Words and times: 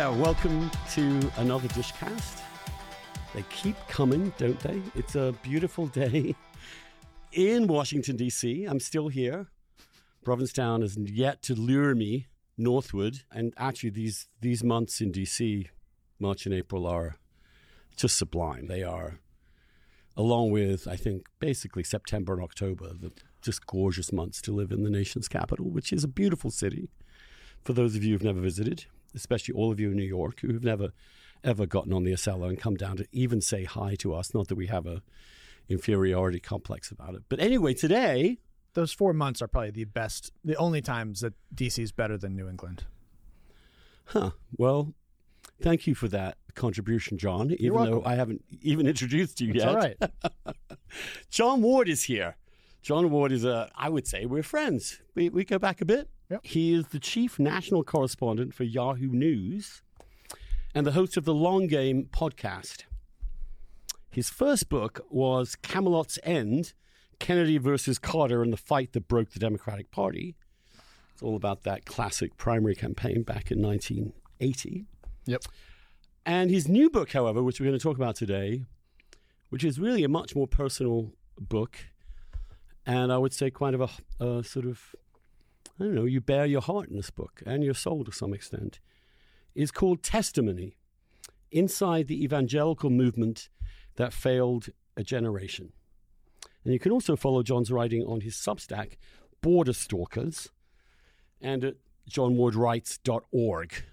There, 0.00 0.12
welcome 0.12 0.70
to 0.92 1.30
another 1.36 1.68
Dishcast. 1.68 2.40
They 3.34 3.44
keep 3.50 3.76
coming, 3.86 4.32
don't 4.38 4.58
they? 4.60 4.80
It's 4.94 5.14
a 5.14 5.34
beautiful 5.42 5.88
day 5.88 6.34
in 7.32 7.66
Washington, 7.66 8.16
D.C. 8.16 8.64
I'm 8.64 8.80
still 8.80 9.08
here. 9.08 9.48
Provincetown 10.24 10.80
has 10.80 10.96
yet 10.96 11.42
to 11.42 11.54
lure 11.54 11.94
me 11.94 12.28
northward. 12.56 13.24
And 13.30 13.52
actually, 13.58 13.90
these, 13.90 14.26
these 14.40 14.64
months 14.64 15.02
in 15.02 15.12
D.C., 15.12 15.68
March 16.18 16.46
and 16.46 16.54
April, 16.54 16.86
are 16.86 17.16
just 17.94 18.16
sublime. 18.16 18.68
They 18.68 18.82
are, 18.82 19.18
along 20.16 20.50
with, 20.50 20.88
I 20.88 20.96
think, 20.96 21.26
basically 21.40 21.84
September 21.84 22.32
and 22.32 22.42
October, 22.42 22.94
the 22.98 23.12
just 23.42 23.66
gorgeous 23.66 24.14
months 24.14 24.40
to 24.42 24.52
live 24.52 24.72
in 24.72 24.82
the 24.82 24.88
nation's 24.88 25.28
capital, 25.28 25.68
which 25.68 25.92
is 25.92 26.04
a 26.04 26.08
beautiful 26.08 26.50
city 26.50 26.88
for 27.62 27.74
those 27.74 27.94
of 27.96 28.02
you 28.02 28.14
who've 28.14 28.24
never 28.24 28.40
visited, 28.40 28.86
especially 29.14 29.54
all 29.54 29.70
of 29.72 29.78
you 29.80 29.90
in 29.90 29.96
New 29.96 30.02
York 30.04 30.40
who've 30.40 30.62
never 30.64 30.90
ever 31.42 31.64
gotten 31.66 31.92
on 31.92 32.04
the 32.04 32.12
Acela 32.12 32.48
and 32.48 32.60
come 32.60 32.74
down 32.74 32.96
to 32.98 33.06
even 33.12 33.40
say 33.40 33.64
hi 33.64 33.94
to 33.96 34.12
us. 34.14 34.34
Not 34.34 34.48
that 34.48 34.56
we 34.56 34.66
have 34.66 34.86
a 34.86 35.02
inferiority 35.68 36.38
complex 36.40 36.90
about 36.90 37.14
it. 37.14 37.22
But 37.28 37.40
anyway, 37.40 37.72
today, 37.74 38.38
Those 38.74 38.92
four 38.92 39.12
months 39.12 39.40
are 39.42 39.48
probably 39.48 39.70
the 39.70 39.84
best, 39.84 40.32
the 40.44 40.54
only 40.56 40.80
times 40.82 41.20
that 41.20 41.32
DC 41.54 41.82
is 41.82 41.92
better 41.92 42.16
than 42.18 42.36
New 42.36 42.48
England. 42.48 42.84
huh, 44.06 44.30
well, 44.58 44.92
thank 45.62 45.86
you 45.86 45.94
for 45.94 46.08
that 46.08 46.36
contribution, 46.54 47.16
Jon, 47.18 47.50
even 47.58 47.84
though. 47.84 48.02
I 48.04 48.14
haven't 48.16 48.44
even 48.62 48.86
introduced 48.86 49.40
you 49.40 49.50
It's 49.50 49.58
yet. 49.64 49.68
all 49.68 49.76
right. 49.76 49.96
Jon 51.30 51.62
Ward 51.62 51.88
is 51.88 52.04
here. 52.04 52.36
Jon 52.82 53.10
Ward 53.10 53.32
is 53.32 53.44
a, 53.44 53.70
I 53.76 53.88
would 53.88 54.06
say 54.06 54.26
we're 54.26 54.42
friends. 54.42 55.00
We, 55.14 55.28
we 55.28 55.44
go 55.44 55.58
back 55.58 55.80
a 55.80 55.84
bit. 55.84 56.08
Yep. 56.30 56.40
He 56.44 56.74
is 56.74 56.88
the 56.88 57.00
chief 57.00 57.38
national 57.38 57.84
correspondent 57.84 58.54
for 58.54 58.64
Yahoo 58.64 59.08
News 59.08 59.82
and 60.74 60.86
the 60.86 60.92
host 60.92 61.16
of 61.16 61.24
the 61.24 61.34
Long 61.34 61.66
Game 61.66 62.08
podcast. 62.12 62.84
His 64.10 64.30
first 64.30 64.68
book 64.68 65.04
was 65.10 65.56
Camelot's 65.56 66.18
End 66.22 66.72
Kennedy 67.20 67.58
versus 67.58 67.98
Carter 67.98 68.42
and 68.42 68.52
the 68.52 68.56
Fight 68.56 68.92
That 68.92 69.06
Broke 69.06 69.30
the 69.30 69.38
Democratic 69.38 69.92
Party. 69.92 70.34
It's 71.12 71.22
all 71.22 71.36
about 71.36 71.62
that 71.62 71.84
classic 71.84 72.36
primary 72.36 72.74
campaign 72.74 73.22
back 73.22 73.52
in 73.52 73.62
1980. 73.62 74.86
Yep. 75.26 75.44
And 76.26 76.50
his 76.50 76.66
new 76.66 76.90
book, 76.90 77.12
however, 77.12 77.42
which 77.42 77.60
we're 77.60 77.66
going 77.66 77.78
to 77.78 77.82
talk 77.82 77.96
about 77.96 78.16
today, 78.16 78.64
which 79.50 79.62
is 79.62 79.78
really 79.78 80.02
a 80.02 80.08
much 80.08 80.34
more 80.34 80.48
personal 80.48 81.12
book, 81.38 81.76
and 82.86 83.12
I 83.12 83.18
would 83.18 83.32
say 83.32 83.50
kind 83.50 83.74
of 83.74 83.80
a, 83.82 84.24
a 84.24 84.42
sort 84.42 84.66
of, 84.66 84.94
I 85.80 85.84
don't 85.84 85.94
know, 85.94 86.04
you 86.04 86.20
bear 86.20 86.44
your 86.44 86.60
heart 86.60 86.88
in 86.90 86.96
this 86.96 87.10
book 87.10 87.42
and 87.46 87.64
your 87.64 87.74
soul 87.74 88.04
to 88.04 88.12
some 88.12 88.34
extent, 88.34 88.80
is 89.54 89.70
called 89.70 90.02
Testimony 90.02 90.76
Inside 91.50 92.06
the 92.06 92.22
Evangelical 92.22 92.90
Movement 92.90 93.48
That 93.96 94.12
Failed 94.12 94.68
a 94.96 95.02
Generation. 95.02 95.72
And 96.64 96.72
you 96.74 96.78
can 96.78 96.92
also 96.92 97.16
follow 97.16 97.42
Jon's 97.42 97.72
writing 97.72 98.02
on 98.04 98.20
his 98.20 98.34
Substack, 98.34 98.98
Border 99.40 99.72
Stalkers, 99.72 100.50
and 101.40 101.64
at 101.64 101.74
jonwardwrites.org. 102.10 103.84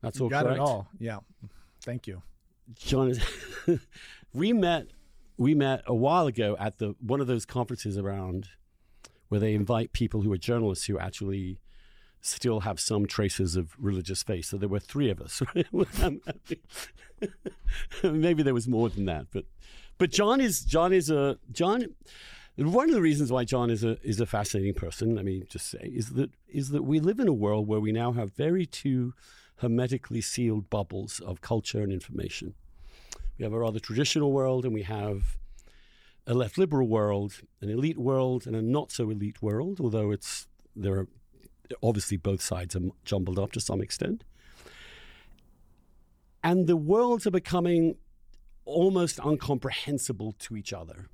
That's 0.00 0.20
all 0.20 0.26
You 0.26 0.30
got 0.30 0.44
correct? 0.44 0.58
it 0.58 0.60
all. 0.62 0.88
Yeah. 0.98 1.18
Thank 1.82 2.06
you. 2.06 2.22
Jon, 2.76 3.10
is- 3.10 3.80
we 4.32 4.52
met 4.52 4.86
we 5.36 5.54
met 5.54 5.82
a 5.86 5.94
while 5.94 6.26
ago 6.28 6.56
at 6.60 6.78
the 6.78 6.94
one 7.00 7.20
of 7.20 7.26
those 7.26 7.44
conferences 7.44 7.98
around 7.98 8.48
where 9.32 9.40
they 9.40 9.54
invite 9.54 9.94
people 9.94 10.20
who 10.20 10.30
are 10.30 10.36
journalists 10.36 10.84
who 10.84 10.98
actually 10.98 11.58
still 12.20 12.60
have 12.60 12.78
some 12.78 13.06
traces 13.06 13.56
of 13.56 13.74
religious 13.78 14.22
faith. 14.22 14.44
So 14.44 14.58
there 14.58 14.68
were 14.68 14.78
three 14.78 15.08
of 15.08 15.22
us. 15.22 15.40
Um, 16.02 16.20
maybe 18.20 18.42
there 18.42 18.52
was 18.52 18.68
more 18.68 18.90
than 18.90 19.06
that, 19.06 19.28
but 19.32 19.44
but 19.96 20.10
Jon 20.10 20.38
is 20.38 20.62
Jon 20.64 20.92
is 20.92 21.08
a 21.08 21.38
Jon. 21.50 21.86
One 22.56 22.90
of 22.90 22.94
the 22.94 23.00
reasons 23.00 23.32
why 23.32 23.44
Jon 23.44 23.70
is 23.70 23.82
a 23.82 23.96
is 24.06 24.20
a 24.20 24.26
fascinating 24.26 24.74
person, 24.74 25.14
let 25.14 25.24
me 25.24 25.44
just 25.48 25.70
say, 25.70 25.90
is 25.94 26.10
that 26.10 26.30
is 26.46 26.68
that 26.70 26.82
we 26.82 27.00
live 27.00 27.18
in 27.18 27.28
a 27.28 27.32
world 27.32 27.66
where 27.68 27.80
we 27.80 27.90
now 27.90 28.12
have 28.12 28.34
very 28.34 28.66
two 28.66 29.14
hermetically 29.56 30.20
sealed 30.20 30.68
bubbles 30.68 31.20
of 31.20 31.40
culture 31.40 31.80
and 31.80 31.90
information. 31.92 32.52
We 33.38 33.44
have 33.44 33.54
a 33.54 33.58
rather 33.58 33.78
traditional 33.78 34.30
world, 34.30 34.66
and 34.66 34.74
we 34.74 34.82
have 34.82 35.38
a 36.26 36.34
left 36.34 36.56
liberal 36.58 36.86
world, 36.86 37.40
an 37.60 37.68
elite 37.68 37.98
world, 37.98 38.46
and 38.46 38.54
a 38.54 38.62
not 38.62 38.92
so 38.92 39.10
elite 39.10 39.42
world. 39.42 39.80
Although 39.80 40.10
it's 40.10 40.46
there 40.74 40.94
are 40.94 41.08
obviously 41.82 42.16
both 42.16 42.42
sides 42.42 42.76
are 42.76 42.90
jumbled 43.04 43.38
up 43.38 43.52
to 43.52 43.60
some 43.60 43.80
extent, 43.80 44.24
and 46.42 46.66
the 46.66 46.76
worlds 46.76 47.26
are 47.26 47.30
becoming 47.30 47.96
almost 48.64 49.18
incomprehensible 49.24 50.34
to 50.38 50.56
each 50.56 50.72
other, 50.72 51.08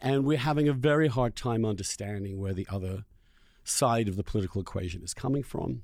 and 0.00 0.24
we're 0.24 0.38
having 0.38 0.68
a 0.68 0.72
very 0.72 1.08
hard 1.08 1.36
time 1.36 1.64
understanding 1.64 2.38
where 2.38 2.52
the 2.52 2.66
other 2.70 3.04
side 3.64 4.08
of 4.08 4.16
the 4.16 4.24
political 4.24 4.60
equation 4.60 5.02
is 5.02 5.14
coming 5.14 5.42
from. 5.42 5.82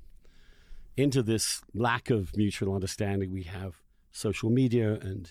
Into 0.96 1.22
this 1.22 1.62
lack 1.74 2.08
of 2.08 2.34
mutual 2.36 2.74
understanding, 2.74 3.30
we 3.30 3.42
have 3.42 3.82
social 4.12 4.48
media 4.48 4.94
and 4.94 5.30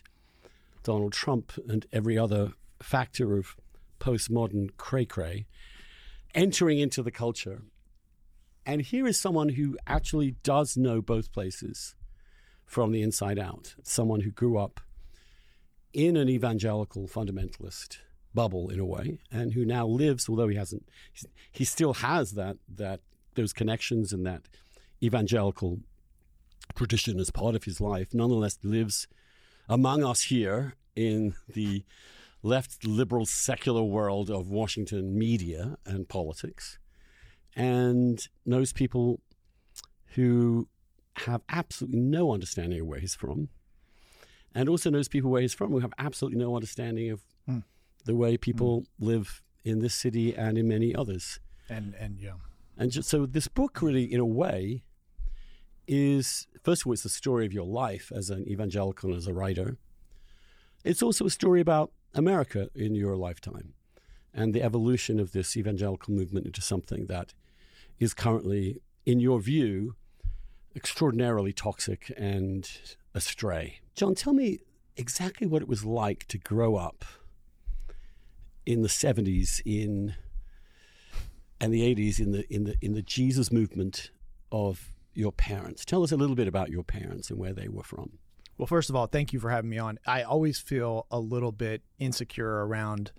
Donald 0.84 1.12
Trump 1.12 1.54
and 1.68 1.88
every 1.92 2.20
other 2.20 2.54
factor 2.81 3.38
of 3.38 3.56
postmodern 4.00 4.69
cray 4.78 5.06
cray 5.06 5.46
entering 6.34 6.80
into 6.80 7.02
the 7.02 7.12
culture. 7.12 7.62
And 8.66 8.81
here 8.81 9.08
is 9.08 9.19
someone 9.19 9.50
who 9.50 9.78
actually 9.88 10.36
does 10.44 10.75
know 10.75 11.02
both 11.02 11.31
places 11.31 11.96
from 12.66 12.91
the 12.91 13.02
inside 13.02 13.40
out, 13.40 13.75
someone 13.84 14.22
who 14.22 14.31
grew 14.31 14.58
up 14.58 14.81
in 15.94 16.18
an 16.18 16.28
evangelical 16.30 17.08
fundamentalist 17.08 18.00
bubble 18.34 18.69
in 18.69 18.80
a 18.80 18.85
way, 18.85 19.19
and 19.31 19.53
who 19.53 19.64
now 19.64 19.88
lives, 19.88 20.28
although 20.28 20.50
he 20.50 20.58
hasn't, 20.58 20.90
he 21.52 21.64
still 21.64 21.94
has 21.94 22.31
that 22.34 22.58
that 22.68 23.00
those 23.35 23.53
connections 23.53 24.12
and 24.12 24.25
that 24.25 24.41
evangelical 25.02 25.80
tradition 26.75 27.19
as 27.19 27.31
part 27.31 27.56
of 27.56 27.64
his 27.64 27.80
life, 27.80 28.14
nonetheless 28.14 28.58
lives 28.64 29.08
among 29.69 30.03
us 30.03 30.24
here 30.24 30.75
in 30.96 31.35
the 31.47 31.84
left 32.46 32.86
liberal 32.86 33.26
secular 33.26 33.84
world 33.84 34.30
of 34.30 34.50
Washington 34.50 35.18
media 35.18 35.78
and 35.86 36.08
politics, 36.08 36.78
and 37.56 38.28
knows 38.46 38.72
people 38.72 39.20
who 40.14 40.68
have 41.28 41.42
absolutely 41.50 42.00
no 42.00 42.32
understanding 42.32 42.82
of 42.82 42.88
where 42.88 43.00
he's 43.00 43.16
from, 43.16 43.50
and 44.54 44.70
also 44.70 44.90
knows 44.90 45.08
people 45.08 45.32
where 45.32 45.42
he's 45.42 45.54
from 45.54 45.72
who 45.72 45.80
have 45.80 45.94
absolutely 45.98 46.40
no 46.40 46.56
understanding 46.56 47.10
of 47.10 47.22
Hmm. 47.48 47.60
the 48.06 48.16
way 48.16 48.38
people 48.38 48.86
live 49.00 49.42
in 49.64 49.80
this 49.80 49.94
city 49.96 50.36
and 50.36 50.58
in 50.58 50.68
many 50.68 50.96
others. 50.96 51.40
And 51.70 51.96
and 51.96 52.20
yeah. 52.20 52.34
And 52.78 52.92
just, 52.92 53.08
so 53.10 53.26
this 53.26 53.48
book 53.48 53.82
really, 53.82 54.04
in 54.04 54.20
a 54.20 54.26
way, 54.26 54.84
is 55.88 56.48
first 56.64 56.82
of 56.82 56.88
all, 56.88 56.94
it's 56.94 57.04
the 57.04 57.10
story 57.10 57.46
of 57.46 57.54
your 57.54 57.66
life 57.66 58.12
as 58.16 58.30
an 58.30 58.48
evangelical 58.48 59.10
and 59.10 59.18
as 59.18 59.28
a 59.28 59.34
writer. 59.34 59.78
It's 60.84 61.02
also 61.02 61.26
a 61.26 61.30
story 61.30 61.62
about 61.62 61.91
America 62.16 62.70
in 62.73 62.96
your 62.96 63.16
lifetime 63.16 63.73
and 64.34 64.53
the 64.53 64.64
evolution 64.64 65.20
of 65.20 65.32
this 65.32 65.56
evangelical 65.56 66.14
movement 66.14 66.46
into 66.46 66.62
something 66.62 67.06
that 67.06 67.34
is 68.00 68.14
currently, 68.14 68.82
in 69.06 69.20
your 69.20 69.40
view, 69.40 69.96
extraordinarily 70.76 71.53
toxic 71.53 72.12
and 72.17 72.70
astray. 73.14 73.79
Jon, 73.96 74.16
tell 74.16 74.34
me 74.34 74.59
exactly 74.97 75.47
what 75.47 75.62
it 75.62 75.67
was 75.67 75.85
like 75.85 76.26
to 76.28 76.38
grow 76.38 76.76
up 76.76 77.06
in 78.66 78.82
the 78.82 78.90
70s 78.90 79.62
in 79.66 80.16
and 81.62 81.73
the 81.73 81.96
80s 81.96 82.20
in 82.20 82.32
the 82.32 82.53
in 82.53 82.66
the 82.66 82.76
in 82.82 82.94
the 82.94 83.02
Jesus 83.02 83.52
movement 83.52 84.12
of 84.52 84.90
your 85.14 85.32
parents. 85.32 85.85
Tell 85.85 86.03
us 86.03 86.12
a 86.12 86.17
little 86.17 86.35
bit 86.35 86.47
about 86.47 86.70
your 86.70 86.84
parents 86.84 87.29
and 87.29 87.40
where 87.40 87.53
they 87.53 87.70
were 87.70 87.84
from. 87.84 88.20
Well, 88.57 88.67
first 88.67 88.90
of 88.90 88.96
all, 88.96 89.07
thank 89.07 89.34
you 89.34 89.40
for 89.40 89.49
having 89.49 89.69
me 89.69 89.78
on. 89.78 89.99
I 90.07 90.23
always 90.23 90.59
feel 90.59 91.07
a 91.11 91.19
little 91.19 91.52
bit 91.52 91.81
insecure 91.99 92.66
around 92.66 93.11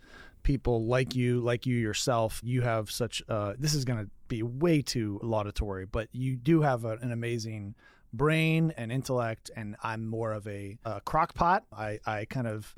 people 0.42 0.86
like 0.86 1.14
you, 1.14 1.40
like 1.40 1.66
you 1.66 1.76
yourself. 1.76 2.40
You 2.42 2.62
have 2.62 2.90
such, 2.90 3.22
uh, 3.28 3.54
this 3.58 3.74
is 3.74 3.84
going 3.84 4.04
to 4.04 4.10
be 4.28 4.42
way 4.42 4.80
too 4.80 5.20
laudatory, 5.22 5.84
but 5.84 6.08
you 6.12 6.36
do 6.36 6.62
have 6.62 6.84
a, 6.84 6.92
an 7.02 7.12
amazing 7.12 7.74
brain 8.12 8.72
and 8.76 8.90
intellect, 8.90 9.50
and 9.54 9.76
I'm 9.82 10.06
more 10.06 10.32
of 10.32 10.46
a, 10.46 10.78
a 10.84 11.00
crock 11.02 11.34
pot. 11.34 11.64
I, 11.70 11.98
I 12.06 12.24
kind 12.24 12.46
of 12.46 12.74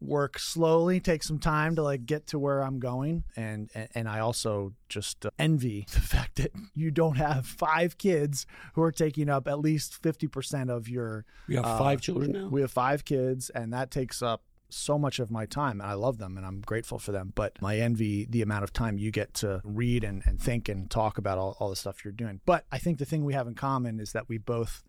work 0.00 0.38
slowly, 0.38 1.00
take 1.00 1.22
some 1.22 1.38
time 1.38 1.74
to 1.76 1.82
like 1.82 2.06
get 2.06 2.26
to 2.28 2.38
where 2.38 2.60
I'm 2.62 2.78
going, 2.78 3.24
and 3.36 3.70
and, 3.74 3.88
and 3.94 4.08
I 4.08 4.20
also 4.20 4.74
just 4.88 5.26
uh, 5.26 5.30
envy 5.38 5.86
the 5.92 6.00
fact 6.00 6.36
that 6.36 6.52
you 6.74 6.90
don't 6.90 7.16
have 7.16 7.46
five 7.46 7.98
kids 7.98 8.46
who 8.74 8.82
are 8.82 8.92
taking 8.92 9.28
up 9.28 9.48
at 9.48 9.58
least 9.58 10.00
fifty 10.02 10.28
percent 10.28 10.70
of 10.70 10.88
your 10.88 11.24
We 11.48 11.56
have 11.56 11.64
Uh, 11.64 11.78
five 11.78 12.00
children 12.00 12.32
now. 12.32 12.48
we 12.48 12.60
have 12.60 12.70
five 12.70 13.04
kids, 13.04 13.50
and 13.50 13.72
that 13.72 13.90
takes 13.90 14.22
up 14.22 14.42
so 14.70 14.98
much 14.98 15.18
of 15.18 15.30
my 15.30 15.46
time 15.46 15.80
and 15.80 15.90
I 15.90 15.94
love 15.94 16.18
them 16.18 16.36
and 16.36 16.44
I'm 16.44 16.60
grateful 16.60 16.98
for 16.98 17.12
them. 17.12 17.32
But 17.34 17.56
I 17.62 17.78
envy 17.78 18.26
the 18.28 18.42
amount 18.42 18.64
of 18.64 18.72
time 18.72 18.98
you 18.98 19.10
get 19.10 19.34
to 19.34 19.60
read 19.64 20.04
and, 20.04 20.22
and 20.26 20.40
think 20.40 20.68
and 20.68 20.90
talk 20.90 21.18
about 21.18 21.38
all, 21.38 21.56
all 21.58 21.70
the 21.70 21.76
stuff 21.76 22.04
you're 22.04 22.12
doing. 22.12 22.40
But 22.46 22.64
I 22.70 22.78
think 22.78 22.98
the 22.98 23.04
thing 23.04 23.24
we 23.24 23.34
have 23.34 23.46
in 23.46 23.54
common 23.54 24.00
is 24.00 24.12
that 24.12 24.28
we 24.28 24.38
both 24.38 24.82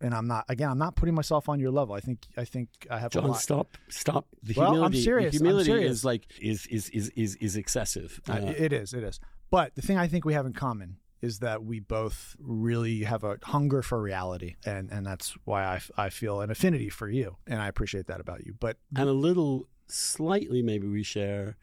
and 0.00 0.14
I'm 0.14 0.26
not 0.26 0.44
again, 0.48 0.70
I'm 0.70 0.78
not 0.78 0.96
putting 0.96 1.14
myself 1.14 1.48
on 1.48 1.60
your 1.60 1.70
level. 1.70 1.94
I 1.94 2.00
think 2.00 2.20
I 2.36 2.44
think 2.44 2.68
I 2.90 2.98
have 2.98 3.12
Jon, 3.12 3.24
a 3.24 3.28
lot. 3.28 3.40
stop, 3.40 3.78
stop. 3.88 4.26
The 4.42 4.54
Well, 4.56 4.84
I'm 4.84 4.94
serious. 4.94 5.32
The 5.32 5.38
I'm 5.38 5.44
humility 5.44 5.70
serious. 5.70 5.92
is 5.92 6.04
like 6.04 6.26
is 6.40 6.66
is 6.66 6.88
is 6.90 7.08
is, 7.10 7.36
is 7.36 7.56
excessive. 7.56 8.20
Uh, 8.28 8.52
it 8.56 8.72
is, 8.72 8.92
it 8.92 9.02
is. 9.02 9.20
But 9.50 9.74
the 9.74 9.82
thing 9.82 9.98
I 9.98 10.08
think 10.08 10.24
we 10.24 10.34
have 10.34 10.46
in 10.46 10.52
common 10.52 10.96
is 11.24 11.38
that 11.38 11.64
we 11.64 11.80
both 11.80 12.36
really 12.38 13.04
have 13.04 13.24
a 13.24 13.38
hunger 13.42 13.80
for 13.82 14.00
reality, 14.00 14.56
and 14.64 14.90
and 14.94 15.02
that's 15.06 15.28
why 15.44 15.64
I, 15.74 16.04
I 16.06 16.08
feel 16.10 16.40
an 16.42 16.50
affinity 16.50 16.90
for 16.90 17.08
you, 17.08 17.28
and 17.46 17.58
I 17.64 17.68
appreciate 17.68 18.06
that 18.08 18.20
about 18.20 18.40
you. 18.46 18.52
But 18.60 18.76
and 18.96 19.08
a 19.08 19.12
little 19.28 19.66
slightly 19.88 20.62
maybe 20.62 20.86
we 20.86 21.02
share 21.02 21.56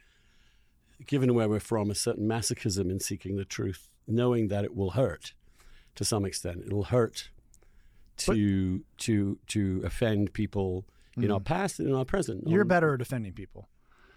given 1.07 1.33
where 1.33 1.49
we're 1.49 1.59
from 1.59 1.89
a 1.89 1.95
certain 1.95 2.27
masochism 2.27 2.91
in 2.91 2.99
seeking 2.99 3.35
the 3.35 3.45
truth 3.45 3.89
knowing 4.07 4.47
that 4.49 4.63
it 4.63 4.75
will 4.75 4.91
hurt 4.91 5.33
to 5.95 6.05
some 6.05 6.23
extent 6.25 6.61
it'll 6.67 6.83
hurt 6.83 7.31
to 8.17 8.83
to 8.97 9.39
to 9.47 9.81
offend 9.83 10.31
people 10.33 10.85
in 11.17 11.31
our 11.31 11.39
past 11.39 11.79
and 11.79 11.89
in 11.89 11.95
our 11.95 12.05
present 12.05 12.43
you're 12.47 12.61
Um, 12.61 12.67
better 12.67 12.93
at 12.93 12.99
defending 12.99 13.33
people. 13.33 13.67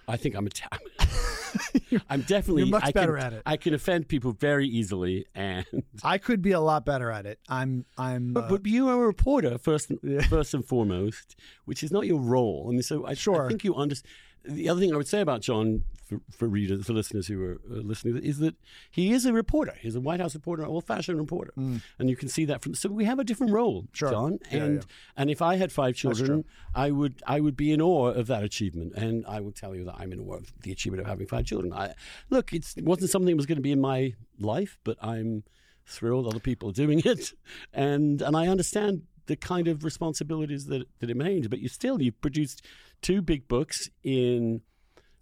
I 0.08 0.16
think 0.16 0.34
i'm 0.36 0.46
a 0.46 0.50
ta- 0.50 0.78
i'm 2.10 2.22
definitely 2.22 2.62
You're 2.62 2.70
much 2.72 2.82
I 2.84 2.92
can, 2.92 3.02
better 3.02 3.16
at 3.18 3.32
it. 3.32 3.42
i 3.46 3.56
can 3.56 3.74
offend 3.74 4.08
people 4.08 4.32
very 4.32 4.66
easily 4.66 5.26
and 5.34 5.64
I 6.02 6.18
could 6.18 6.42
be 6.42 6.50
a 6.52 6.60
lot 6.60 6.84
better 6.84 7.10
at 7.10 7.24
it. 7.26 7.38
I'm 7.48 7.84
I'm. 7.96 8.32
but, 8.32 8.44
uh, 8.44 8.48
but 8.48 8.66
you 8.66 8.88
are 8.88 8.94
a 9.02 9.06
reporter 9.06 9.56
first 9.58 9.90
and, 9.90 9.98
Yeah. 10.02 10.22
first 10.22 10.52
and 10.54 10.64
foremost, 10.66 11.36
which 11.64 11.82
is 11.84 11.92
not 11.92 12.06
your 12.06 12.18
role. 12.20 12.66
I 12.68 12.72
mean, 12.72 12.82
so 12.82 13.06
I, 13.06 13.14
Sure. 13.14 13.46
I 13.46 13.48
think 13.48 13.62
you 13.64 13.74
understand. 13.76 14.10
The 14.44 14.68
other 14.68 14.80
thing 14.80 14.92
I 14.92 14.96
would 14.96 15.08
say 15.08 15.20
about 15.20 15.40
Jon, 15.40 15.84
for, 16.06 16.20
for 16.30 16.48
readers, 16.48 16.86
for 16.86 16.92
listeners 16.92 17.26
who 17.28 17.42
are 17.42 17.54
uh, 17.70 17.76
listening, 17.80 18.16
is 18.22 18.38
that 18.38 18.54
he 18.90 19.12
is 19.12 19.24
a 19.24 19.32
reporter. 19.32 19.74
He's 19.80 19.96
a 19.96 20.00
White 20.00 20.20
House 20.20 20.34
reporter, 20.34 20.62
an 20.62 20.68
old-fashioned 20.68 21.18
reporter, 21.18 21.52
and 21.56 22.10
you 22.10 22.16
can 22.16 22.28
see 22.28 22.44
that 22.44 22.62
from. 22.62 22.74
So 22.74 22.90
we 22.90 23.04
have 23.06 23.18
a 23.18 23.24
different 23.24 23.52
role, 23.52 23.82
Mm. 23.84 23.88
Sure. 23.92 24.10
Jon. 24.10 24.38
And 24.50 24.74
yeah. 24.76 24.80
and 25.16 25.30
if 25.30 25.40
I 25.40 25.56
had 25.56 25.72
five 25.72 25.94
children, 25.96 26.44
I 26.74 26.90
would 26.90 27.22
I 27.26 27.40
would 27.40 27.56
be 27.56 27.72
in 27.72 27.80
awe 27.80 28.08
of 28.08 28.26
that 28.26 28.42
achievement, 28.44 28.92
and 28.96 29.24
I 29.26 29.40
would 29.40 29.56
tell 29.56 29.74
you 29.74 29.84
that 29.86 29.94
I'm 29.98 30.12
in 30.12 30.20
awe 30.20 30.34
of 30.36 30.52
the 30.62 30.72
achievement 30.72 31.00
of 31.00 31.06
having 31.06 31.26
five 31.26 31.46
children. 31.46 31.72
I 31.72 31.94
look, 32.28 32.52
it's, 32.52 32.76
it 32.76 32.84
wasn't 32.84 33.10
something 33.10 33.30
that 33.34 33.36
was 33.36 33.46
going 33.46 33.56
to 33.56 33.62
be 33.62 33.72
in 33.72 33.80
my 33.80 34.12
life, 34.38 34.76
but 34.84 34.98
I'm 35.02 35.44
thrilled 35.86 36.26
other 36.26 36.40
people 36.40 36.68
are 36.68 36.72
doing 36.72 37.00
it, 37.04 37.32
and 37.72 38.20
and 38.20 38.36
I 38.36 38.46
understand 38.48 39.02
the 39.26 39.36
kind 39.36 39.68
of 39.68 39.84
responsibilities 39.84 40.66
that 40.66 40.86
that 40.98 41.08
it 41.08 41.16
means. 41.16 41.48
But 41.48 41.60
you 41.60 41.68
still 41.68 42.02
you've 42.02 42.20
produced 42.20 42.62
two 43.04 43.22
big 43.22 43.46
books 43.46 43.88
in 44.02 44.62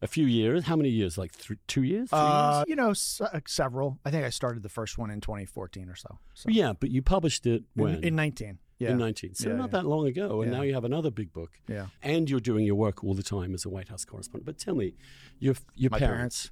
a 0.00 0.06
few 0.06 0.26
years. 0.26 0.64
How 0.64 0.76
many 0.76 0.88
years? 0.88 1.18
Like 1.18 1.32
th- 1.36 1.58
two 1.66 1.82
years? 1.82 2.08
Three 2.08 2.18
uh, 2.18 2.56
years? 2.58 2.64
you 2.68 2.76
know, 2.76 2.90
s- 2.90 3.20
uh, 3.20 3.40
several. 3.46 3.98
I 4.04 4.10
think 4.10 4.24
I 4.24 4.30
started 4.30 4.62
the 4.62 4.68
first 4.68 4.96
one 4.98 5.10
in 5.10 5.20
2014 5.20 5.88
or 5.88 5.96
so. 5.96 6.18
so. 6.34 6.48
Yeah, 6.48 6.72
but 6.78 6.90
you 6.90 7.02
published 7.02 7.46
it 7.46 7.64
when 7.74 7.96
In, 7.96 8.04
in 8.04 8.16
19. 8.16 8.58
Yeah. 8.78 8.90
in 8.92 8.98
19. 8.98 9.34
So 9.34 9.48
Yeah, 9.50 9.56
not 9.56 9.70
yeah. 9.70 9.80
that 9.80 9.86
long 9.86 10.06
ago, 10.08 10.42
and 10.42 10.50
now 10.50 10.62
you 10.62 10.74
have 10.74 10.84
another 10.84 11.10
big 11.12 11.32
book. 11.32 11.50
Yeah. 11.68 11.86
And 12.02 12.28
you're 12.28 12.40
doing 12.40 12.64
your 12.66 12.74
work 12.74 13.04
all 13.04 13.14
the 13.14 13.22
time 13.22 13.54
as 13.54 13.64
a 13.64 13.68
White 13.68 13.88
House 13.88 14.04
correspondent. 14.04 14.44
But 14.46 14.58
tell 14.58 14.74
me, 14.74 14.94
your 15.38 15.54
your 15.76 15.90
My 15.90 15.98
parents. 16.00 16.50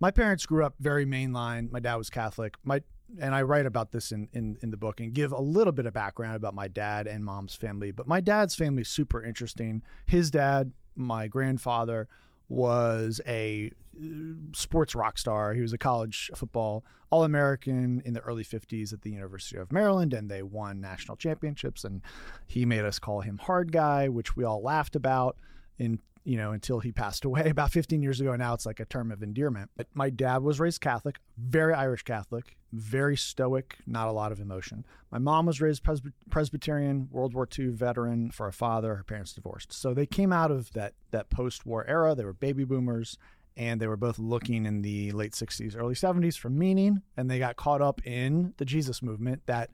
My 0.00 0.10
parents 0.10 0.46
grew 0.46 0.64
up 0.64 0.74
very 0.78 1.04
mainline. 1.04 1.70
My 1.70 1.80
dad 1.80 1.96
was 1.96 2.10
Catholic. 2.10 2.54
My 2.64 2.82
and 3.20 3.34
I 3.34 3.42
write 3.42 3.66
about 3.66 3.92
this 3.92 4.12
in, 4.12 4.28
in, 4.32 4.58
in 4.62 4.70
the 4.70 4.76
book 4.76 5.00
and 5.00 5.12
give 5.14 5.32
a 5.32 5.40
little 5.40 5.72
bit 5.72 5.86
of 5.86 5.94
background 5.94 6.36
about 6.36 6.54
my 6.54 6.68
dad 6.68 7.06
and 7.06 7.24
mom's 7.24 7.54
family. 7.54 7.90
But 7.90 8.06
my 8.06 8.20
dad's 8.20 8.54
family 8.54 8.82
is 8.82 8.88
super 8.88 9.22
interesting. 9.22 9.82
His 10.04 10.30
dad, 10.30 10.72
my 10.94 11.26
grandfather, 11.26 12.06
was 12.48 13.20
a 13.26 13.70
uh, 13.96 14.06
sports 14.52 14.94
rock 14.94 15.18
star. 15.18 15.54
He 15.54 15.62
was 15.62 15.72
a 15.72 15.78
college 15.78 16.30
football 16.34 16.84
All 17.10 17.24
American 17.24 18.02
in 18.04 18.12
the 18.14 18.20
early 18.20 18.44
50s 18.44 18.92
at 18.92 19.02
the 19.02 19.10
University 19.10 19.56
of 19.56 19.72
Maryland, 19.72 20.12
and 20.12 20.30
they 20.30 20.42
won 20.42 20.80
national 20.80 21.16
championships. 21.16 21.84
And 21.84 22.02
he 22.46 22.64
made 22.64 22.84
us 22.84 22.98
call 22.98 23.22
him 23.22 23.38
Hard 23.38 23.72
Guy, 23.72 24.08
which 24.08 24.36
we 24.36 24.44
all 24.44 24.62
laughed 24.62 24.96
about. 24.96 25.36
In 25.78 26.00
you 26.24 26.36
know, 26.36 26.52
until 26.52 26.80
he 26.80 26.92
passed 26.92 27.24
away 27.24 27.48
about 27.50 27.70
15 27.70 28.02
years 28.02 28.20
ago. 28.20 28.34
Now 28.36 28.54
it's 28.54 28.66
like 28.66 28.80
a 28.80 28.84
term 28.84 29.10
of 29.10 29.22
endearment. 29.22 29.70
But 29.76 29.86
my 29.94 30.10
dad 30.10 30.42
was 30.42 30.60
raised 30.60 30.80
Catholic, 30.80 31.18
very 31.36 31.74
Irish 31.74 32.02
Catholic, 32.02 32.56
very 32.72 33.16
stoic, 33.16 33.76
not 33.86 34.08
a 34.08 34.12
lot 34.12 34.32
of 34.32 34.40
emotion. 34.40 34.84
My 35.10 35.18
mom 35.18 35.46
was 35.46 35.60
raised 35.60 35.82
Presby- 35.82 36.12
Presbyterian, 36.30 37.08
World 37.10 37.34
War 37.34 37.48
II 37.58 37.68
veteran 37.68 38.30
for 38.30 38.46
a 38.46 38.52
father. 38.52 38.96
Her 38.96 39.04
parents 39.04 39.32
divorced. 39.32 39.72
So 39.72 39.94
they 39.94 40.06
came 40.06 40.32
out 40.32 40.50
of 40.50 40.72
that, 40.72 40.94
that 41.10 41.30
post 41.30 41.64
war 41.66 41.86
era. 41.86 42.14
They 42.14 42.24
were 42.24 42.34
baby 42.34 42.64
boomers. 42.64 43.18
And 43.56 43.80
they 43.80 43.88
were 43.88 43.96
both 43.96 44.20
looking 44.20 44.66
in 44.66 44.82
the 44.82 45.10
late 45.10 45.32
60s, 45.32 45.76
early 45.76 45.94
70s 45.96 46.38
for 46.38 46.48
meaning. 46.48 47.02
And 47.16 47.28
they 47.28 47.40
got 47.40 47.56
caught 47.56 47.82
up 47.82 48.00
in 48.06 48.54
the 48.58 48.64
Jesus 48.64 49.02
movement, 49.02 49.42
that 49.46 49.70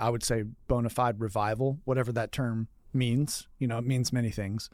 I 0.00 0.08
would 0.08 0.22
say 0.22 0.44
bona 0.68 0.88
fide 0.88 1.20
revival, 1.20 1.80
whatever 1.84 2.12
that 2.12 2.30
term 2.30 2.68
means. 2.92 3.48
You 3.58 3.66
know, 3.66 3.78
it 3.78 3.86
means 3.86 4.12
many 4.12 4.30
things. 4.30 4.70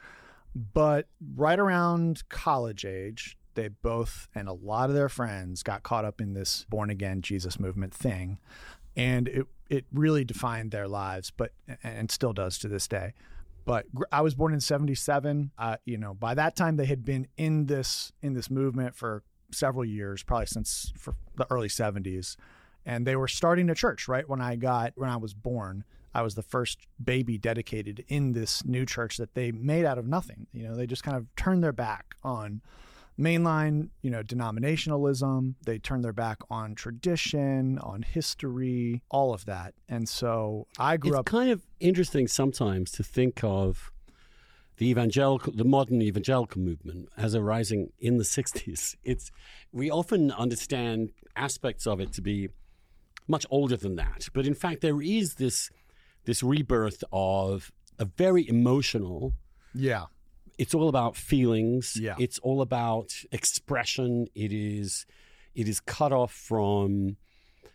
But 0.54 1.06
right 1.36 1.58
around 1.58 2.28
college 2.28 2.84
age, 2.84 3.38
they 3.54 3.68
both 3.68 4.28
and 4.34 4.48
a 4.48 4.52
lot 4.52 4.88
of 4.88 4.94
their 4.94 5.08
friends 5.08 5.62
got 5.62 5.82
caught 5.82 6.04
up 6.04 6.20
in 6.20 6.34
this 6.34 6.64
born 6.68 6.90
again 6.90 7.22
Jesus 7.22 7.58
movement 7.58 7.92
thing. 7.92 8.38
And 8.96 9.28
it, 9.28 9.46
it 9.68 9.84
really 9.92 10.24
defined 10.24 10.70
their 10.70 10.88
lives, 10.88 11.30
but 11.30 11.52
and 11.82 12.10
still 12.10 12.32
does 12.32 12.58
to 12.58 12.68
this 12.68 12.88
day. 12.88 13.14
But 13.64 13.86
I 14.10 14.22
was 14.22 14.34
born 14.34 14.54
in 14.54 14.60
'77. 14.60 15.50
Uh, 15.58 15.76
you 15.84 15.98
know, 15.98 16.14
by 16.14 16.34
that 16.34 16.56
time 16.56 16.76
they 16.76 16.86
had 16.86 17.04
been 17.04 17.28
in 17.36 17.66
this 17.66 18.12
in 18.22 18.32
this 18.34 18.50
movement 18.50 18.94
for 18.96 19.22
several 19.52 19.84
years, 19.84 20.22
probably 20.22 20.46
since 20.46 20.92
for 20.96 21.14
the 21.36 21.46
early 21.50 21.68
'70s, 21.68 22.36
and 22.86 23.06
they 23.06 23.14
were 23.14 23.28
starting 23.28 23.68
a 23.68 23.74
church 23.74 24.08
right 24.08 24.28
when 24.28 24.40
I 24.40 24.56
got 24.56 24.92
when 24.96 25.10
I 25.10 25.16
was 25.16 25.34
born. 25.34 25.84
I 26.14 26.22
was 26.22 26.34
the 26.34 26.42
first 26.42 26.86
baby 27.02 27.38
dedicated 27.38 28.04
in 28.08 28.32
this 28.32 28.64
new 28.64 28.86
church 28.86 29.16
that 29.18 29.34
they 29.34 29.52
made 29.52 29.84
out 29.84 29.98
of 29.98 30.06
nothing. 30.06 30.46
You 30.52 30.68
know, 30.68 30.74
they 30.74 30.86
just 30.86 31.02
kind 31.02 31.16
of 31.16 31.26
turned 31.36 31.62
their 31.62 31.72
back 31.72 32.14
on 32.22 32.62
mainline, 33.18 33.88
you 34.00 34.10
know, 34.10 34.22
denominationalism. 34.22 35.54
They 35.64 35.78
turned 35.78 36.04
their 36.04 36.12
back 36.12 36.38
on 36.50 36.74
tradition, 36.74 37.78
on 37.80 38.02
history, 38.02 39.02
all 39.10 39.34
of 39.34 39.44
that. 39.46 39.74
And 39.88 40.08
so 40.08 40.66
I 40.78 40.96
grew 40.96 41.10
It's 41.10 41.18
up. 41.18 41.26
It's 41.26 41.30
kind 41.30 41.50
of 41.50 41.62
interesting 41.80 42.28
sometimes 42.28 42.90
to 42.92 43.02
think 43.02 43.42
of 43.42 43.90
the 44.76 44.88
evangelical, 44.88 45.52
the 45.52 45.64
modern 45.64 46.00
evangelical 46.00 46.60
movement 46.60 47.08
as 47.16 47.34
arising 47.34 47.92
in 47.98 48.16
the 48.18 48.24
60s. 48.36 48.96
It's 49.02 49.30
we 49.72 49.90
often 49.90 50.30
understand 50.32 51.10
aspects 51.36 51.86
of 51.86 52.00
it 52.00 52.12
to 52.14 52.22
be 52.22 52.48
much 53.26 53.44
older 53.50 53.76
than 53.76 53.96
that, 53.96 54.28
but 54.32 54.46
in 54.46 54.54
fact 54.54 54.80
there 54.80 55.02
is 55.02 55.34
this 55.34 55.70
this 56.28 56.42
rebirth 56.42 57.02
of 57.10 57.72
a 57.98 58.04
very 58.04 58.46
emotional 58.48 59.34
Yeah. 59.74 60.04
it's 60.58 60.74
all 60.74 60.88
about 60.88 61.16
feelings. 61.16 61.96
Yeah. 62.00 62.16
It's 62.18 62.38
all 62.40 62.60
about 62.60 63.08
expression. 63.32 64.26
It 64.34 64.52
is 64.52 65.06
it 65.60 65.66
is 65.72 65.80
cut 65.80 66.12
off 66.12 66.32
from 66.50 67.16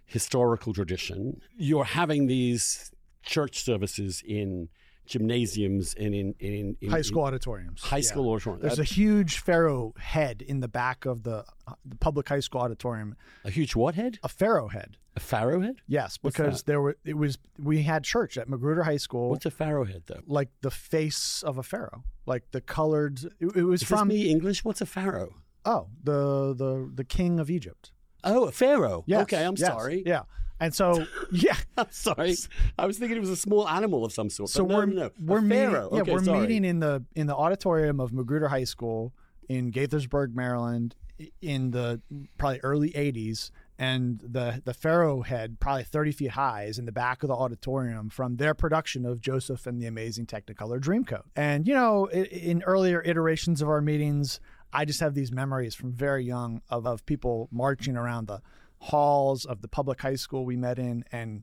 historical 0.06 0.72
tradition. 0.74 1.42
You're 1.58 1.90
having 2.02 2.28
these 2.28 2.92
church 3.34 3.56
services 3.64 4.22
in 4.40 4.70
gymnasiums 5.06 5.94
and 5.96 6.14
in 6.16 6.36
in, 6.40 6.78
in 6.82 6.90
High 6.90 7.02
school 7.02 7.24
auditoriums. 7.24 7.82
high 7.82 7.98
Yeah. 7.98 8.02
school 8.04 8.30
auditorium. 8.32 8.62
There's 8.62 8.80
a 8.80 8.84
huge 8.84 9.40
pharaoh 9.40 9.94
head 9.98 10.42
in 10.42 10.60
the 10.60 10.68
back 10.68 11.06
of 11.06 11.24
the, 11.24 11.46
uh, 11.68 11.74
the 11.86 11.96
public 11.96 12.28
high 12.30 12.40
school 12.40 12.62
auditorium. 12.62 13.16
a 13.44 13.50
huge 13.50 13.76
what 13.76 13.96
head? 13.96 14.20
A 14.24 14.30
pharaoh 14.30 14.68
head. 14.70 14.98
A 15.16 15.20
pharaoh 15.20 15.60
head? 15.62 15.76
Yes, 15.88 16.18
What's 16.22 16.36
because 16.38 16.60
that? 16.62 16.66
there 16.68 16.82
were 16.82 16.98
it 17.06 17.18
was 17.18 17.38
we 17.60 17.84
had 17.84 18.04
church 18.04 18.38
at 18.38 18.50
Magruder 18.50 18.84
High 18.84 18.98
School. 18.98 19.30
What's 19.30 19.46
a 19.46 19.52
pharaoh 19.52 19.86
head 19.86 20.04
though? 20.08 20.22
like 20.26 20.50
the 20.62 20.72
face 20.72 21.44
of 21.44 21.58
a 21.58 21.64
pharaoh, 21.64 22.04
like 22.26 22.50
the 22.52 22.62
colored. 22.62 23.20
It, 23.40 23.56
it 23.56 23.64
was 23.64 23.82
Is 23.84 23.88
from 23.88 24.08
this 24.08 24.18
me 24.18 24.30
English? 24.32 24.64
What's 24.66 24.82
a 24.82 24.86
pharaoh? 24.88 25.36
oh 25.66 25.88
the 26.04 26.54
the 26.56 26.90
the 26.94 27.04
king 27.04 27.40
of 27.40 27.50
Egypt. 27.50 27.92
Oh, 28.24 28.46
a 28.46 28.52
pharaoh. 28.52 29.04
Yes, 29.06 29.22
okay, 29.24 29.46
I'm 29.46 29.56
yes, 29.58 29.68
sorry. 29.68 30.02
Yeah, 30.06 30.24
and 30.64 30.74
so 30.74 31.06
yeah, 31.32 31.58
I'm 31.78 31.92
sorry. 31.92 32.36
I 32.80 32.86
was 32.86 32.98
thinking 32.98 33.18
it 33.18 33.20
was 33.20 33.30
a 33.30 33.36
small 33.36 33.68
animal 33.68 34.06
of 34.06 34.14
some 34.14 34.30
sort. 34.30 34.50
so 34.50 34.66
no, 34.66 34.76
we're 34.76 34.86
no, 34.86 35.02
no. 35.04 35.12
we're 35.20 35.42
meeting, 35.42 35.72
pharaoh. 35.72 35.90
yeah, 35.92 36.02
okay, 36.02 36.12
we're 36.14 36.24
sorry. 36.24 36.40
meeting 36.42 36.64
in 36.64 36.80
the 36.80 37.04
in 37.16 37.28
the 37.28 37.36
auditorium 37.36 38.00
of 38.00 38.14
Magruder 38.14 38.48
High 38.48 38.64
School 38.64 39.14
in 39.50 39.72
Gaithersburg, 39.72 40.34
Maryland, 40.34 40.96
in 41.42 41.72
the 41.72 42.02
probably 42.38 42.62
early 42.62 42.92
'80s. 42.92 43.52
And 43.78 44.22
the 44.24 44.62
the 44.64 44.74
pharaoh 44.74 45.24
head, 45.24 45.60
probably 45.60 45.84
30 45.84 46.12
feet 46.14 46.32
high, 46.32 46.66
is 46.66 46.78
in 46.78 46.86
the 46.86 46.92
back 46.92 47.24
of 47.24 47.28
the 47.28 47.36
auditorium 47.36 48.10
from 48.10 48.38
their 48.38 48.54
production 48.54 49.04
of 49.04 49.20
Joseph 49.20 49.66
and 49.68 49.82
the 49.82 49.88
Amazing 49.88 50.28
Technicolor 50.28 50.80
Dreamcoat. 50.80 51.24
And 51.36 51.68
you 51.68 51.74
know, 51.74 52.06
in 52.10 52.64
earlier 52.64 53.02
iterations 53.02 53.62
of 53.62 53.68
our 53.68 53.82
meetings, 53.82 54.40
I 54.72 54.86
just 54.86 55.00
have 55.02 55.16
these 55.16 55.32
memories 55.32 55.76
from 55.76 55.92
very 55.92 56.24
young 56.24 56.62
of, 56.70 56.86
of 56.86 57.06
people 57.06 57.50
marching 57.52 57.98
around 57.98 58.28
the 58.28 58.42
halls 58.84 59.46
of 59.46 59.62
the 59.62 59.68
public 59.68 60.02
high 60.02 60.16
school 60.16 60.44
we 60.44 60.58
met 60.58 60.78
in 60.78 61.06
and 61.14 61.42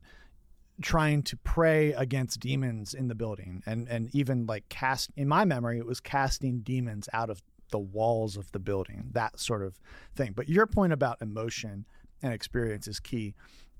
trying 0.79 1.23
to 1.23 1.35
pray 1.37 1.91
against 1.93 2.39
demons 2.39 2.93
in 2.93 3.07
the 3.07 3.15
building 3.15 3.63
and 3.65 3.87
and 3.87 4.13
even 4.13 4.45
like 4.45 4.67
cast 4.69 5.09
in 5.15 5.27
my 5.27 5.43
memory 5.43 5.79
it 5.79 5.85
was 5.85 5.99
casting 5.99 6.59
demons 6.59 7.09
out 7.13 7.31
of 7.31 7.41
the 7.71 7.79
walls 7.79 8.37
of 8.37 8.51
the 8.51 8.59
building 8.59 9.09
that 9.13 9.39
sort 9.39 9.63
of 9.63 9.79
thing. 10.15 10.33
But 10.35 10.49
your 10.49 10.67
point 10.67 10.93
about 10.93 11.19
emotion 11.19 11.85
and 12.21 12.31
experience 12.31 12.87
is 12.87 12.99
key. 12.99 13.33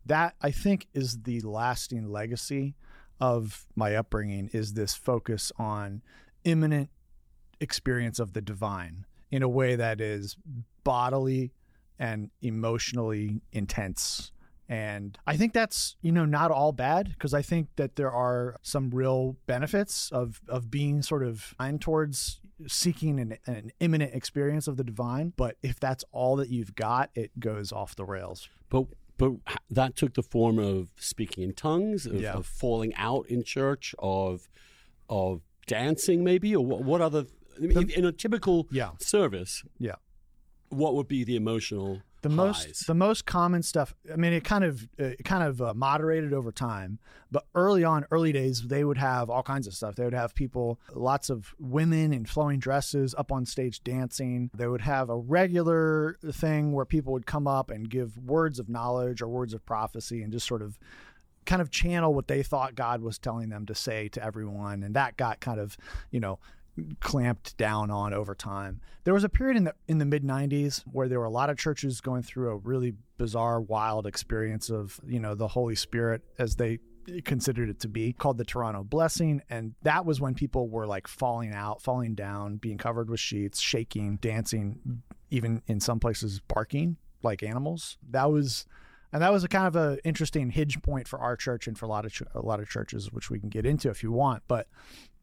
That 0.07 0.33
i 0.41 0.49
think 0.49 0.87
is 0.95 1.21
the 1.21 1.41
lasting 1.41 2.09
legacy 2.09 2.75
of 3.19 3.67
my 3.75 3.95
upbringing 3.95 4.49
is 4.53 4.73
this 4.73 4.95
focus 4.95 5.51
on 5.59 6.01
immanent 6.43 6.89
experience 7.59 8.17
of 8.17 8.33
the 8.33 8.41
divine 8.41 9.05
in 9.29 9.43
a 9.43 9.49
way 9.49 9.75
that 9.75 10.01
is 10.01 10.35
bodily 10.83 11.51
and 12.01 12.29
emotionally 12.41 13.41
intense 13.53 14.31
and 14.69 15.17
I 15.27 15.35
think 15.35 15.51
that's, 15.51 15.97
you 16.01 16.13
know, 16.13 16.23
not 16.23 16.49
all 16.49 16.71
bad 16.71 17.09
because 17.09 17.33
I 17.33 17.41
think 17.41 17.67
that 17.75 17.97
there 17.97 18.09
are 18.09 18.55
some 18.61 18.89
real 18.91 19.35
benefits 19.45 20.09
of, 20.13 20.39
of 20.47 20.71
being 20.71 21.01
sort 21.01 21.23
of 21.23 21.53
aimed 21.61 21.81
towards 21.81 22.39
seeking 22.67 23.19
an, 23.19 23.37
an 23.47 23.73
immanent 23.81 24.15
experience 24.15 24.69
of 24.69 24.77
the 24.77 24.85
divine. 24.85 25.33
But 25.35 25.57
if 25.61 25.77
that's 25.77 26.05
all 26.13 26.37
that 26.37 26.47
you've 26.47 26.73
got, 26.73 27.09
it 27.15 27.37
goes 27.37 27.73
off 27.73 27.97
the 27.97 28.05
rails. 28.05 28.47
But 28.69 28.85
but 29.17 29.33
that 29.69 29.97
took 29.97 30.13
the 30.13 30.23
form 30.23 30.57
of 30.57 30.87
speaking 30.95 31.43
in 31.43 31.53
tongues, 31.53 32.05
of, 32.05 32.13
Yeah. 32.21 32.35
of 32.35 32.45
falling 32.45 32.95
out 32.95 33.25
in 33.27 33.43
church, 33.43 33.93
of 33.99 34.47
of 35.09 35.41
dancing, 35.67 36.23
maybe, 36.23 36.55
or 36.55 36.65
what, 36.65 36.81
what 36.85 37.01
other? 37.01 37.25
I 37.57 37.59
mean, 37.59 37.77
in, 37.77 37.89
in 37.89 38.05
a 38.05 38.13
typical 38.13 38.67
Yeah. 38.71 38.91
service, 38.99 39.63
Yeah. 39.79 39.95
What 40.71 40.95
would 40.95 41.07
be 41.07 41.23
the 41.23 41.35
emotional 41.35 42.01
The 42.21 42.29
highs? 42.29 42.37
most 42.37 42.87
the 42.87 42.95
most 42.95 43.25
common 43.25 43.61
stuff. 43.61 43.93
I 44.11 44.15
mean, 44.15 44.33
it 44.33 44.43
kind 44.43 44.63
of 44.63 44.87
it 44.97 45.23
kind 45.23 45.43
of 45.43 45.61
uh, 45.61 45.73
moderated 45.75 46.33
over 46.33 46.51
time, 46.51 46.99
but 47.29 47.45
early 47.55 47.83
on, 47.83 48.05
early 48.09 48.31
days, 48.31 48.63
they 48.67 48.83
would 48.83 48.97
have 48.97 49.29
all 49.29 49.43
kinds 49.43 49.67
of 49.67 49.73
stuff. 49.73 49.95
They 49.95 50.03
would 50.05 50.13
have 50.13 50.33
people, 50.33 50.79
lots 50.93 51.29
of 51.29 51.53
women 51.59 52.13
in 52.13 52.25
flowing 52.25 52.59
dresses, 52.59 53.13
up 53.17 53.31
on 53.31 53.45
stage 53.45 53.83
dancing. 53.83 54.49
They 54.53 54.67
would 54.67 54.81
have 54.81 55.09
a 55.09 55.17
regular 55.17 56.17
thing 56.31 56.71
where 56.73 56.85
people 56.85 57.13
would 57.13 57.25
come 57.25 57.47
up 57.47 57.69
and 57.69 57.89
give 57.89 58.17
words 58.17 58.59
of 58.59 58.69
knowledge 58.69 59.21
or 59.21 59.27
words 59.27 59.53
of 59.53 59.65
prophecy, 59.65 60.23
and 60.23 60.31
just 60.31 60.47
sort 60.47 60.61
of 60.61 60.79
kind 61.45 61.61
of 61.61 61.71
channel 61.71 62.13
what 62.13 62.27
they 62.27 62.43
thought 62.43 62.75
God 62.75 63.01
was 63.01 63.17
telling 63.17 63.49
them 63.49 63.65
to 63.65 63.75
say 63.75 64.07
to 64.09 64.23
everyone, 64.23 64.83
and 64.83 64.95
that 64.95 65.17
got 65.17 65.39
kind 65.39 65.59
of, 65.59 65.75
you 66.11 66.19
know, 66.19 66.37
clamped 66.99 67.57
down 67.57 67.91
on 67.91 68.13
over 68.13 68.35
time. 68.35 68.81
There 69.03 69.13
was 69.13 69.23
a 69.23 69.29
period 69.29 69.57
in 69.57 69.63
the 69.65 69.75
in 69.87 69.97
the 69.97 70.05
mid 70.05 70.23
90s 70.23 70.83
where 70.91 71.07
there 71.07 71.19
were 71.19 71.25
a 71.25 71.31
lot 71.31 71.49
of 71.49 71.57
churches 71.57 72.01
going 72.01 72.23
through 72.23 72.49
a 72.49 72.57
really 72.57 72.93
bizarre 73.17 73.59
wild 73.61 74.07
experience 74.07 74.69
of, 74.69 74.99
you 75.05 75.19
know, 75.19 75.35
the 75.35 75.47
Holy 75.47 75.75
Spirit 75.75 76.23
as 76.37 76.55
they 76.55 76.79
considered 77.25 77.69
it 77.69 77.79
to 77.79 77.87
be 77.87 78.13
called 78.13 78.37
the 78.37 78.45
Toronto 78.45 78.83
blessing 78.83 79.41
and 79.49 79.73
that 79.81 80.05
was 80.05 80.21
when 80.21 80.35
people 80.35 80.69
were 80.69 80.85
like 80.85 81.07
falling 81.07 81.51
out, 81.51 81.81
falling 81.81 82.13
down, 82.13 82.57
being 82.57 82.77
covered 82.77 83.09
with 83.09 83.19
sheets, 83.19 83.59
shaking, 83.59 84.17
dancing, 84.17 85.01
even 85.31 85.63
in 85.65 85.79
some 85.79 85.99
places 85.99 86.39
barking 86.47 86.97
like 87.23 87.41
animals. 87.41 87.97
That 88.11 88.31
was 88.31 88.65
and 89.13 89.21
that 89.21 89.31
was 89.31 89.43
a 89.43 89.47
kind 89.47 89.67
of 89.67 89.75
a 89.75 89.97
interesting 90.05 90.49
hinge 90.49 90.81
point 90.81 91.07
for 91.07 91.19
our 91.19 91.35
church 91.35 91.67
and 91.67 91.77
for 91.77 91.85
a 91.85 91.89
lot 91.89 92.05
of 92.05 92.13
ch- 92.13 92.23
a 92.33 92.41
lot 92.41 92.59
of 92.59 92.69
churches, 92.69 93.11
which 93.11 93.29
we 93.29 93.39
can 93.39 93.49
get 93.49 93.65
into 93.65 93.89
if 93.89 94.03
you 94.03 94.11
want. 94.11 94.43
But 94.47 94.67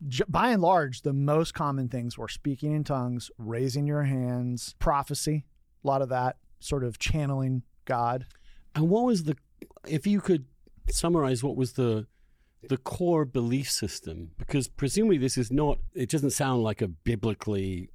j- 0.06 0.24
by 0.28 0.50
and 0.50 0.62
large, 0.62 1.02
the 1.02 1.12
most 1.12 1.54
common 1.54 1.88
things 1.88 2.18
were 2.18 2.28
speaking 2.28 2.72
in 2.72 2.84
tongues, 2.84 3.30
raising 3.38 3.86
your 3.86 4.02
hands, 4.02 4.74
prophecy, 4.78 5.44
a 5.82 5.86
lot 5.86 6.02
of 6.02 6.08
that 6.10 6.36
sort 6.60 6.84
of 6.84 6.98
channeling 6.98 7.62
God. 7.84 8.26
And 8.74 8.88
what 8.88 9.04
was 9.04 9.24
the, 9.24 9.36
if 9.86 10.06
you 10.06 10.20
could 10.20 10.46
summarize, 10.90 11.42
what 11.42 11.56
was 11.56 11.72
the 11.74 12.06
the 12.68 12.76
core 12.76 13.24
belief 13.24 13.70
system? 13.70 14.32
Because 14.36 14.68
presumably 14.68 15.18
this 15.18 15.38
is 15.38 15.50
not. 15.50 15.78
It 15.94 16.10
doesn't 16.10 16.30
sound 16.30 16.62
like 16.62 16.82
a 16.82 16.88
biblically 16.88 17.90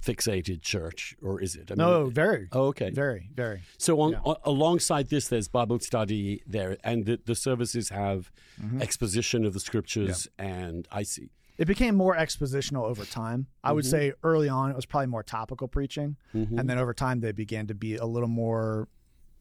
fixated 0.00 0.62
church, 0.62 1.14
or 1.22 1.40
is 1.40 1.56
it? 1.56 1.70
I 1.70 1.74
No, 1.74 2.06
very, 2.06 2.48
Oh, 2.52 2.66
okay. 2.66 2.90
very, 2.90 3.28
very. 3.34 3.62
So 3.78 4.00
on, 4.00 4.12
Yeah. 4.12 4.34
alongside 4.44 5.08
this, 5.10 5.28
there's 5.28 5.48
Bible 5.48 5.78
study 5.80 6.42
there, 6.46 6.76
and 6.84 7.06
the, 7.06 7.20
the 7.24 7.34
services 7.34 7.88
have 7.90 8.30
Mm-hmm. 8.62 8.80
exposition 8.82 9.44
of 9.44 9.52
the 9.52 9.60
scriptures. 9.60 10.28
And 10.38 10.86
I 10.92 11.02
see. 11.02 11.30
It 11.58 11.66
became 11.66 11.94
more 11.96 12.16
expositional 12.16 12.84
over 12.84 13.04
time. 13.04 13.46
I 13.62 13.72
would 13.72 13.84
Mhm. 13.84 13.90
say 13.90 14.12
early 14.22 14.48
on 14.48 14.70
it 14.70 14.76
was 14.76 14.86
probably 14.86 15.06
more 15.08 15.22
topical 15.22 15.68
preaching, 15.68 16.16
Mhm. 16.34 16.58
and 16.58 16.68
then 16.70 16.78
over 16.78 16.94
time 16.94 17.20
they 17.20 17.32
began 17.32 17.66
to 17.68 17.74
be 17.74 17.96
a 17.96 18.06
little 18.06 18.28
more 18.28 18.88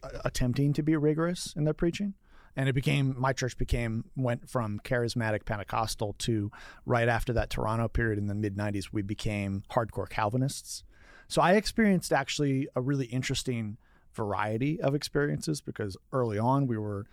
uh, 0.03 0.09
attempting 0.25 0.73
to 0.73 0.83
be 0.83 0.95
rigorous 0.97 1.53
in 1.55 1.63
their 1.63 1.73
preaching. 1.73 2.13
And 2.55 2.69
it 2.69 2.73
became 2.73 3.15
my 3.17 3.33
church 3.33 3.57
became 3.57 4.05
went 4.15 4.49
from 4.49 4.79
charismatic 4.83 5.45
Pentecostal 5.45 6.13
to 6.19 6.51
right 6.85 7.07
after 7.07 7.33
that 7.33 7.49
Toronto 7.49 7.87
period 7.87 8.19
in 8.19 8.27
the 8.27 8.35
mid 8.35 8.55
'90s 8.55 8.89
we 8.91 9.01
became 9.01 9.63
hardcore 9.71 10.09
Calvinists. 10.09 10.83
So 11.27 11.41
I 11.41 11.53
experienced 11.53 12.13
actually 12.13 12.67
a 12.75 12.81
really 12.81 13.05
interesting 13.05 13.77
variety 14.13 14.79
of 14.79 14.93
experiences 14.93 15.61
because 15.61 15.97
early 16.11 16.37
on 16.37 16.67
we 16.67 16.77
were 16.77 17.07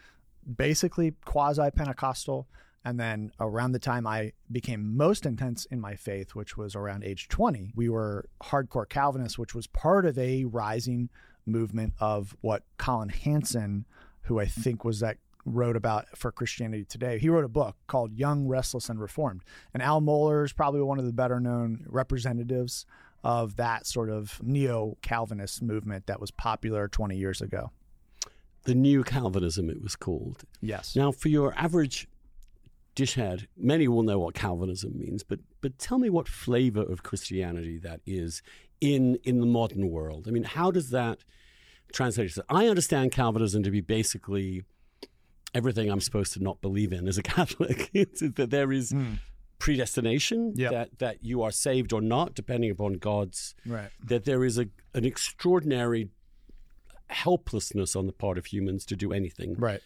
basically 0.56 1.14
quasi 1.24 1.70
Pentecostal. 1.70 2.46
And 2.82 2.98
then 2.98 3.30
around 3.38 3.72
the 3.72 3.78
time 3.78 4.06
I 4.06 4.32
became 4.50 4.96
most 4.96 5.26
intense 5.26 5.66
in 5.66 5.80
my 5.80 5.96
faith, 5.96 6.34
which 6.34 6.56
was 6.56 6.74
around 6.74 7.04
age 7.04 7.28
20, 7.28 7.72
we 7.74 7.90
were 7.90 8.26
hardcore 8.42 8.88
Calvinists, 8.88 9.38
which 9.38 9.54
was 9.54 9.66
part 9.66 10.06
of 10.06 10.18
a 10.18 10.44
rising 10.46 11.10
movement 11.44 11.92
of 12.00 12.34
what 12.40 12.62
Collin 12.78 13.10
Hansen, 13.10 13.84
who 14.22 14.40
I 14.40 14.46
think 14.46 14.82
was 14.82 15.00
that 15.00 15.18
wrote 15.44 15.76
about 15.76 16.06
for 16.16 16.30
Christianity 16.32 16.84
Today. 16.84 17.18
He 17.18 17.28
wrote 17.28 17.44
a 17.44 17.48
book 17.48 17.76
called 17.86 18.12
Young, 18.12 18.46
Restless, 18.46 18.88
and 18.88 19.00
Reformed. 19.00 19.42
And 19.72 19.82
Al 19.82 20.00
Mohler 20.00 20.44
is 20.44 20.52
probably 20.52 20.82
one 20.82 20.98
of 20.98 21.04
the 21.04 21.12
better 21.12 21.40
known 21.40 21.84
representatives 21.88 22.86
of 23.22 23.56
that 23.56 23.86
sort 23.86 24.10
of 24.10 24.40
neo 24.42 24.96
Calvinist 25.02 25.62
movement 25.62 26.06
that 26.06 26.20
was 26.20 26.30
popular 26.30 26.88
20 26.88 27.16
years 27.16 27.40
ago. 27.40 27.70
The 28.64 28.74
New 28.74 29.04
Calvinism, 29.04 29.70
it 29.70 29.82
was 29.82 29.96
called. 29.96 30.44
Yes. 30.60 30.94
Now, 30.94 31.12
for 31.12 31.28
your 31.28 31.54
average 31.56 32.08
dishhead, 32.94 33.46
many 33.56 33.88
will 33.88 34.02
know 34.02 34.18
what 34.18 34.34
Calvinism 34.34 34.98
means, 34.98 35.22
but 35.22 35.40
but 35.60 35.78
tell 35.78 35.98
me 35.98 36.10
what 36.10 36.28
flavor 36.28 36.82
of 36.82 37.02
Christianity 37.02 37.78
that 37.78 38.00
is 38.06 38.42
in 38.80 39.18
in 39.24 39.40
the 39.40 39.46
modern 39.46 39.90
world. 39.90 40.26
I 40.28 40.30
mean, 40.30 40.44
how 40.44 40.70
does 40.70 40.90
that 40.90 41.24
translate? 41.92 42.36
I 42.48 42.66
understand 42.68 43.12
Calvinism 43.12 43.62
to 43.62 43.70
be 43.70 43.80
basically 43.80 44.64
everything 45.54 45.90
I'm 45.90 46.00
supposed 46.00 46.32
to 46.34 46.42
not 46.42 46.60
believe 46.60 46.92
in 46.92 47.08
as 47.08 47.18
a 47.18 47.22
Catholic. 47.34 47.90
that 47.92 48.48
there 48.50 48.72
is 48.72 48.90
hmm. 48.90 49.14
predestination, 49.58 50.52
Yep. 50.56 50.70
that 50.72 50.98
that 50.98 51.24
you 51.24 51.42
are 51.42 51.50
saved 51.50 51.92
or 51.92 52.00
not, 52.00 52.34
depending 52.34 52.70
upon 52.70 52.94
God's 52.94 53.54
Right. 53.66 53.90
that 54.04 54.24
there 54.24 54.44
is 54.44 54.58
a 54.58 54.66
an 54.94 55.04
extraordinary 55.04 56.08
helplessness 57.08 57.96
on 57.96 58.06
the 58.06 58.12
part 58.12 58.38
of 58.38 58.46
humans 58.46 58.84
to 58.86 58.96
do 58.96 59.12
anything 59.12 59.54
Right. 59.54 59.80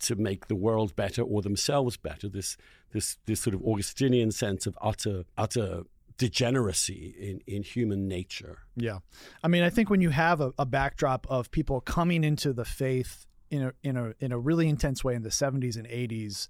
to 0.00 0.16
make 0.16 0.48
the 0.48 0.54
world 0.54 0.96
better 0.96 1.22
or 1.22 1.42
themselves 1.42 1.96
better. 1.96 2.28
This 2.28 2.56
this 2.92 3.18
this 3.26 3.40
sort 3.40 3.54
of 3.54 3.62
Augustinian 3.62 4.30
sense 4.32 4.66
of 4.66 4.76
utter 4.80 5.24
utter 5.36 5.82
degeneracy 6.16 7.14
in, 7.18 7.40
in 7.46 7.62
human 7.62 8.06
nature. 8.06 8.58
Yeah. 8.76 8.98
I 9.42 9.48
mean, 9.48 9.62
I 9.62 9.70
think 9.70 9.88
when 9.88 10.02
you 10.02 10.10
have 10.10 10.40
a, 10.42 10.52
a 10.58 10.66
backdrop 10.66 11.26
of 11.30 11.50
people 11.50 11.80
coming 11.80 12.24
into 12.24 12.52
the 12.52 12.64
faith 12.66 13.26
in 13.50 13.62
a 13.62 13.72
in 13.82 13.96
a 13.96 14.14
in 14.20 14.32
a 14.32 14.38
really 14.38 14.68
intense 14.68 15.02
way 15.04 15.14
in 15.14 15.22
the 15.22 15.28
70s 15.30 15.76
and 15.76 15.86
80s 15.86 16.48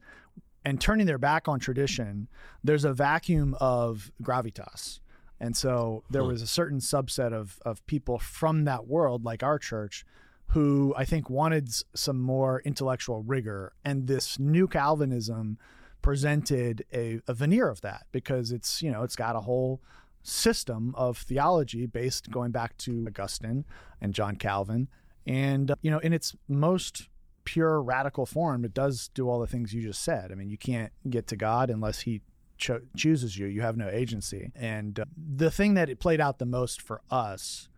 and 0.65 0.81
turning 0.81 1.07
their 1.07 1.19
back 1.19 1.49
on 1.49 1.59
tradition, 1.59 2.29
there's 2.63 2.85
a 2.85 2.93
vacuum 2.93 3.57
of 3.61 4.13
gravitas. 4.23 5.01
And 5.41 5.57
so 5.57 6.05
there 6.11 6.23
hmm. 6.23 6.29
was 6.29 6.43
a 6.43 6.47
certain 6.47 6.81
subset 6.81 7.33
of 7.33 7.59
of 7.65 7.85
people 7.87 8.19
from 8.19 8.65
that 8.65 8.87
world 8.87 9.25
like 9.25 9.43
our 9.43 9.59
church 9.59 10.05
who 10.49 10.93
I 10.97 11.05
think 11.05 11.31
wanted 11.31 11.73
some 11.95 12.21
more 12.21 12.61
intellectual 12.65 13.23
rigor 13.23 13.73
and 13.85 14.09
this 14.09 14.39
new 14.39 14.67
Calvinism 14.67 15.59
presented 16.03 16.85
a, 16.93 17.21
a 17.29 17.35
veneer 17.35 17.69
of 17.69 17.83
that 17.83 18.07
because 18.11 18.51
it's 18.51 18.83
you 18.83 18.91
know 18.91 19.03
it's 19.03 19.17
got 19.17 19.37
a 19.37 19.41
whole 19.41 19.81
system 20.23 20.95
of 20.97 21.19
theology 21.19 21.87
based 21.87 22.31
going 22.31 22.51
back 22.51 22.77
to 22.79 23.07
Augustine 23.07 23.65
and 24.01 24.13
John 24.13 24.37
Calvin. 24.37 24.89
And, 25.31 25.71
uh, 25.71 25.77
you 25.81 25.93
know, 25.93 26.01
in 26.01 26.13
its 26.13 26.35
most 26.49 27.09
pure 27.45 27.81
radical 27.81 28.27
form, 28.27 28.65
it 28.65 28.75
does 28.75 29.11
do 29.15 29.29
all 29.29 29.39
the 29.39 29.47
things 29.47 29.73
you 29.73 29.81
just 29.81 30.03
said. 30.03 30.33
I 30.33 30.35
mean, 30.35 30.51
you 30.51 30.59
can't 30.59 30.93
get 31.09 31.29
to 31.29 31.37
God 31.37 31.71
unless 31.71 32.01
He 32.01 32.23
cho- 32.59 32.83
chooses 32.97 33.39
you, 33.39 33.47
you 33.47 33.63
have 33.63 33.77
no 33.77 33.89
agency. 33.89 34.51
And 34.57 34.99
uh, 34.99 35.05
the 35.17 35.51
thing 35.51 35.75
that 35.75 35.89
it 35.89 36.01
played 36.01 36.21
out 36.21 36.39
the 36.41 36.47
most 36.47 36.83
for 36.83 37.01
us 37.13 37.69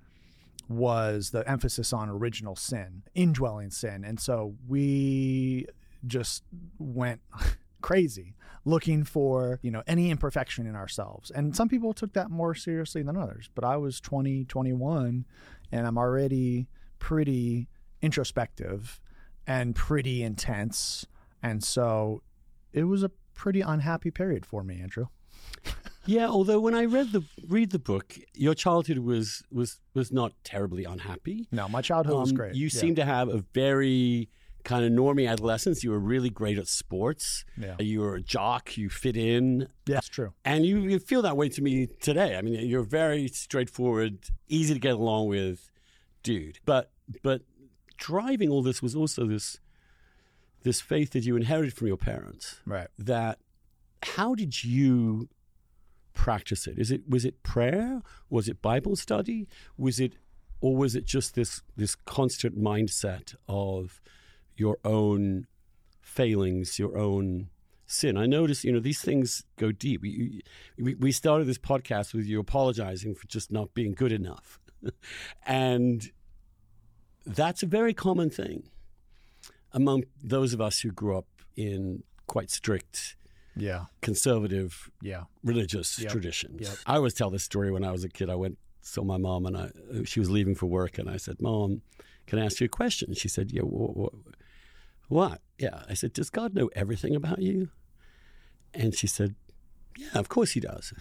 was 0.66 1.30
the 1.30 1.46
emphasis 1.46 1.92
on 1.92 2.08
original 2.08 2.56
sin, 2.56 3.02
indwelling 3.14 3.70
sin. 3.70 4.02
And 4.02 4.18
so 4.18 4.54
we 4.66 5.66
just 6.06 6.44
went 6.78 7.20
crazy 7.82 8.34
looking 8.64 9.04
for, 9.04 9.58
you 9.60 9.70
know, 9.70 9.82
any 9.86 10.10
imperfection 10.10 10.66
in 10.66 10.74
ourselves. 10.74 11.30
And 11.30 11.54
some 11.54 11.68
people 11.68 11.92
took 11.92 12.14
that 12.14 12.30
more 12.30 12.54
seriously 12.54 13.02
than 13.02 13.18
others. 13.18 13.50
But 13.54 13.64
I 13.64 13.76
was 13.76 14.00
20, 14.00 14.46
21, 14.46 15.26
and 15.70 15.86
I'm 15.86 15.98
already 15.98 16.68
pretty 17.06 17.66
introspective 18.00 19.00
and 19.46 19.74
pretty 19.74 20.22
intense 20.22 21.04
And 21.42 21.64
so 21.64 22.22
it 22.72 22.84
was 22.84 23.02
a 23.02 23.10
pretty 23.34 23.60
unhappy 23.60 24.10
period 24.12 24.46
for 24.46 24.62
me, 24.62 24.80
Andrew. 24.80 25.06
Yeah, 26.04 26.26
although 26.26 26.58
when 26.58 26.74
I 26.74 26.84
read 26.86 27.12
the 27.12 27.22
read 27.56 27.70
the 27.70 27.78
book, 27.78 28.06
your 28.34 28.54
childhood 28.54 28.98
was 28.98 29.44
was 29.52 29.78
was 29.94 30.10
not 30.10 30.32
terribly 30.42 30.84
unhappy. 30.84 31.46
No, 31.52 31.68
my 31.68 31.80
childhood 31.80 32.16
was 32.18 32.30
Um, 32.30 32.36
great. 32.36 32.54
You 32.56 32.64
Yeah. 32.72 32.80
seem 32.82 32.94
to 32.96 33.04
have 33.04 33.28
a 33.28 33.44
very 33.54 34.28
kind 34.64 34.84
of 34.84 34.90
normie 34.90 35.28
adolescence. 35.34 35.84
You 35.84 35.90
were 35.94 36.00
really 36.14 36.28
great 36.30 36.58
at 36.58 36.66
sports. 36.66 37.44
Yeah. 37.56 37.76
You 37.78 38.00
were 38.00 38.16
a 38.16 38.20
jock. 38.36 38.76
You 38.76 38.88
fit 38.90 39.16
in, 39.16 39.44
Yeah, 39.86 39.94
that's 39.98 40.08
true. 40.08 40.30
and 40.44 40.66
you, 40.66 40.80
you 40.92 40.98
feel 40.98 41.22
that 41.22 41.36
way 41.36 41.48
to 41.56 41.60
me 41.62 41.86
today. 42.08 42.30
I 42.36 42.42
mean, 42.42 42.54
you're 42.72 42.88
very 43.02 43.28
straightforward, 43.28 44.12
easy 44.48 44.74
to 44.74 44.80
get 44.88 44.94
along 44.94 45.28
with, 45.28 45.70
dude. 46.24 46.58
But 46.64 46.90
but 47.22 47.42
driving 47.96 48.48
all 48.50 48.62
this 48.62 48.82
was 48.82 48.94
also 48.96 49.26
this 49.26 49.58
this 50.62 50.80
faith 50.80 51.10
that 51.10 51.24
you 51.24 51.36
inherited 51.36 51.74
from 51.74 51.88
your 51.88 51.96
parents 51.96 52.60
Right. 52.64 52.88
that 52.98 53.38
how 54.02 54.34
did 54.34 54.64
you 54.64 55.28
practice 56.14 56.66
it? 56.66 56.78
Is 56.78 56.90
it 56.90 57.08
was 57.08 57.24
it 57.24 57.42
prayer? 57.42 58.02
Was 58.28 58.48
it 58.48 58.60
Bible 58.62 58.96
study? 58.96 59.48
Was 59.76 59.98
it 60.00 60.14
or 60.60 60.76
was 60.76 60.94
it 60.94 61.04
just 61.04 61.34
this 61.34 61.62
this 61.76 61.94
constant 61.94 62.58
mindset 62.58 63.34
of 63.48 64.00
your 64.56 64.78
own 64.84 65.46
failings, 66.00 66.78
your 66.78 66.96
own 66.98 67.48
sin? 67.86 68.16
I 68.16 68.26
notice, 68.26 68.64
you 68.64 68.72
know, 68.72 68.80
these 68.80 69.00
things 69.00 69.44
go 69.56 69.72
deep. 69.72 70.02
We, 70.02 70.42
we, 70.78 70.94
we 70.94 71.12
started 71.12 71.46
this 71.46 71.58
podcast 71.58 72.14
with 72.14 72.26
you 72.26 72.38
apologizing 72.40 73.14
for 73.14 73.26
just 73.26 73.50
not 73.50 73.74
being 73.74 73.92
good 73.92 74.12
enough. 74.12 74.60
and 75.46 76.10
that's 77.26 77.62
a 77.62 77.66
very 77.66 77.94
common 77.94 78.30
thing 78.30 78.64
among 79.72 80.04
those 80.22 80.52
of 80.52 80.60
us 80.60 80.80
who 80.80 80.90
grew 80.90 81.16
up 81.16 81.26
in 81.56 82.02
quite 82.26 82.50
strict 82.50 83.16
Yeah. 83.56 83.86
conservative 84.00 84.90
Yeah. 85.02 85.24
religious 85.42 85.98
Yep. 85.98 86.12
traditions. 86.12 86.60
Yep. 86.62 86.76
I 86.86 86.96
always 86.96 87.14
tell 87.14 87.30
this 87.30 87.44
story 87.44 87.70
when 87.70 87.84
I 87.84 87.92
was 87.92 88.04
a 88.04 88.08
kid. 88.08 88.28
I 88.30 88.34
went 88.34 88.58
saw 88.84 89.04
my 89.04 89.16
mom 89.16 89.46
and 89.46 89.56
I 89.56 89.70
she 90.04 90.18
was 90.18 90.28
leaving 90.28 90.54
for 90.56 90.66
work 90.66 90.98
and 90.98 91.08
I 91.08 91.16
said, 91.16 91.40
"Mom, 91.40 91.82
can 92.26 92.38
I 92.40 92.44
ask 92.46 92.60
you 92.60 92.64
a 92.64 92.68
question?" 92.68 93.14
She 93.14 93.28
said, 93.28 93.52
"Yeah, 93.52 93.62
wh- 93.62 93.94
wh- 93.96 95.10
what?" 95.10 95.40
Yeah, 95.58 95.84
I 95.88 95.94
said, 95.94 96.12
"Does 96.12 96.30
God 96.30 96.52
know 96.54 96.68
everything 96.74 97.14
about 97.14 97.40
you?" 97.40 97.68
And 98.74 98.92
she 98.94 99.06
said, 99.06 99.36
"Yeah, 99.96 100.08
of 100.18 100.28
course 100.28 100.52
he 100.52 100.60
does." 100.60 100.92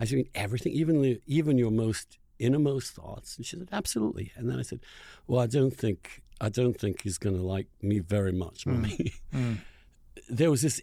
I 0.00 0.04
said, 0.04 0.24
"Everything, 0.34 0.72
even 0.72 1.00
the, 1.02 1.20
even 1.26 1.58
your 1.58 1.70
most 1.70 2.18
innermost 2.42 2.92
thoughts." 2.94 3.36
And 3.36 3.46
she 3.46 3.56
said, 3.56 3.68
"Absolutely." 3.72 4.32
And 4.36 4.48
then 4.48 4.58
I 4.58 4.62
said, 4.62 4.80
"Well, 5.26 5.40
I 5.40 5.46
don't 5.46 5.76
think 5.76 6.22
I 6.40 6.48
don't 6.48 6.78
think 6.78 7.02
he's 7.02 7.18
going 7.18 7.36
to 7.36 7.42
like 7.42 7.68
me 7.80 8.00
very 8.00 8.32
much, 8.32 8.66
mommy." 8.66 9.12
there 10.28 10.50
was 10.50 10.62
this 10.62 10.80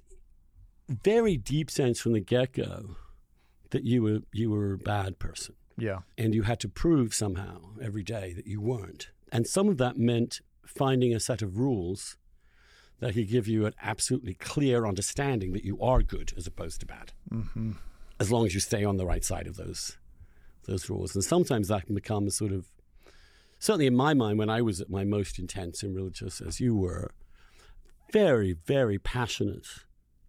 very 0.88 1.38
deep 1.38 1.70
sense 1.70 2.00
from 2.00 2.14
the 2.14 2.20
get 2.20 2.54
go 2.54 2.96
that 3.72 3.84
you 3.84 4.02
were 4.02 4.20
you 4.34 4.50
were 4.50 4.74
a 4.74 4.78
bad 4.78 5.20
person 5.20 5.54
Yeah. 5.78 6.00
and 6.18 6.34
you 6.34 6.44
had 6.44 6.60
to 6.62 6.68
prove 6.70 7.14
somehow 7.14 7.62
every 7.82 8.04
day 8.04 8.34
that 8.34 8.48
you 8.48 8.60
weren't. 8.62 9.10
And 9.32 9.46
some 9.46 9.70
of 9.70 9.78
that 9.78 9.98
meant 9.98 10.42
finding 10.66 11.14
a 11.14 11.20
set 11.20 11.42
of 11.44 11.58
rules 11.60 12.18
that 13.00 13.14
could 13.14 13.30
give 13.30 13.48
you 13.48 13.66
an 13.68 13.74
absolutely 13.82 14.34
clear 14.34 14.86
understanding 14.88 15.54
that 15.54 15.64
you 15.64 15.80
are 15.80 16.02
good 16.02 16.34
as 16.36 16.48
opposed 16.48 16.80
to 16.80 16.86
bad, 16.88 17.14
Mm-hmm. 17.32 17.74
as 18.20 18.32
long 18.32 18.46
as 18.48 18.54
you 18.56 18.60
stay 18.60 18.84
on 18.84 18.98
the 18.98 19.06
right 19.06 19.24
side 19.24 19.46
of 19.48 19.56
those 19.58 19.98
those 20.70 20.90
rules. 20.90 21.16
And 21.16 21.24
sometimes 21.24 21.68
that 21.68 21.86
can 21.86 21.96
become 21.96 22.28
a 22.28 22.32
sort 22.32 22.52
of 22.52 22.68
certainly 23.60 23.88
in 23.88 23.96
my 23.96 24.14
mind 24.14 24.40
when 24.40 24.50
I 24.50 24.62
was 24.62 24.80
at 24.80 24.90
my 24.90 25.04
most 25.04 25.38
intense 25.40 25.84
and 25.84 25.96
religious 25.96 26.40
as 26.42 26.60
you 26.60 26.76
were, 26.76 27.12
very 28.14 28.54
very 28.66 28.98
passionate 29.00 29.68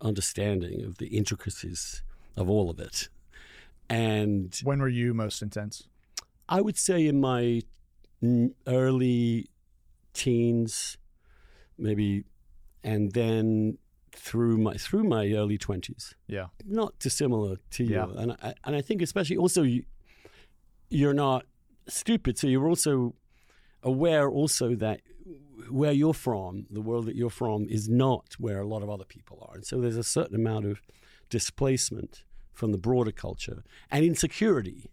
understanding 0.00 0.82
of 0.84 0.98
the 0.98 1.08
intricacies 1.08 2.02
of 2.36 2.48
all 2.48 2.70
of 2.70 2.78
it. 2.80 3.08
And 3.88 4.58
When 4.64 4.80
were 4.80 4.88
you 4.88 5.14
most 5.14 5.42
intense? 5.42 5.86
I 6.48 6.60
would 6.60 6.78
say 6.78 7.06
in 7.06 7.20
my 7.20 7.62
early 8.66 9.48
teens, 10.12 10.96
maybe, 11.78 12.24
and 12.82 13.12
then 13.12 13.78
through 14.12 14.58
my 14.58 14.74
through 14.74 15.04
my 15.04 15.30
early 15.32 15.58
twenties. 15.58 16.14
Yeah. 16.26 16.46
Not 16.66 16.98
dissimilar 16.98 17.56
to 17.72 17.84
you, 17.84 17.94
Yeah. 17.94 18.06
and 18.16 18.32
I, 18.42 18.54
and 18.64 18.74
I 18.76 18.82
think 18.82 19.02
especially 19.02 19.36
also 19.36 19.62
you, 19.62 19.84
you're 20.90 21.14
not 21.14 21.46
stupid, 21.88 22.36
so 22.38 22.46
you're 22.46 22.68
also 22.68 23.14
aware 23.82 24.28
also 24.28 24.74
that 24.74 25.00
where 25.70 25.92
you're 25.92 26.14
from, 26.14 26.66
the 26.70 26.80
world 26.80 27.06
that 27.06 27.14
you're 27.16 27.30
from, 27.30 27.66
is 27.68 27.88
not 27.88 28.34
where 28.38 28.60
a 28.60 28.66
lot 28.66 28.82
of 28.82 28.90
other 28.90 29.04
people 29.04 29.46
are, 29.48 29.54
and 29.54 29.64
so 29.64 29.80
there's 29.80 29.96
a 29.96 30.02
certain 30.04 30.36
amount 30.36 30.66
of 30.66 30.80
displacement 31.30 32.24
from 32.52 32.72
the 32.72 32.78
broader 32.78 33.12
culture 33.12 33.62
and 33.90 34.04
insecurity 34.04 34.90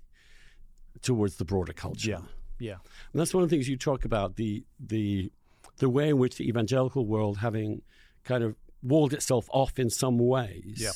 towards 1.02 1.36
the 1.38 1.46
broader 1.46 1.74
culture. 1.74 2.10
Yeah. 2.12 2.22
Yeah. 2.60 2.78
And 3.12 3.20
that's 3.20 3.34
one 3.34 3.44
of 3.44 3.50
the 3.50 3.56
things 3.56 3.68
you 3.70 3.78
talk 3.78 4.06
about 4.06 4.36
the 4.36 4.64
the 4.80 5.32
the 5.78 5.90
way 5.90 6.10
in 6.10 6.18
which 6.18 6.38
the 6.38 6.48
evangelical 6.48 7.06
world 7.06 7.38
having 7.40 7.82
kind 8.24 8.44
of 8.44 8.56
walled 8.82 9.14
itself 9.14 9.48
off 9.52 9.78
in 9.78 9.90
some 9.90 10.18
ways 10.18 10.78
Yeah. 10.78 10.92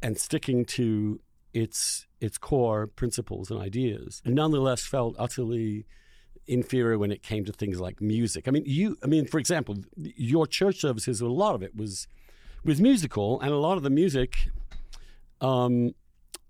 and 0.00 0.16
sticking 0.18 0.64
to 0.66 1.20
its 1.52 2.06
its 2.22 2.38
core 2.38 2.86
principles 2.86 3.50
and 3.50 3.60
ideas 3.60 4.22
and 4.24 4.34
nonetheless 4.34 4.84
felt 4.84 5.14
utterly 5.18 5.84
inferior 6.46 6.98
when 6.98 7.12
it 7.12 7.22
came 7.22 7.44
to 7.44 7.52
things 7.52 7.80
like 7.80 8.00
music. 8.00 8.48
I 8.48 8.50
mean 8.50 8.64
you 8.66 8.96
I 9.02 9.06
mean 9.06 9.26
for 9.26 9.38
example 9.38 9.76
your 9.96 10.46
church 10.46 10.80
services 10.80 11.20
a 11.20 11.26
lot 11.26 11.54
of 11.54 11.62
it 11.62 11.76
was 11.76 12.06
was 12.64 12.80
musical 12.80 13.40
and 13.40 13.50
a 13.50 13.56
lot 13.56 13.76
of 13.76 13.82
the 13.82 13.90
music 13.90 14.50
um 15.40 15.94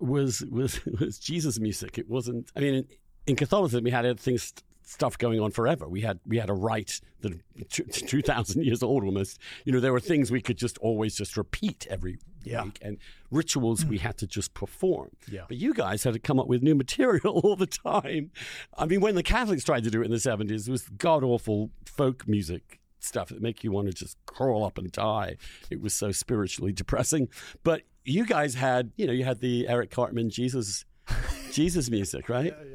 was 0.03 0.45
was 0.51 0.85
was 1.01 1.19
Jesus 1.19 1.59
music. 1.59 1.97
It 1.97 2.09
wasn't. 2.09 2.51
I 2.57 2.61
mean, 2.61 2.75
in, 2.75 2.87
in 3.27 3.37
Catholicism, 3.37 3.85
we 3.85 3.91
had 3.91 4.19
things 4.19 4.53
stuff 4.93 5.17
going 5.19 5.41
on 5.41 5.51
forever. 5.51 5.89
We 5.89 6.03
had 6.03 6.21
we 6.27 6.39
had 6.39 6.51
a 6.51 6.55
rite 6.55 7.01
that 7.21 7.39
two 7.71 8.23
thousand 8.23 8.65
years 8.65 8.83
old 8.83 9.05
almost. 9.05 9.39
You 9.65 9.73
know, 9.73 9.81
there 9.81 9.93
were 9.93 10.01
things 10.01 10.31
we 10.31 10.41
could 10.43 10.59
just 10.59 10.79
always 10.79 11.15
just 11.17 11.37
repeat 11.37 11.87
every 11.89 12.19
Yeah. 12.45 12.65
week, 12.65 12.79
and 12.83 12.99
rituals 13.31 13.85
we 13.85 13.99
had 13.99 14.17
to 14.19 14.27
just 14.27 14.53
perform. 14.55 15.11
Yeah. 15.31 15.43
But 15.49 15.57
you 15.57 15.73
guys 15.75 16.05
had 16.05 16.13
to 16.15 16.19
come 16.21 16.39
up 16.39 16.47
with 16.49 16.63
new 16.63 16.75
material 16.75 17.41
all 17.45 17.57
the 17.57 17.67
time. 17.67 18.31
I 18.77 18.87
mean, 18.87 19.01
when 19.01 19.15
the 19.15 19.23
Catholics 19.23 19.65
tried 19.65 19.85
to 19.85 19.91
do 19.91 20.03
it 20.03 20.07
in 20.07 20.11
the 20.11 20.21
seventies, 20.21 20.69
it 20.69 20.71
was 20.71 20.89
god 20.89 21.25
awful 21.25 21.71
folk 21.87 22.29
music 22.29 22.79
stuff 23.01 23.31
that 23.31 23.43
make 23.43 23.65
you 23.65 23.73
want 23.73 23.89
to 23.89 23.93
just 23.93 24.17
crawl 24.27 24.65
up 24.65 24.79
and 24.79 24.93
die. 24.93 25.37
It 25.71 25.81
was 25.81 25.93
so 25.95 26.13
spiritually 26.13 26.73
depressing. 26.73 27.29
But 27.65 27.83
you 28.05 28.25
guys 28.27 28.55
had, 28.55 28.93
you 28.97 29.07
know, 29.07 29.13
you 29.13 29.25
had 29.25 29.41
the 29.41 29.67
Eric 29.69 29.91
Cartman 29.91 30.31
Jesus 30.31 30.85
Jesus 31.51 31.91
music, 31.91 32.29
right? 32.29 32.55
yeah, 32.65 32.72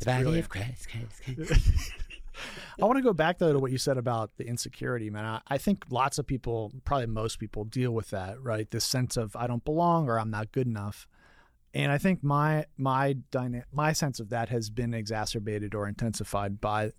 The 0.00 0.06
body 0.06 0.22
brilliant. 0.22 0.44
of 0.44 0.48
Christ, 0.50 0.88
Christ, 0.88 1.48
Christ. 1.48 1.92
I 2.80 2.84
want 2.84 2.96
to 2.96 3.02
go 3.02 3.12
back 3.12 3.38
though 3.38 3.52
to 3.52 3.58
what 3.58 3.70
you 3.70 3.78
said 3.78 3.96
about 3.96 4.30
the 4.36 4.46
insecurity, 4.46 5.10
man. 5.10 5.24
I, 5.24 5.40
I 5.46 5.58
think 5.58 5.84
lots 5.90 6.18
of 6.18 6.26
people, 6.26 6.72
probably 6.84 7.06
most 7.06 7.38
people, 7.38 7.64
deal 7.64 7.92
with 7.92 8.10
that, 8.10 8.42
right? 8.42 8.68
This 8.70 8.84
sense 8.84 9.16
of 9.16 9.36
I 9.36 9.46
don't 9.46 9.64
belong 9.64 10.08
or 10.08 10.18
I'm 10.18 10.30
not 10.30 10.52
good 10.52 10.66
enough. 10.66 11.06
And 11.72 11.90
I 11.90 11.98
think 11.98 12.22
my 12.22 12.66
my 12.76 13.16
dyna- 13.30 13.64
my 13.72 13.92
sense 13.92 14.20
of 14.20 14.30
that 14.30 14.48
has 14.48 14.70
been 14.70 14.94
exacerbated 14.94 15.74
or 15.74 15.88
intensified 15.88 16.60
by 16.60 16.92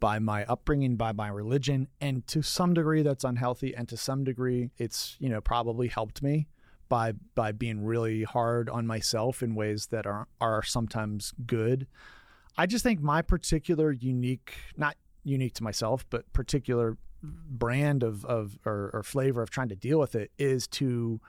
by 0.00 0.18
my 0.18 0.44
upbringing, 0.46 0.96
by 0.96 1.12
my 1.12 1.28
religion, 1.28 1.86
and 2.00 2.26
to 2.26 2.42
some 2.42 2.74
degree 2.74 3.02
that's 3.02 3.24
unhealthy, 3.24 3.74
and 3.74 3.88
to 3.88 3.96
some 3.96 4.24
degree 4.24 4.70
it's 4.78 5.16
you 5.18 5.28
know 5.28 5.40
probably 5.40 5.88
helped 5.88 6.22
me 6.22 6.48
by 6.88 7.12
by 7.34 7.52
being 7.52 7.84
really 7.84 8.24
hard 8.24 8.68
on 8.68 8.86
myself 8.86 9.42
in 9.42 9.54
ways 9.54 9.86
that 9.86 10.06
are 10.06 10.28
are 10.40 10.62
sometimes 10.62 11.32
good. 11.46 11.86
I 12.56 12.66
just 12.66 12.82
think 12.82 13.00
my 13.00 13.22
particular 13.22 13.92
unique, 13.92 14.54
not 14.76 14.96
unique 15.24 15.54
to 15.54 15.62
myself, 15.62 16.04
but 16.10 16.30
particular 16.32 16.96
brand 17.22 18.02
of 18.02 18.24
of 18.24 18.58
or, 18.66 18.90
or 18.92 19.02
flavor 19.02 19.42
of 19.42 19.50
trying 19.50 19.68
to 19.68 19.76
deal 19.76 19.98
with 19.98 20.14
it 20.14 20.32
is 20.38 20.66
to 20.66 21.20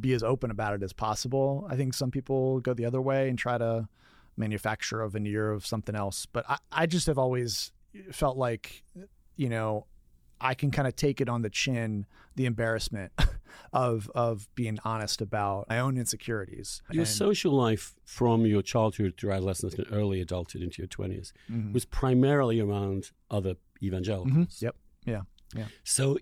be 0.00 0.12
as 0.12 0.22
open 0.22 0.50
about 0.50 0.74
it 0.74 0.82
as 0.82 0.92
possible. 0.92 1.66
I 1.70 1.76
think 1.76 1.94
some 1.94 2.10
people 2.10 2.60
go 2.60 2.74
the 2.74 2.84
other 2.84 3.00
way 3.00 3.28
and 3.28 3.38
try 3.38 3.56
to 3.56 3.88
manufacture 4.36 5.00
a 5.00 5.08
veneer 5.08 5.50
of 5.52 5.64
something 5.64 5.94
else, 5.94 6.26
but 6.26 6.44
I, 6.48 6.58
I 6.72 6.86
just 6.86 7.06
have 7.06 7.18
always 7.18 7.72
felt 8.12 8.36
like, 8.36 8.82
you 9.36 9.48
know, 9.48 9.86
I 10.40 10.54
can 10.54 10.70
kind 10.70 10.86
of 10.86 10.96
take 10.96 11.20
it 11.20 11.28
on 11.28 11.42
the 11.42 11.48
chin, 11.48 12.06
the 12.34 12.44
embarrassment 12.44 13.12
of 13.72 14.10
of 14.14 14.48
being 14.54 14.78
honest 14.84 15.20
about 15.20 15.68
my 15.68 15.78
own 15.78 15.96
insecurities. 15.96 16.82
Your 16.90 17.02
And- 17.02 17.08
social 17.08 17.52
life 17.52 17.94
from 18.04 18.46
your 18.46 18.62
childhood 18.62 19.14
through 19.18 19.32
adolescence 19.32 19.74
and 19.74 19.86
early 19.90 20.20
adulthood 20.20 20.62
into 20.62 20.78
your 20.82 20.88
20s 20.88 21.32
Mhm. 21.50 21.72
was 21.72 21.84
primarily 21.84 22.60
around 22.60 23.10
other 23.30 23.56
evangelicals. 23.82 24.32
Mhm. 24.58 24.62
Yep. 24.62 24.76
Yeah. 25.06 25.22
Yeah. 25.54 25.68
So 25.84 26.18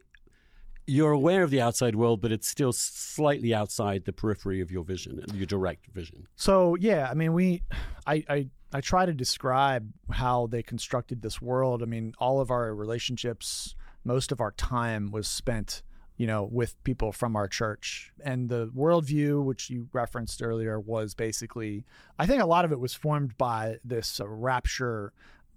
you're 0.86 1.12
aware 1.12 1.42
of 1.42 1.50
the 1.50 1.60
outside 1.62 1.94
world, 1.94 2.20
but 2.20 2.30
it's 2.30 2.46
still 2.46 2.72
slightly 2.72 3.54
outside 3.54 4.04
the 4.04 4.12
periphery 4.12 4.60
of 4.60 4.70
your 4.70 4.84
vision, 4.84 5.24
your 5.32 5.46
direct 5.46 5.86
vision. 5.94 6.26
So 6.36 6.74
yeah, 6.74 7.08
I 7.10 7.14
mean, 7.14 7.32
we, 7.32 7.62
I, 8.06 8.22
I, 8.28 8.48
I 8.72 8.80
try 8.82 9.06
to 9.06 9.14
describe 9.14 9.90
how 10.10 10.46
they 10.46 10.62
constructed 10.62 11.22
this 11.22 11.40
world. 11.40 11.82
I 11.82 11.86
mean, 11.86 12.12
all 12.18 12.40
of 12.40 12.50
our 12.50 12.74
relationships, 12.74 13.74
most 14.04 14.30
of 14.32 14.40
our 14.42 14.50
time 14.52 15.10
was 15.10 15.26
spent 15.26 15.82
you 16.16 16.26
know, 16.26 16.48
with 16.50 16.82
people 16.84 17.12
from 17.12 17.34
our 17.36 17.48
church. 17.48 18.12
And 18.22 18.48
the 18.48 18.68
worldview, 18.68 19.42
which 19.42 19.70
you 19.70 19.88
referenced 19.92 20.42
earlier, 20.42 20.78
was 20.78 21.14
basically, 21.14 21.84
I 22.18 22.26
think 22.26 22.42
a 22.42 22.46
lot 22.46 22.64
of 22.64 22.72
it 22.72 22.78
was 22.78 22.94
formed 22.94 23.36
by 23.36 23.78
this 23.84 24.20
uh, 24.20 24.28
rapture 24.28 25.12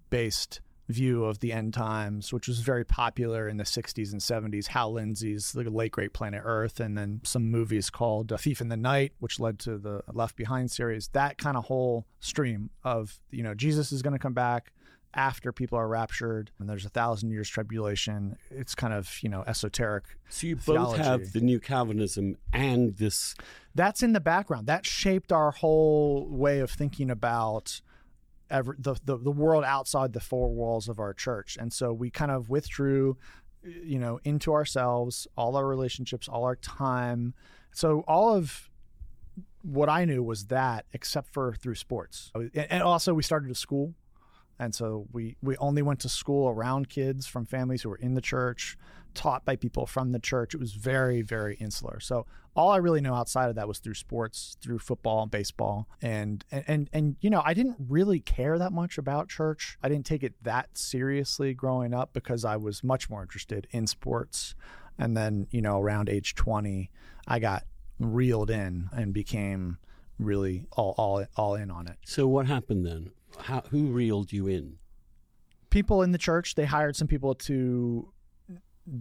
based 0.09 0.61
view 0.89 1.25
of 1.25 1.39
the 1.39 1.51
end 1.51 1.73
times, 1.73 2.31
which 2.31 2.47
was 2.47 2.61
very 2.61 2.85
popular 2.85 3.47
in 3.47 3.57
the 3.57 3.63
60s 3.63 4.11
and 4.11 4.21
70s. 4.21 4.67
Hal 4.67 4.93
Lindsey's 4.93 5.51
The 5.51 5.69
Late 5.69 5.91
Great 5.91 6.13
Planet 6.13 6.41
Earth, 6.43 6.79
and 6.79 6.97
then 6.97 7.19
some 7.23 7.51
movies 7.51 7.89
called 7.89 8.31
uh, 8.31 8.37
Thief 8.37 8.61
in 8.61 8.69
the 8.69 8.77
Night, 8.77 9.11
which 9.19 9.39
led 9.39 9.59
to 9.59 9.77
the 9.77 10.01
Left 10.11 10.35
Behind 10.35 10.71
series. 10.71 11.09
That 11.09 11.37
kind 11.37 11.57
of 11.57 11.65
whole 11.65 12.05
stream 12.19 12.69
of, 12.83 13.19
you 13.31 13.43
know, 13.43 13.53
Jesus 13.53 13.91
is 13.91 14.01
going 14.01 14.13
to 14.13 14.19
come 14.19 14.33
back 14.33 14.71
after 15.17 15.51
people 15.51 15.77
are 15.79 15.87
raptured 15.87 16.51
and 16.59 16.69
there's 16.69 16.85
a 16.85 16.89
thousand 16.89 17.31
years 17.31 17.49
tribulation 17.49 18.37
it's 18.51 18.75
kind 18.75 18.93
of 18.93 19.11
you 19.23 19.27
know 19.29 19.43
esoteric 19.47 20.03
So 20.29 20.47
you 20.47 20.55
theology. 20.55 20.97
both 20.99 21.05
have 21.05 21.33
the 21.33 21.41
new 21.41 21.59
Calvinism 21.59 22.37
and 22.53 22.95
this. 22.97 23.33
that's 23.73 24.03
in 24.03 24.13
the 24.13 24.19
background 24.21 24.67
that 24.67 24.85
shaped 24.85 25.31
our 25.31 25.51
whole 25.51 26.27
way 26.29 26.59
of 26.59 26.69
thinking 26.69 27.09
about 27.09 27.81
ever, 28.49 28.75
the, 28.79 28.95
the 29.03 29.17
the 29.17 29.31
world 29.31 29.63
outside 29.65 30.13
the 30.13 30.19
four 30.19 30.49
walls 30.53 30.87
of 30.87 30.99
our 30.99 31.13
church 31.13 31.57
and 31.59 31.73
so 31.73 31.91
we 31.91 32.09
kind 32.11 32.31
of 32.31 32.49
withdrew 32.49 33.17
you 33.63 33.97
know 33.99 34.19
into 34.23 34.53
ourselves 34.53 35.27
all 35.35 35.57
our 35.57 35.65
relationships 35.65 36.27
all 36.29 36.43
our 36.45 36.55
time 36.55 37.33
so 37.73 38.03
all 38.07 38.33
of 38.35 38.69
what 39.63 39.89
i 39.89 40.05
knew 40.05 40.21
was 40.23 40.45
that 40.45 40.85
except 40.93 41.27
for 41.33 41.53
through 41.55 41.75
sports 41.75 42.31
and 42.35 42.51
and 42.55 42.83
also 42.83 43.13
we 43.15 43.23
started 43.23 43.49
a 43.51 43.55
school 43.55 43.93
and 44.59 44.73
so 44.73 45.07
we 45.11 45.37
we 45.41 45.55
only 45.57 45.81
went 45.81 45.99
to 46.01 46.09
school 46.09 46.49
around 46.49 46.89
kids 46.89 47.27
from 47.27 47.45
families 47.45 47.83
who 47.83 47.89
were 47.89 47.97
in 47.97 48.13
the 48.15 48.21
church 48.21 48.77
taught 49.13 49.43
by 49.45 49.55
people 49.55 49.87
from 49.87 50.11
the 50.11 50.19
church. 50.19 50.53
It 50.53 50.59
was 50.59 50.73
very 50.73 51.21
very 51.21 51.55
insular. 51.55 51.99
So 51.99 52.25
all 52.55 52.71
i 52.71 52.77
really 52.77 53.01
know 53.01 53.13
outside 53.13 53.49
of 53.49 53.55
that 53.55 53.67
was 53.67 53.77
through 53.77 53.93
sports 53.93 54.57
through 54.61 54.79
football 54.79 55.23
and 55.23 55.31
baseball. 55.31 55.87
And 56.01 56.43
and 56.51 56.63
and, 56.67 56.89
and 56.93 57.15
you 57.21 57.29
know 57.29 57.41
i 57.45 57.53
didn't 57.53 57.77
really 57.87 58.19
care 58.19 58.57
that 58.57 58.71
much 58.71 58.97
about 58.97 59.29
church. 59.29 59.77
I 59.83 59.89
didn't 59.89 60.05
take 60.05 60.23
it 60.23 60.33
that 60.43 60.77
seriously 60.77 61.53
growing 61.53 61.93
up 61.93 62.13
because 62.13 62.45
i 62.45 62.57
was 62.57 62.83
much 62.83 63.09
more 63.09 63.21
interested 63.21 63.67
in 63.71 63.87
sports. 63.87 64.55
And 64.99 65.15
then 65.15 65.47
you 65.51 65.61
know 65.61 65.79
around 65.79 66.09
age 66.09 66.35
20 66.35 66.89
i 67.27 67.39
got 67.39 67.63
reeled 67.99 68.49
in 68.49 68.89
and 68.91 69.13
became 69.13 69.77
really 70.19 70.65
all 70.71 70.93
all 70.97 71.25
all 71.35 71.55
in 71.55 71.69
on 71.71 71.87
it. 71.87 71.97
So 72.05 72.27
what 72.27 72.47
happened 72.47 72.85
then? 72.85 73.11
How, 73.39 73.61
who 73.69 73.87
reeled 73.87 74.31
you 74.33 74.47
in? 74.47 74.77
people 75.69 76.01
in 76.01 76.13
the 76.13 76.17
church 76.17 76.55
they 76.55 76.63
hired 76.65 76.95
some 76.95 77.09
people 77.09 77.35
to 77.35 78.07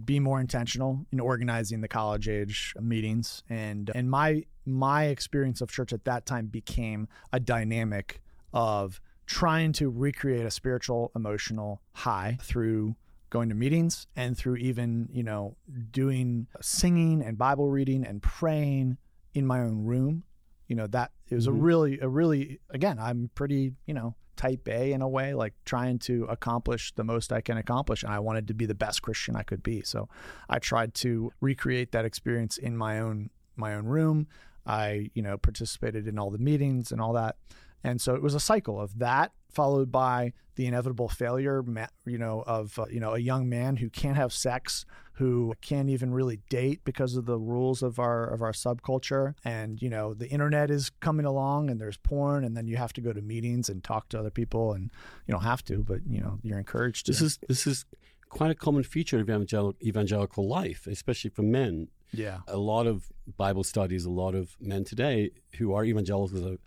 be 0.05 0.19
more 0.19 0.39
intentional 0.41 1.05
in 1.13 1.19
organizing 1.19 1.79
the 1.79 1.87
college 1.87 2.27
age 2.27 2.73
meetings 2.81 3.41
and 3.49 3.89
and 3.95 4.09
my 4.11 4.43
my 4.65 5.05
experience 5.05 5.61
of 5.61 5.71
church 5.71 5.93
at 5.93 6.03
that 6.03 6.25
time 6.25 6.47
became 6.47 7.07
a 7.31 7.39
dynamic 7.39 8.21
of 8.53 8.99
trying 9.25 9.71
to 9.71 9.89
recreate 9.89 10.45
a 10.45 10.51
spiritual 10.51 11.09
emotional 11.15 11.81
high 11.93 12.37
through 12.41 12.93
going 13.29 13.47
to 13.47 13.55
meetings 13.55 14.07
and 14.17 14.37
through 14.37 14.57
even 14.57 15.07
you 15.09 15.23
know 15.23 15.55
doing 15.91 16.47
singing 16.59 17.21
and 17.23 17.37
bible 17.37 17.69
reading 17.69 18.05
and 18.05 18.21
praying 18.21 18.97
in 19.33 19.45
my 19.47 19.61
own 19.61 19.85
room 19.85 20.23
you 20.67 20.75
know 20.75 20.85
that 20.85 21.11
it 21.29 21.35
was 21.35 21.47
Mhm. 21.47 21.51
a 21.51 21.53
really 21.53 21.99
a 22.01 22.09
really 22.09 22.59
again 22.69 22.99
i'm 22.99 23.29
pretty 23.35 23.73
you 23.85 23.93
know 23.93 24.15
type 24.37 24.67
a 24.67 24.91
in 24.91 25.01
a 25.01 25.07
way 25.07 25.33
like 25.33 25.53
trying 25.65 25.99
to 25.99 26.25
accomplish 26.25 26.93
the 26.95 27.03
most 27.03 27.33
i 27.33 27.41
can 27.41 27.57
accomplish 27.57 28.03
and 28.03 28.13
i 28.13 28.19
wanted 28.19 28.47
to 28.47 28.53
be 28.53 28.65
the 28.65 28.75
best 28.75 29.01
christian 29.01 29.35
i 29.35 29.43
could 29.43 29.63
be. 29.63 29.81
So 29.81 30.07
i 30.49 30.59
tried 30.59 30.93
to 30.95 31.31
recreate 31.41 31.91
that 31.91 32.05
experience 32.05 32.57
in 32.57 32.77
my 32.77 32.99
own 32.99 33.29
my 33.55 33.73
own 33.73 33.85
room. 33.85 34.27
I 34.65 35.09
you 35.13 35.21
know 35.21 35.37
participated 35.37 36.07
in 36.07 36.17
all 36.19 36.29
the 36.29 36.37
meetings 36.37 36.91
and 36.91 37.01
all 37.01 37.13
that. 37.13 37.37
And 37.83 38.01
so 38.01 38.15
it 38.15 38.21
was 38.21 38.35
a 38.35 38.39
cycle 38.39 38.79
of 38.79 38.99
that 38.99 39.31
followed 39.49 39.91
by 39.91 40.33
the 40.55 40.65
inevitable 40.65 41.07
failure 41.07 41.63
you 42.05 42.17
know 42.17 42.43
of 42.47 42.79
uh, 42.79 42.85
you 42.89 42.99
know 42.99 43.13
a 43.13 43.19
young 43.19 43.47
man 43.47 43.77
who 43.77 43.89
can't 43.89 44.17
have 44.17 44.33
sex 44.33 44.85
who 45.17 45.55
can't 45.61 45.89
even 45.89 46.13
really 46.13 46.39
date 46.47 46.79
because 46.83 47.15
of 47.15 47.25
the 47.25 47.39
rules 47.39 47.81
of 47.81 47.97
our 47.97 48.27
of 48.27 48.41
our 48.43 48.51
subculture. 48.51 49.33
And 49.43 49.81
you 49.81 49.89
know 49.89 50.13
the 50.13 50.27
internet 50.29 50.69
is 50.69 50.91
coming 50.99 51.25
along 51.25 51.69
and 51.69 51.81
there's 51.81 51.97
porn 51.97 52.43
and 52.43 52.55
then 52.55 52.67
you 52.67 52.77
have 52.77 52.93
to 52.93 53.01
go 53.01 53.13
to 53.13 53.21
meetings 53.21 53.67
and 53.67 53.83
talk 53.83 54.09
to 54.09 54.19
other 54.19 54.29
people 54.29 54.73
and 54.73 54.91
you 55.25 55.31
don't 55.31 55.43
have 55.43 55.63
to 55.65 55.83
but 55.83 56.01
you 56.07 56.21
know 56.21 56.39
you're 56.43 56.59
encouraged 56.59 57.07
to. 57.07 57.11
This 57.11 57.21
is 57.21 57.39
this 57.47 57.65
is 57.65 57.85
quite 58.29 58.51
a 58.51 58.55
common 58.55 58.83
feature 58.83 59.19
of 59.19 59.29
evangel- 59.29 59.75
evangelical 59.81 60.47
life, 60.47 60.85
especially 60.87 61.31
for 61.31 61.41
men. 61.43 61.87
yeah. 62.11 62.39
A 62.47 62.57
lot 62.57 62.85
of 62.85 63.11
Bible 63.37 63.63
studies, 63.63 64.05
a 64.05 64.11
lot 64.11 64.35
of 64.35 64.55
men 64.59 64.83
today 64.83 65.31
who 65.57 65.73
are 65.73 65.83
evangelicals 65.83 66.43
are, 66.43 66.57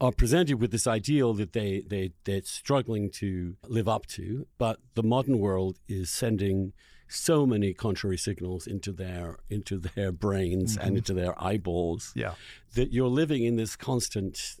are 0.00 0.12
presented 0.12 0.60
with 0.60 0.70
this 0.70 0.86
ideal 0.86 1.34
that 1.34 1.52
they 1.52 1.82
they 1.86 2.12
they're 2.24 2.42
struggling 2.42 3.10
to 3.10 3.56
live 3.66 3.88
up 3.88 4.06
to, 4.06 4.46
but 4.58 4.78
the 4.94 5.02
modern 5.02 5.38
world 5.38 5.78
is 5.88 6.10
sending 6.10 6.72
so 7.06 7.46
many 7.46 7.72
contrary 7.72 8.18
signals 8.18 8.66
into 8.66 8.92
their 8.92 9.38
into 9.48 9.78
their 9.78 10.10
brains 10.10 10.76
and 10.76 10.88
mm-hmm. 10.88 10.96
into 10.96 11.14
their 11.14 11.40
eyeballs 11.42 12.12
yeah. 12.14 12.34
that 12.74 12.92
you're 12.92 13.08
living 13.08 13.44
in 13.44 13.56
this 13.56 13.76
constant 13.76 14.56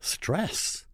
stress. 0.00 0.86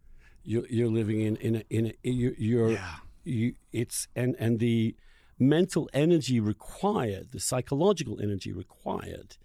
You're, 0.43 0.67
you're 0.69 0.89
living 0.89 1.21
in 1.21 1.35
in 1.37 1.55
a, 1.57 1.63
in 1.69 1.87
a, 1.87 2.09
you, 2.09 2.35
you're 2.37 2.71
yeah. 2.71 2.95
you, 3.23 3.53
it's 3.71 4.07
and 4.15 4.35
and 4.39 4.59
the 4.59 4.95
mental 5.37 5.89
energy 5.93 6.39
required, 6.39 7.31
the 7.31 7.39
psychological 7.39 8.19
energy 8.21 8.51
required 8.51 9.37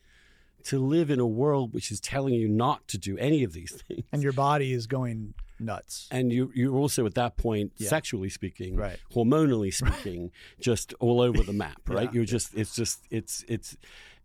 to 0.64 0.78
live 0.78 1.10
in 1.10 1.20
a 1.20 1.26
world 1.26 1.72
which 1.74 1.90
is 1.90 2.00
telling 2.00 2.34
you 2.34 2.48
not 2.48 2.86
to 2.88 2.98
do 2.98 3.16
any 3.18 3.44
of 3.44 3.52
these 3.52 3.72
things. 3.88 4.04
and 4.12 4.22
your 4.22 4.32
body 4.32 4.72
is 4.72 4.86
going 4.86 5.34
nuts 5.60 6.08
And 6.10 6.32
you, 6.32 6.50
you're 6.54 6.74
also 6.74 7.06
at 7.06 7.14
that 7.14 7.36
point, 7.36 7.72
Yeah. 7.76 7.88
sexually 7.88 8.28
speaking, 8.28 8.76
Right. 8.76 8.98
hormonally 9.14 9.72
speaking, 9.72 10.30
just 10.60 10.94
all 11.00 11.20
over 11.20 11.42
the 11.42 11.52
map, 11.52 11.80
right? 11.88 12.04
Yeah. 12.04 12.10
You're 12.14 12.24
just, 12.24 12.54
it's 12.54 12.74
just, 12.74 13.00
it's, 13.10 13.44
it's, 13.48 13.76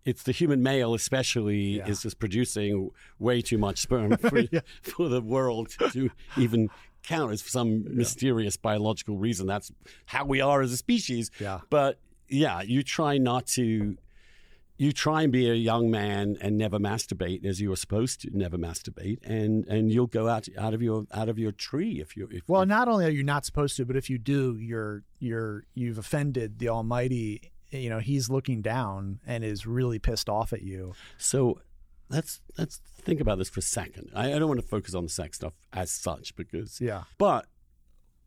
it's 0.06 0.24
the 0.24 0.32
human 0.32 0.64
male, 0.64 0.94
especially, 0.96 1.78
Yeah. 1.78 1.88
is 1.88 2.02
just 2.02 2.20
producing 2.20 2.90
way 3.20 3.42
too 3.42 3.58
much 3.58 3.80
sperm 3.80 4.18
for, 4.18 4.44
for 4.82 5.08
the 5.10 5.22
world 5.22 5.70
to 5.92 6.10
even 6.38 6.70
count 7.04 7.32
as 7.32 7.42
for 7.42 7.50
some 7.50 7.84
mysterious 7.96 8.58
biological 8.58 9.16
reason. 9.18 9.46
That's 9.46 9.72
how 10.06 10.26
we 10.26 10.42
are 10.42 10.62
as 10.62 10.72
a 10.72 10.78
species. 10.78 11.30
yeah 11.40 11.60
But 11.70 12.00
yeah, 12.28 12.62
you 12.62 12.82
try 12.84 13.18
not 13.18 13.46
to. 13.58 13.98
You 14.80 14.94
try 14.94 15.24
and 15.24 15.32
be 15.32 15.50
a 15.50 15.56
young 15.56 15.92
man 15.92 16.38
and 16.40 16.58
never 16.58 16.80
masturbate 16.80 17.46
as 17.46 17.60
you 17.60 17.70
are 17.74 17.76
supposed 17.76 18.22
to 18.22 18.30
never 18.32 18.58
masturbate, 18.58 19.20
and, 19.24 19.66
and 19.68 19.92
you'll 19.92 20.08
go 20.08 20.30
out 20.30 20.48
out 20.58 20.74
of 20.74 20.82
your 20.82 21.06
out 21.14 21.28
of 21.28 21.38
your 21.38 21.52
tree 21.52 22.00
if 22.00 22.16
you 22.16 22.30
if 22.32 22.48
well 22.48 22.66
not 22.66 22.88
only 22.88 23.06
are 23.06 23.10
you 23.10 23.24
not 23.24 23.46
supposed 23.46 23.76
to 23.76 23.86
but 23.86 23.98
if 23.98 24.10
you 24.10 24.18
do 24.18 24.58
you're 24.58 25.04
you're 25.20 25.66
you've 25.74 25.98
offended 25.98 26.60
the 26.60 26.70
almighty. 26.70 27.52
You 27.72 27.90
know 27.90 28.00
he's 28.00 28.32
looking 28.32 28.64
down 28.64 29.20
and 29.28 29.44
is 29.44 29.68
really 29.68 30.00
pissed 30.00 30.28
off 30.28 30.54
at 30.54 30.64
you. 30.64 30.94
So 31.20 31.60
let's 32.10 32.42
let's 32.58 32.78
think 32.78 33.22
about 33.22 33.38
this 33.38 33.50
for 33.50 33.60
a 33.60 33.64
second. 33.64 34.12
I, 34.16 34.34
I 34.34 34.40
don't 34.40 34.48
want 34.48 34.60
to 34.60 34.66
focus 34.68 34.96
on 34.96 35.04
the 35.04 35.10
sex 35.10 35.38
stuff 35.38 35.54
as 35.72 35.92
such 35.92 36.36
because, 36.36 36.82
yeah. 36.82 37.04
but 37.18 37.46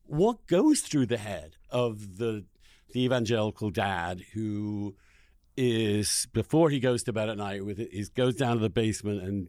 what 0.04 0.46
goes 0.46 0.80
through 0.80 1.06
the 1.06 1.18
head 1.18 1.56
of 1.70 2.18
the 2.18 2.44
the 2.92 3.04
evangelical 3.04 3.70
dad 3.70 4.22
who 4.34 4.94
is 5.56 6.26
before 6.32 6.70
he 6.70 6.80
goes 6.80 7.02
to 7.04 7.12
bed 7.12 7.28
at 7.28 7.36
night 7.36 7.64
with 7.64 7.78
it, 7.78 7.92
he 7.92 8.04
goes 8.14 8.34
down 8.36 8.56
to 8.56 8.62
the 8.62 8.70
basement 8.70 9.22
and 9.22 9.48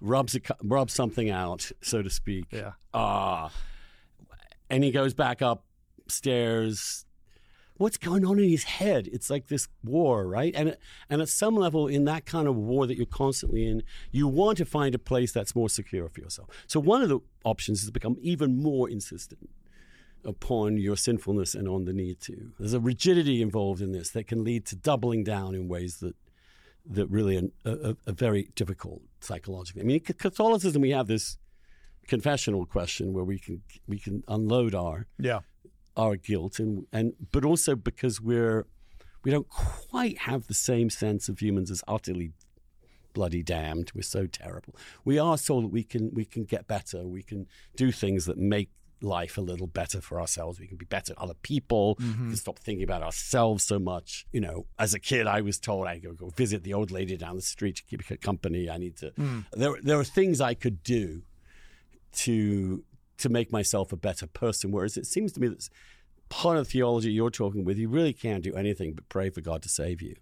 rubs 0.00 0.34
a, 0.34 0.40
rubs 0.62 0.92
something 0.92 1.30
out, 1.30 1.70
so 1.80 2.02
to 2.02 2.10
speak. 2.10 2.46
yeah 2.50 2.72
Ah, 2.94 3.50
and 4.70 4.84
he 4.84 4.90
goes 4.90 5.14
back 5.14 5.40
upstairs. 5.40 7.04
What's 7.76 7.96
going 7.96 8.26
on 8.26 8.40
in 8.40 8.48
his 8.48 8.64
head? 8.64 9.08
It's 9.12 9.30
like 9.30 9.46
this 9.46 9.68
war, 9.84 10.26
right? 10.26 10.52
And 10.56 10.76
and 11.08 11.22
at 11.22 11.28
some 11.28 11.54
level, 11.54 11.86
in 11.86 12.04
that 12.06 12.26
kind 12.26 12.48
of 12.48 12.56
war 12.56 12.88
that 12.88 12.96
you're 12.96 13.06
constantly 13.06 13.66
in, 13.66 13.84
you 14.10 14.26
want 14.26 14.58
to 14.58 14.64
find 14.64 14.96
a 14.96 14.98
place 14.98 15.30
that's 15.30 15.54
more 15.54 15.68
secure 15.68 16.08
for 16.08 16.20
yourself. 16.20 16.48
So 16.66 16.80
one 16.80 17.02
of 17.02 17.08
the 17.08 17.20
options 17.44 17.80
is 17.80 17.86
to 17.86 17.92
become 17.92 18.16
even 18.20 18.60
more 18.60 18.90
insistent 18.90 19.48
upon 20.24 20.76
your 20.76 20.96
sinfulness 20.96 21.54
and 21.54 21.68
on 21.68 21.84
the 21.84 21.92
need 21.92 22.20
to. 22.20 22.52
There's 22.58 22.74
a 22.74 22.80
rigidity 22.80 23.40
involved 23.42 23.80
in 23.80 23.92
this 23.92 24.10
that 24.10 24.26
can 24.26 24.44
lead 24.44 24.66
to 24.66 24.76
doubling 24.76 25.24
down 25.24 25.54
in 25.54 25.68
ways 25.68 25.98
that 25.98 26.14
that 26.90 27.06
really 27.08 27.36
are, 27.36 27.70
are, 27.70 27.96
are 28.06 28.12
very 28.12 28.48
difficult 28.54 29.02
psychologically. 29.20 29.82
I 29.82 29.84
mean, 29.84 30.00
in 30.06 30.14
Catholicism, 30.14 30.80
we 30.80 30.90
have 30.90 31.06
this 31.06 31.36
confessional 32.08 32.64
question 32.64 33.12
where 33.12 33.24
we 33.24 33.38
can 33.38 33.62
we 33.86 33.98
can 33.98 34.24
unload 34.26 34.74
our 34.74 35.06
yeah 35.18 35.40
our 35.96 36.16
guilt 36.16 36.58
and 36.58 36.86
and 36.92 37.12
but 37.30 37.44
also 37.44 37.76
because 37.76 38.20
we're 38.20 38.66
we 39.22 39.30
don't 39.30 39.48
quite 39.48 40.18
have 40.20 40.46
the 40.46 40.54
same 40.54 40.88
sense 40.88 41.28
of 41.28 41.40
humans 41.40 41.70
as 41.70 41.84
utterly 41.86 42.32
bloody 43.12 43.42
damned 43.42 43.92
we're 43.94 44.00
so 44.00 44.26
terrible 44.26 44.74
we 45.04 45.18
are 45.18 45.36
so 45.36 45.60
that 45.60 45.68
we 45.68 45.84
can 45.84 46.10
we 46.14 46.24
can 46.24 46.44
get 46.44 46.66
better 46.66 47.06
we 47.06 47.22
can 47.22 47.46
do 47.76 47.92
things 47.92 48.24
that 48.24 48.38
make 48.38 48.70
life 49.00 49.38
a 49.38 49.40
little 49.40 49.66
better 49.66 50.00
for 50.00 50.20
ourselves. 50.20 50.60
We 50.60 50.66
can 50.66 50.76
be 50.76 50.86
better 50.86 51.12
at 51.12 51.18
other 51.18 51.34
people. 51.34 51.96
Mm-hmm. 51.96 52.22
We 52.24 52.28
can 52.30 52.36
stop 52.36 52.58
thinking 52.58 52.84
about 52.84 53.02
ourselves 53.02 53.64
so 53.64 53.78
much. 53.78 54.26
You 54.32 54.40
know, 54.40 54.66
as 54.78 54.94
a 54.94 54.98
kid, 54.98 55.26
I 55.26 55.40
was 55.40 55.58
told 55.58 55.86
I 55.86 55.98
go 55.98 56.12
go 56.12 56.28
visit 56.30 56.62
the 56.62 56.74
old 56.74 56.90
lady 56.90 57.16
down 57.16 57.36
the 57.36 57.42
street 57.42 57.76
to 57.76 57.82
keep 57.84 58.04
her 58.06 58.16
company. 58.16 58.68
I 58.68 58.78
need 58.78 58.96
to. 58.98 59.10
Mm. 59.12 59.44
There, 59.52 59.76
there 59.82 59.98
are 59.98 60.04
things 60.04 60.40
I 60.40 60.54
could 60.54 60.82
do 60.82 61.22
to 62.12 62.84
to 63.18 63.28
make 63.28 63.52
myself 63.52 63.92
a 63.92 63.96
better 63.96 64.26
person. 64.26 64.70
Whereas 64.70 64.96
it 64.96 65.06
seems 65.06 65.32
to 65.32 65.40
me 65.40 65.48
that 65.48 65.68
part 66.28 66.56
of 66.56 66.66
the 66.66 66.70
theology 66.70 67.10
you're 67.10 67.30
talking 67.30 67.64
with, 67.64 67.78
you 67.78 67.88
really 67.88 68.12
can't 68.12 68.42
do 68.42 68.54
anything 68.54 68.94
but 68.94 69.08
pray 69.08 69.30
for 69.30 69.40
God 69.40 69.62
to 69.62 69.68
save 69.68 70.00
you. 70.02 70.16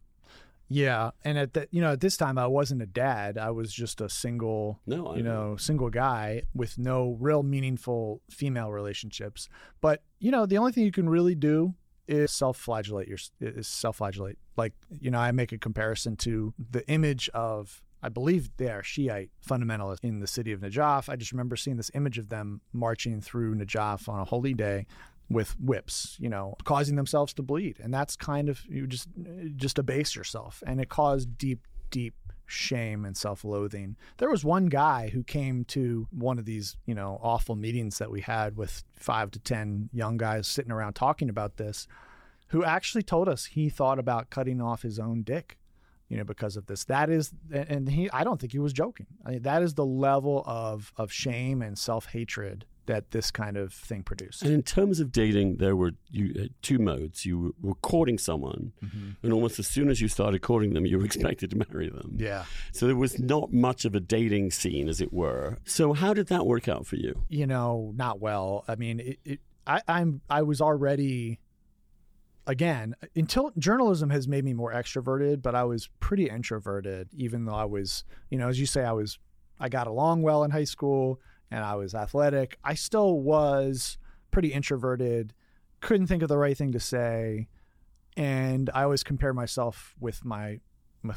Yeah, 0.69 1.13
and 1.25 1.39
at 1.39 1.55
that, 1.55 1.69
you 1.71 1.81
know, 1.81 1.93
at 1.93 2.01
this 2.01 2.17
time, 2.17 2.39
I 2.39 2.47
wasn't 2.47 2.83
a 2.83 2.87
dad. 2.87 3.39
I 3.39 3.51
was 3.51 3.73
just 3.73 4.01
a 4.01 4.09
single, 4.09 4.81
No, 4.87 5.15
you 5.15 5.23
know, 5.23 5.57
single 5.57 5.91
guy 5.91 6.43
with 6.55 6.77
no 6.77 7.17
real 7.21 7.43
meaningful 7.43 8.21
female 8.31 8.73
relationships. 8.73 9.49
But 9.81 10.03
you 10.19 10.31
know, 10.31 10.45
the 10.47 10.59
only 10.59 10.73
thing 10.73 10.85
you 10.85 10.93
can 10.93 11.09
really 11.09 11.35
do 11.35 11.75
is 12.09 12.33
self-flagellate. 12.33 13.09
Your 13.09 13.19
is 13.41 13.69
self-flagellate. 13.69 14.39
Like 14.57 14.73
you 15.01 15.11
know, 15.11 15.19
I 15.19 15.31
make 15.33 15.53
a 15.53 15.59
comparison 15.59 16.17
to 16.19 16.53
the 16.71 16.87
image 16.89 17.29
of. 17.31 17.83
I 18.03 18.09
believe 18.11 18.51
they 18.59 18.69
are 18.69 18.83
Shiite 18.83 19.31
fundamentalists 19.45 20.05
in 20.05 20.21
the 20.21 20.27
city 20.27 20.53
of 20.53 20.61
Najaf. 20.61 21.09
I 21.09 21.17
just 21.17 21.33
remember 21.33 21.57
seeing 21.57 21.77
this 21.77 21.91
image 21.95 22.19
of 22.19 22.29
them 22.29 22.61
marching 22.73 23.21
through 23.21 23.57
Najaf 23.57 24.09
on 24.09 24.21
a 24.21 24.25
holy 24.25 24.55
day 24.55 24.87
with 25.29 25.59
whips, 25.61 26.17
you 26.21 26.29
know, 26.29 26.55
causing 26.65 26.97
themselves 26.97 27.33
to 27.35 27.43
bleed. 27.43 27.79
And 27.83 27.93
that's 27.93 28.17
kind 28.17 28.49
of 28.49 28.65
you 28.69 28.87
just 28.87 29.09
just 29.57 29.79
abase 29.79 30.15
yourself. 30.15 30.63
And 30.67 30.81
it 30.81 30.89
caused 30.89 31.37
deep, 31.37 31.61
deep 31.91 32.15
shame 32.47 33.05
and 33.05 33.17
self-loathing. 33.17 33.97
There 34.19 34.31
was 34.31 34.45
one 34.45 34.67
guy 34.67 35.09
who 35.09 35.25
came 35.25 35.65
to 35.67 36.07
one 36.11 36.39
of 36.39 36.45
these, 36.45 36.77
you 36.87 36.95
know, 36.95 37.19
awful 37.21 37.57
meetings 37.57 37.99
that 37.99 38.11
we 38.11 38.21
had 38.21 38.57
with 38.57 38.85
5 38.95 39.33
to 39.33 39.39
10 39.41 39.91
young 39.93 40.17
guys 40.17 40.47
sitting 40.47 40.71
around 40.71 40.95
talking 40.95 41.29
about 41.29 41.57
this 41.57 41.89
who 42.49 42.65
actually 42.65 43.03
told 43.03 43.29
us 43.29 43.47
he 43.47 43.69
thought 43.69 43.99
about 43.99 44.31
cutting 44.31 44.61
off 44.61 44.83
his 44.83 44.99
own 44.99 45.23
dick. 45.23 45.59
You 46.09 46.17
know, 46.17 46.25
because 46.25 46.57
of 46.57 46.67
this, 46.67 46.85
that 46.85 47.11
is, 47.11 47.33
and 47.53 47.89
he—I 47.89 48.23
don't 48.23 48.41
think 48.41 48.53
he 48.53 48.61
was 48.61 48.73
joking. 48.73 49.09
I 49.27 49.31
mean, 49.31 49.43
that 49.43 49.65
is 49.65 49.75
the 49.75 49.85
level 49.85 50.45
of 50.47 50.93
of 50.97 51.11
shame 51.11 51.63
and 51.63 51.77
self 51.77 52.07
hatred 52.07 52.65
that 52.87 53.11
this 53.11 53.31
kind 53.31 53.57
of 53.57 53.73
thing 53.73 54.03
produced. 54.03 54.43
And 54.43 54.53
in 54.53 54.63
terms 54.63 55.01
of 55.01 55.13
dating, 55.13 55.57
there 55.57 55.77
were 55.77 55.93
you 56.11 56.33
had 56.39 56.51
two 56.63 56.79
modes. 56.79 57.25
You 57.25 57.55
were 57.61 57.75
courting 57.75 58.19
someone, 58.19 58.73
mm-hmm. 58.85 59.11
and 59.23 59.33
almost 59.33 59.59
as 59.59 59.67
soon 59.67 59.91
as 59.91 60.01
you 60.01 60.09
started 60.09 60.43
courting 60.43 60.75
them, 60.75 60.87
you 60.87 60.99
were 60.99 61.05
expected 61.11 61.51
to 61.51 61.57
marry 61.71 61.89
them. 61.89 62.17
Yeah. 62.19 62.45
So 62.73 62.87
there 62.87 62.97
was 62.97 63.19
not 63.19 63.53
much 63.53 63.85
of 63.85 63.95
a 63.95 64.01
dating 64.01 64.51
scene, 64.51 64.89
as 64.89 65.01
it 65.01 65.13
were. 65.13 65.59
So 65.65 65.93
how 65.93 66.15
did 66.15 66.29
that 66.29 66.47
work 66.47 66.69
out 66.69 66.87
for 66.87 66.97
you? 66.97 67.23
You 67.29 67.47
know, 67.47 67.93
not 67.97 68.21
well. 68.21 68.65
I 68.69 68.77
mean, 68.77 69.01
it, 69.01 69.19
it, 69.25 69.41
I, 69.67 69.83
I'm 69.89 70.21
I 70.31 70.43
was 70.43 70.61
already 70.61 71.41
again 72.47 72.95
until 73.15 73.53
journalism 73.59 74.11
has 74.11 74.29
made 74.29 74.45
me 74.45 74.53
more 74.53 74.73
extroverted, 74.73 75.43
but 75.43 75.55
I 75.55 75.65
was 75.65 75.89
pretty 76.01 76.29
introverted, 76.29 77.09
even 77.13 77.45
though 77.45 77.55
I 77.55 77.65
was, 77.65 78.05
you 78.31 78.39
know, 78.39 78.49
as 78.49 78.61
you 78.61 78.67
say, 78.67 78.85
I 78.85 78.93
was 78.93 79.19
I 79.59 79.69
got 79.69 79.87
along 79.87 80.23
well 80.23 80.45
in 80.45 80.51
high 80.51 80.65
school 80.65 81.21
and 81.51 81.65
I 81.65 81.75
was 81.75 81.95
athletic. 81.95 82.59
I 82.65 82.75
still 82.75 83.21
was 83.21 83.99
pretty 84.31 84.53
introverted, 84.53 85.33
couldn't 85.81 86.07
think 86.07 86.23
of 86.23 86.29
the 86.29 86.39
right 86.39 86.57
thing 86.57 86.73
to 86.73 86.81
say, 86.81 87.49
and 88.17 88.71
I 88.75 88.83
always 88.83 89.03
compare 89.03 89.33
myself 89.33 89.95
with 90.01 90.25
my 90.25 90.61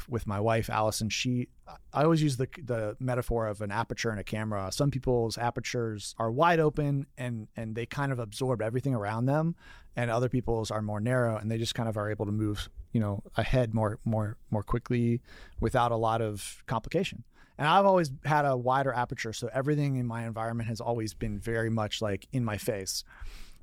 with 0.08 0.26
my 0.26 0.38
wife 0.38 0.70
Allison. 0.70 1.08
She 1.08 1.48
I 1.92 2.04
always 2.04 2.22
use 2.22 2.36
the 2.36 2.48
the 2.64 2.96
metaphor 3.00 3.46
of 3.46 3.60
an 3.60 3.70
aperture 3.70 4.12
in 4.12 4.18
a 4.18 4.24
camera. 4.24 4.70
Some 4.72 4.90
people's 4.90 5.36
apertures 5.38 6.14
are 6.18 6.30
wide 6.30 6.60
open 6.60 7.06
and 7.18 7.48
and 7.56 7.74
they 7.74 7.86
kind 7.86 8.12
of 8.12 8.18
absorb 8.18 8.62
everything 8.62 8.94
around 8.94 9.26
them, 9.26 9.56
and 9.96 10.10
other 10.10 10.28
people's 10.28 10.70
are 10.70 10.82
more 10.82 11.00
narrow 11.00 11.36
and 11.36 11.50
they 11.50 11.58
just 11.58 11.74
kind 11.74 11.88
of 11.88 11.96
are 11.96 12.10
able 12.10 12.26
to 12.26 12.32
move 12.32 12.68
you 12.92 13.00
know 13.00 13.22
ahead 13.36 13.74
more 13.74 13.98
more 14.04 14.36
more 14.50 14.62
quickly 14.62 15.20
without 15.60 15.92
a 15.92 15.96
lot 15.96 16.20
of 16.20 16.62
complication. 16.66 17.24
And 17.60 17.68
I've 17.68 17.84
always 17.84 18.10
had 18.24 18.46
a 18.46 18.56
wider 18.56 18.90
aperture, 18.90 19.34
so 19.34 19.50
everything 19.52 19.96
in 19.96 20.06
my 20.06 20.26
environment 20.26 20.70
has 20.70 20.80
always 20.80 21.12
been 21.12 21.38
very 21.38 21.68
much 21.68 22.00
like 22.00 22.26
in 22.32 22.42
my 22.42 22.56
face. 22.56 23.04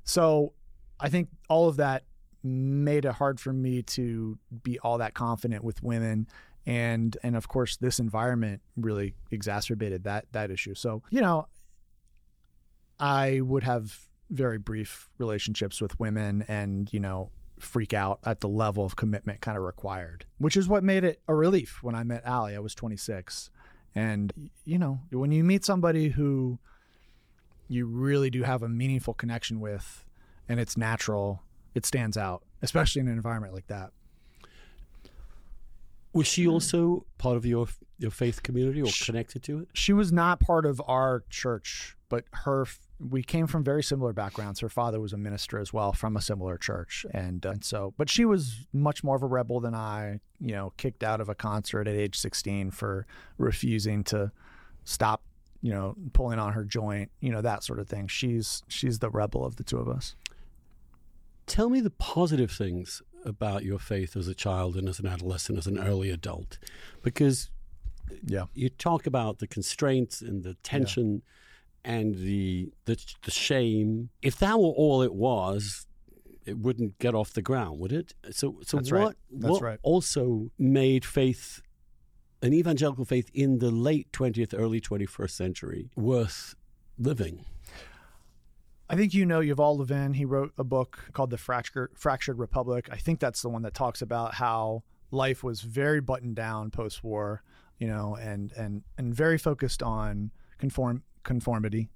So 0.04 0.52
I 1.00 1.08
think 1.08 1.30
all 1.48 1.68
of 1.68 1.78
that 1.78 2.04
made 2.44 3.04
it 3.06 3.12
hard 3.12 3.40
for 3.40 3.52
me 3.52 3.82
to 3.82 4.38
be 4.62 4.78
all 4.78 4.98
that 4.98 5.14
confident 5.14 5.64
with 5.64 5.82
women 5.82 6.28
and 6.64 7.16
and 7.24 7.34
of 7.34 7.48
course 7.48 7.76
this 7.78 7.98
environment 7.98 8.62
really 8.76 9.14
exacerbated 9.32 10.04
that 10.04 10.24
that 10.30 10.50
issue 10.50 10.74
so 10.74 11.02
you 11.10 11.20
know 11.20 11.48
i 13.00 13.40
would 13.40 13.64
have 13.64 14.06
very 14.30 14.56
brief 14.56 15.08
relationships 15.18 15.80
with 15.80 15.98
women 15.98 16.44
and 16.46 16.92
you 16.92 17.00
know 17.00 17.30
freak 17.58 17.92
out 17.92 18.20
at 18.24 18.40
the 18.40 18.48
level 18.48 18.84
of 18.84 18.94
commitment 18.94 19.40
kind 19.40 19.58
of 19.58 19.64
required 19.64 20.24
which 20.38 20.56
is 20.56 20.68
what 20.68 20.84
made 20.84 21.02
it 21.02 21.20
a 21.26 21.34
relief 21.34 21.82
when 21.82 21.96
i 21.96 22.04
met 22.04 22.24
Allie. 22.24 22.54
i 22.54 22.60
was 22.60 22.74
26 22.74 23.50
and 23.94 24.50
you 24.64 24.78
know 24.78 25.00
when 25.10 25.32
you 25.32 25.42
meet 25.42 25.64
somebody 25.64 26.10
who 26.10 26.58
you 27.68 27.86
really 27.86 28.30
do 28.30 28.42
have 28.42 28.62
a 28.62 28.68
meaningful 28.68 29.14
connection 29.14 29.60
with 29.60 30.04
and 30.48 30.58
it's 30.58 30.76
natural 30.76 31.42
it 31.74 31.86
stands 31.86 32.16
out, 32.16 32.42
especially 32.62 33.00
in 33.00 33.08
an 33.08 33.14
environment 33.14 33.54
like 33.54 33.68
that. 33.68 33.92
Was 36.12 36.26
she 36.26 36.46
also 36.46 37.06
part 37.18 37.36
of 37.36 37.46
your 37.46 37.68
your 37.98 38.10
faith 38.10 38.42
community 38.42 38.82
or 38.82 38.88
Sh- 38.88 39.06
connected 39.06 39.42
to 39.44 39.60
it? 39.60 39.68
She 39.74 39.92
was 39.92 40.10
not 40.10 40.40
part 40.40 40.66
of 40.66 40.82
our 40.88 41.24
church, 41.30 41.96
but 42.08 42.24
her 42.32 42.66
we 42.98 43.22
came 43.22 43.46
from 43.46 43.62
very 43.62 43.82
similar 43.82 44.12
backgrounds. 44.12 44.60
Her 44.60 44.68
father 44.68 45.00
was 45.00 45.12
a 45.12 45.16
minister 45.16 45.58
as 45.58 45.72
well 45.72 45.92
from 45.92 46.16
a 46.16 46.20
similar 46.20 46.56
church, 46.58 47.06
and, 47.12 47.44
uh, 47.46 47.50
and 47.50 47.64
so, 47.64 47.94
but 47.96 48.10
she 48.10 48.24
was 48.24 48.66
much 48.72 49.04
more 49.04 49.14
of 49.16 49.22
a 49.22 49.26
rebel 49.26 49.60
than 49.60 49.74
I. 49.74 50.20
You 50.40 50.52
know, 50.52 50.72
kicked 50.76 51.02
out 51.02 51.20
of 51.20 51.28
a 51.28 51.34
concert 51.34 51.86
at 51.88 51.94
age 51.94 52.16
sixteen 52.18 52.70
for 52.70 53.06
refusing 53.38 54.04
to 54.04 54.32
stop. 54.84 55.22
You 55.60 55.72
know, 55.72 55.96
pulling 56.12 56.38
on 56.38 56.52
her 56.52 56.64
joint. 56.64 57.10
You 57.20 57.32
know 57.32 57.40
that 57.42 57.64
sort 57.64 57.78
of 57.80 57.88
thing. 57.88 58.06
She's 58.08 58.62
she's 58.68 59.00
the 59.00 59.10
rebel 59.10 59.44
of 59.44 59.56
the 59.56 59.64
two 59.64 59.78
of 59.78 59.88
us. 59.88 60.14
Tell 61.46 61.68
me 61.70 61.80
the 61.80 61.90
positive 61.90 62.50
things 62.50 63.02
about 63.24 63.64
your 63.64 63.78
faith 63.78 64.16
as 64.16 64.28
a 64.28 64.34
child 64.34 64.76
and 64.76 64.88
as 64.88 65.00
an 65.00 65.06
adolescent, 65.06 65.58
as 65.58 65.66
an 65.66 65.78
early 65.78 66.10
adult, 66.10 66.58
because 67.02 67.50
Yeah. 68.24 68.44
you 68.54 68.68
talk 68.68 69.06
about 69.06 69.38
the 69.38 69.46
constraints 69.46 70.20
and 70.22 70.44
the 70.44 70.54
tension 70.62 71.22
and 71.88 72.14
the, 72.16 72.70
the 72.84 73.02
the 73.22 73.30
shame. 73.30 74.10
If 74.20 74.36
that 74.38 74.58
were 74.58 74.66
all 74.66 75.00
it 75.00 75.14
was, 75.14 75.86
it 76.44 76.58
wouldn't 76.58 76.98
get 76.98 77.14
off 77.14 77.32
the 77.32 77.42
ground, 77.42 77.80
would 77.80 77.92
it? 77.92 78.12
So, 78.30 78.58
so 78.62 78.76
That's 78.76 78.92
what 78.92 79.00
right. 79.00 79.14
That's 79.32 79.52
what 79.52 79.62
right. 79.62 79.78
also 79.82 80.50
made 80.58 81.06
faith, 81.06 81.62
an 82.42 82.52
evangelical 82.52 83.06
faith 83.06 83.30
in 83.32 83.58
the 83.58 83.70
late 83.70 84.12
twentieth, 84.12 84.52
early 84.52 84.80
twenty 84.80 85.06
first 85.06 85.34
century, 85.34 85.90
worth 85.96 86.54
living? 86.98 87.46
I 88.90 88.96
think 88.96 89.14
you 89.14 89.24
know 89.24 89.40
Yuval 89.40 89.78
Levin. 89.78 90.12
He 90.12 90.26
wrote 90.26 90.52
a 90.58 90.64
book 90.64 91.10
called 91.14 91.30
The 91.30 91.38
Fractured, 91.38 91.92
Fractured 91.94 92.38
Republic. 92.38 92.88
I 92.92 92.96
think 92.96 93.18
that's 93.18 93.42
the 93.42 93.48
one 93.48 93.62
that 93.62 93.74
talks 93.74 94.02
about 94.02 94.34
how 94.34 94.82
life 95.10 95.42
was 95.42 95.62
very 95.62 96.00
buttoned 96.02 96.36
down 96.36 96.70
post 96.70 97.02
war, 97.02 97.42
you 97.78 97.86
know, 97.86 98.16
and 98.20 98.52
and 98.52 98.82
and 98.98 99.14
very 99.14 99.38
focused 99.38 99.82
on 99.82 100.32
conform 100.58 101.02
conformity. 101.28 101.90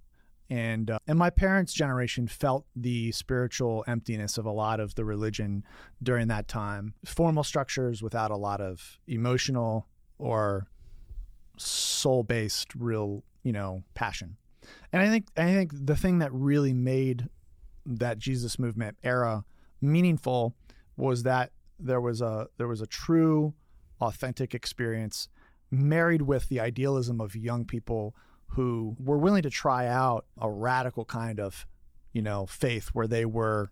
And 0.50 0.90
uh, 0.90 0.98
and 1.08 1.18
my 1.18 1.30
parents' 1.30 1.72
generation 1.72 2.28
felt 2.28 2.66
the 2.76 3.10
spiritual 3.12 3.84
emptiness 3.88 4.36
of 4.36 4.44
a 4.44 4.50
lot 4.50 4.80
of 4.80 4.94
the 4.94 5.04
religion 5.04 5.64
during 6.02 6.28
that 6.28 6.46
time. 6.46 6.94
Formal 7.06 7.42
structures 7.42 8.02
without 8.02 8.30
a 8.30 8.36
lot 8.36 8.60
of 8.60 8.98
emotional 9.06 9.88
or 10.18 10.66
soul-based 11.56 12.74
real, 12.74 13.24
you 13.42 13.52
know, 13.52 13.82
passion. 13.94 14.36
And 14.92 15.00
I 15.00 15.08
think 15.08 15.26
I 15.36 15.46
think 15.46 15.72
the 15.72 15.96
thing 15.96 16.18
that 16.18 16.32
really 16.32 16.74
made 16.74 17.28
that 17.86 18.18
Jesus 18.18 18.58
movement 18.58 18.98
era 19.02 19.44
meaningful 19.80 20.54
was 20.96 21.22
that 21.22 21.50
there 21.80 22.00
was 22.00 22.20
a 22.20 22.48
there 22.58 22.68
was 22.68 22.82
a 22.82 22.86
true 22.86 23.54
authentic 24.00 24.54
experience 24.54 25.28
married 25.70 26.22
with 26.22 26.48
the 26.48 26.60
idealism 26.60 27.20
of 27.20 27.34
young 27.34 27.64
people 27.64 28.14
who 28.52 28.96
were 28.98 29.18
willing 29.18 29.42
to 29.42 29.50
try 29.50 29.86
out 29.86 30.26
a 30.40 30.50
radical 30.50 31.04
kind 31.04 31.40
of 31.40 31.66
you 32.12 32.22
know 32.22 32.46
faith 32.46 32.88
where 32.88 33.06
they 33.06 33.24
were 33.24 33.70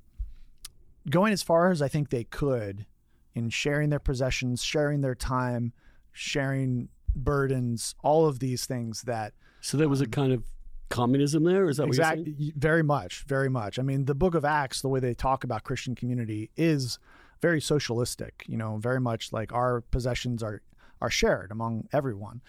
going 1.09 1.33
as 1.33 1.43
far 1.43 1.71
as 1.71 1.81
I 1.81 1.89
think 1.89 2.11
they 2.11 2.25
could 2.25 2.87
in 3.35 3.49
sharing 3.49 3.91
their 3.91 4.01
possessions, 4.01 4.63
sharing 4.63 5.01
their 5.01 5.15
time, 5.15 5.73
sharing 6.13 6.89
burdens, 7.15 7.95
all 8.03 8.27
of 8.27 8.39
these 8.39 8.67
things 8.67 9.03
that 9.03 9.33
So 9.61 9.77
there 9.77 9.89
was 9.89 10.01
a 10.01 10.05
um, 10.05 10.11
kind 10.11 10.33
of 10.33 10.45
communism 10.89 11.45
there. 11.45 11.69
Is 11.69 11.77
that 11.77 11.87
what 11.87 11.97
you're 11.97 12.05
saying? 12.05 12.21
exactly 12.21 12.53
very 12.57 12.83
much 12.83 13.23
very 13.27 13.49
much 13.49 13.79
i 13.79 13.83
mean 13.83 14.07
the 14.07 14.15
book 14.15 14.35
of 14.35 14.45
acts 14.45 14.83
the 14.83 14.89
way 14.89 14.99
they 14.99 15.15
talk 15.15 15.45
about 15.45 15.63
christian 15.63 15.95
community 15.95 16.51
is 16.57 16.99
very 17.41 17.61
socialistic 17.61 18.45
you 18.49 18.57
know 18.57 18.77
very 18.79 19.01
much 19.01 19.33
like 19.33 19.53
our 19.53 19.83
possessions 19.93 20.43
are 20.43 20.61
are 21.01 21.11
shared 21.11 21.53
among 21.53 21.89
everyone 21.93 22.41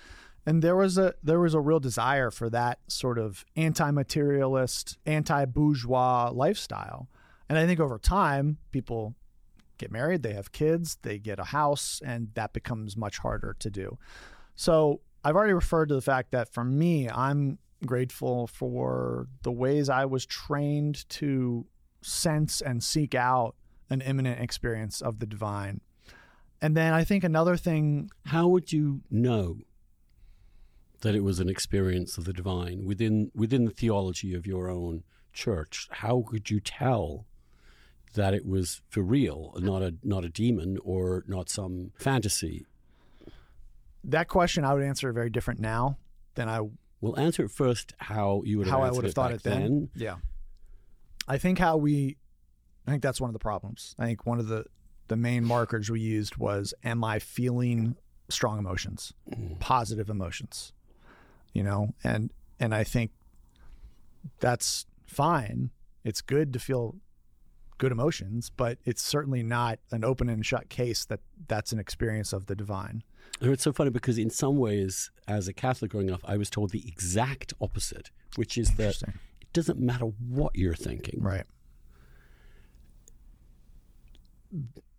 and 0.45 0.61
there 0.61 0.75
was 0.75 0.97
a 0.97 1.13
there 1.23 1.39
was 1.39 1.53
a 1.53 1.59
real 1.59 1.79
desire 1.79 2.31
for 2.31 2.49
that 2.49 2.79
sort 2.87 3.19
of 3.19 3.45
anti-materialist, 3.55 4.97
anti-bourgeois 5.05 6.31
lifestyle. 6.33 7.07
And 7.47 7.59
I 7.59 7.65
think 7.65 7.79
over 7.79 7.97
time, 7.97 8.57
people 8.71 9.15
get 9.77 9.91
married, 9.91 10.23
they 10.23 10.33
have 10.33 10.51
kids, 10.51 10.97
they 11.01 11.19
get 11.19 11.39
a 11.39 11.45
house, 11.45 12.01
and 12.05 12.29
that 12.35 12.53
becomes 12.53 12.95
much 12.95 13.17
harder 13.17 13.55
to 13.59 13.69
do. 13.69 13.97
So 14.55 15.01
I've 15.23 15.35
already 15.35 15.53
referred 15.53 15.89
to 15.89 15.95
the 15.95 16.01
fact 16.01 16.31
that 16.31 16.53
for 16.53 16.63
me, 16.63 17.09
I'm 17.09 17.59
grateful 17.85 18.47
for 18.47 19.27
the 19.41 19.51
ways 19.51 19.89
I 19.89 20.05
was 20.05 20.25
trained 20.25 21.09
to 21.09 21.65
sense 22.01 22.61
and 22.61 22.83
seek 22.83 23.15
out 23.15 23.55
an 23.89 24.01
immanent 24.01 24.39
experience 24.39 25.01
of 25.01 25.19
the 25.19 25.25
divine. 25.25 25.81
And 26.61 26.77
then 26.77 26.93
I 26.93 27.03
think 27.03 27.23
another 27.23 27.57
thing. 27.57 28.11
How 28.27 28.47
would 28.47 28.71
you 28.71 29.01
know 29.09 29.57
that 31.01 31.15
it 31.15 31.23
was 31.23 31.39
an 31.39 31.49
experience 31.49 32.17
of 32.17 32.25
the 32.25 32.33
divine 32.33 32.85
within 32.85 33.31
within 33.35 33.65
the 33.65 33.71
theology 33.71 34.33
of 34.33 34.47
your 34.47 34.69
own 34.69 35.03
church? 35.33 35.87
How 35.91 36.23
could 36.27 36.49
you 36.49 36.59
tell 36.59 37.25
that 38.13 38.33
it 38.33 38.45
was 38.45 38.81
for 38.89 39.01
real, 39.01 39.55
not 39.59 39.81
a 39.81 39.95
not 40.03 40.25
a 40.25 40.29
demon 40.29 40.77
or 40.83 41.23
not 41.27 41.49
some 41.49 41.91
fantasy? 41.95 42.65
That 44.03 44.27
question 44.27 44.65
I 44.65 44.73
would 44.73 44.83
answer 44.83 45.11
very 45.11 45.29
different 45.29 45.59
now 45.59 45.97
than 46.35 46.49
I 46.49 46.61
Well, 47.01 47.19
answer 47.19 47.45
it 47.45 47.51
first. 47.51 47.93
How 47.97 48.41
you 48.45 48.57
would 48.57 48.67
have 48.67 48.79
how 48.79 48.83
I 48.83 48.91
would 48.91 49.03
have 49.03 49.13
thought 49.13 49.31
it 49.31 49.43
then. 49.43 49.89
Yeah. 49.95 50.17
I 51.27 51.37
think 51.37 51.59
how 51.59 51.77
we 51.77 52.17
I 52.87 52.91
think 52.91 53.03
that's 53.03 53.21
one 53.21 53.29
of 53.29 53.33
the 53.33 53.39
problems. 53.39 53.95
I 53.99 54.05
think 54.05 54.25
one 54.25 54.39
of 54.39 54.47
the 54.47 54.65
the 55.07 55.15
main 55.15 55.43
markers 55.43 55.89
we 55.89 55.99
used 55.99 56.37
was 56.37 56.73
am 56.83 57.03
I 57.03 57.19
feeling 57.19 57.95
strong 58.29 58.57
emotions, 58.59 59.13
mm. 59.29 59.59
positive 59.59 60.09
emotions. 60.09 60.73
You 61.53 61.63
know, 61.63 61.93
and 62.03 62.31
and 62.59 62.73
I 62.73 62.83
think 62.83 63.11
that's 64.39 64.85
fine. 65.05 65.71
It's 66.03 66.21
good 66.21 66.53
to 66.53 66.59
feel 66.59 66.95
good 67.77 67.91
emotions, 67.91 68.51
but 68.55 68.77
it's 68.85 69.01
certainly 69.01 69.41
not 69.41 69.79
an 69.91 70.03
open 70.03 70.29
and 70.29 70.45
shut 70.45 70.69
case 70.69 71.03
that 71.05 71.19
that's 71.47 71.71
an 71.71 71.79
experience 71.79 72.31
of 72.31 72.45
the 72.45 72.55
divine. 72.55 73.03
It's 73.41 73.63
so 73.63 73.73
funny 73.73 73.89
because 73.89 74.19
in 74.19 74.29
some 74.29 74.57
ways, 74.57 75.09
as 75.27 75.47
a 75.47 75.53
Catholic 75.53 75.89
growing 75.89 76.11
up, 76.11 76.21
I 76.23 76.37
was 76.37 76.51
told 76.51 76.69
the 76.69 76.87
exact 76.87 77.55
opposite, 77.59 78.11
which 78.35 78.55
is 78.55 78.75
that 78.75 79.01
it 79.01 79.51
doesn't 79.51 79.79
matter 79.79 80.05
what 80.05 80.55
you're 80.55 80.75
thinking. 80.75 81.21
Right. 81.21 81.45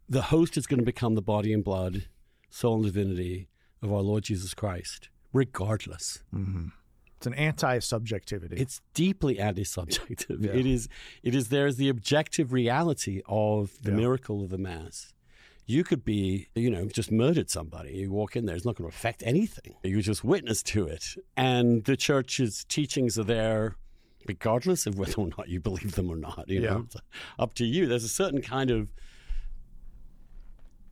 The 0.09 0.23
host 0.23 0.57
is 0.57 0.67
going 0.67 0.81
to 0.81 0.87
become 0.87 1.15
the 1.15 1.23
body 1.23 1.53
and 1.53 1.63
blood, 1.63 2.09
soul 2.51 2.77
and 2.77 2.85
divinity 2.85 3.49
of 3.81 3.93
our 3.93 4.03
Lord 4.03 4.25
Jesus 4.25 4.55
Christ, 4.55 5.09
regardless. 5.33 6.23
Mm-hmm. 6.35 6.69
It's 7.17 7.27
an 7.27 7.35
anti-subjectivity. 7.35 8.57
It's 8.57 8.81
deeply 8.95 9.39
anti-subjective. 9.39 10.45
Yeah. 10.45 10.53
It 10.53 10.67
is. 10.67 10.89
It 11.23 11.35
is. 11.35 11.49
There's 11.51 11.77
the 11.77 11.89
objective 11.89 12.53
reality 12.53 13.23
of 13.27 13.73
the 13.83 13.91
Yeah. 13.91 13.97
miracle 13.99 14.43
of 14.43 14.51
the 14.51 14.59
mass. 14.59 15.13
You 15.65 15.85
could 15.85 16.05
be, 16.05 16.49
you 16.57 16.69
know, 16.69 16.87
just 16.87 17.13
murdered 17.13 17.49
somebody. 17.49 17.93
You 17.93 18.11
walk 18.11 18.35
in 18.35 18.47
there; 18.47 18.57
it's 18.57 18.65
not 18.65 18.75
going 18.75 18.91
to 18.91 18.95
affect 18.97 19.23
anything. 19.25 19.77
You 19.85 20.03
just 20.03 20.25
witness 20.25 20.63
to 20.65 20.87
it, 20.89 21.15
and 21.37 21.85
the 21.85 21.97
church's 21.97 22.65
teachings 22.65 23.17
are 23.17 23.23
there, 23.25 23.77
regardless 24.27 24.87
of 24.87 24.99
whether 24.99 25.15
or 25.19 25.29
not 25.39 25.49
you 25.49 25.61
believe 25.61 25.95
them 25.95 26.11
or 26.11 26.17
not. 26.17 26.47
You 26.49 26.61
Yeah. 26.63 26.71
know, 26.71 26.81
it's 26.87 26.97
up 27.39 27.55
to 27.55 27.65
you. 27.65 27.87
There's 27.87 28.03
a 28.05 28.09
certain 28.09 28.43
kind 28.43 28.71
of 28.73 28.93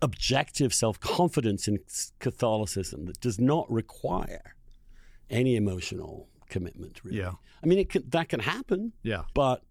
objective 0.03 0.73
self-confidence 0.73 1.69
in 1.69 1.79
Catholicism 2.19 3.07
that 3.07 3.21
does 3.21 3.39
not 3.39 3.71
require 3.71 4.55
any 5.29 5.57
emotional 5.57 6.29
commitment. 6.49 7.01
Really. 7.05 7.19
Yeah. 7.19 7.33
I 7.63 7.67
mean, 7.67 7.79
it 7.79 7.91
can, 7.91 8.09
that 8.09 8.29
can 8.29 8.41
happen, 8.41 8.93
yeah. 9.03 9.23
but 9.35 9.63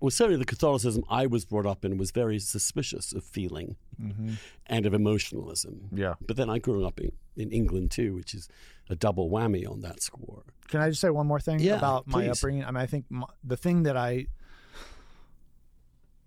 well, 0.00 0.10
certainly 0.10 0.38
the 0.38 0.46
Catholicism 0.46 1.04
I 1.10 1.26
was 1.26 1.44
brought 1.44 1.66
up 1.66 1.84
in 1.84 1.98
was 1.98 2.10
very 2.10 2.38
suspicious 2.38 3.12
of 3.12 3.22
feeling 3.22 3.76
mm-hmm. 4.02 4.32
and 4.66 4.86
of 4.86 4.94
emotionalism. 4.94 5.90
Yeah. 5.92 6.14
But 6.26 6.38
then 6.38 6.48
I 6.48 6.58
grew 6.58 6.86
up 6.86 6.98
in, 6.98 7.12
in 7.36 7.50
England 7.50 7.90
too, 7.90 8.14
which 8.14 8.34
is 8.34 8.48
a 8.88 8.96
double 8.96 9.30
whammy 9.30 9.70
on 9.70 9.82
that 9.82 10.02
score. 10.02 10.44
Can 10.68 10.80
I 10.80 10.88
just 10.88 11.02
say 11.02 11.10
one 11.10 11.26
more 11.26 11.38
thing 11.38 11.60
Yeah, 11.60 11.76
about 11.76 12.06
my 12.06 12.22
please. 12.22 12.30
upbringing? 12.30 12.64
I 12.64 12.70
mean, 12.70 12.82
I 12.82 12.86
think 12.86 13.04
my, 13.10 13.26
the 13.44 13.58
thing 13.58 13.82
that 13.82 13.96
I, 13.96 14.26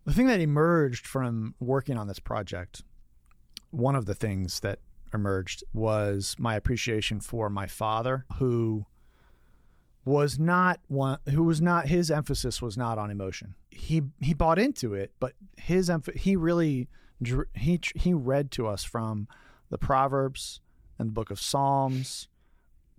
the 0.05 0.13
thing 0.13 0.27
that 0.27 0.39
emerged 0.39 1.07
from 1.07 1.55
working 1.59 1.97
on 1.97 2.07
this 2.07 2.19
project, 2.19 2.83
one 3.71 3.95
of 3.95 4.05
the 4.05 4.15
things 4.15 4.59
that 4.61 4.79
emerged 5.13 5.63
was 5.73 6.35
my 6.37 6.55
appreciation 6.55 7.19
for 7.19 7.49
my 7.49 7.67
father, 7.67 8.25
who 8.37 8.85
was 10.05 10.37
not 10.37 10.79
one, 10.87 11.19
who 11.29 11.43
was 11.43 11.61
not 11.61 11.87
his 11.87 12.11
emphasis 12.11 12.61
was 12.61 12.77
not 12.77 12.97
on 12.97 13.09
emotion. 13.09 13.55
He 13.71 14.03
he 14.19 14.33
bought 14.33 14.59
into 14.59 14.93
it, 14.93 15.13
but 15.19 15.33
his 15.57 15.89
emph- 15.89 16.15
he 16.15 16.35
really 16.35 16.89
he 17.55 17.79
he 17.95 18.13
read 18.13 18.51
to 18.51 18.67
us 18.67 18.83
from 18.83 19.27
the 19.69 19.77
Proverbs 19.77 20.59
and 20.99 21.09
the 21.09 21.13
Book 21.13 21.31
of 21.31 21.39
Psalms 21.39 22.27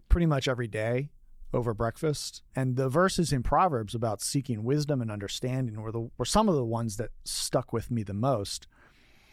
pretty 0.08 0.26
much 0.26 0.48
every 0.48 0.68
day 0.68 1.10
over 1.54 1.72
breakfast. 1.72 2.42
And 2.54 2.76
the 2.76 2.88
verses 2.88 3.32
in 3.32 3.42
Proverbs 3.42 3.94
about 3.94 4.20
seeking 4.20 4.64
wisdom 4.64 5.00
and 5.00 5.10
understanding 5.10 5.80
were 5.80 5.92
the 5.92 6.10
were 6.18 6.24
some 6.24 6.48
of 6.48 6.54
the 6.56 6.64
ones 6.64 6.96
that 6.96 7.10
stuck 7.24 7.72
with 7.72 7.90
me 7.90 8.02
the 8.02 8.12
most. 8.12 8.66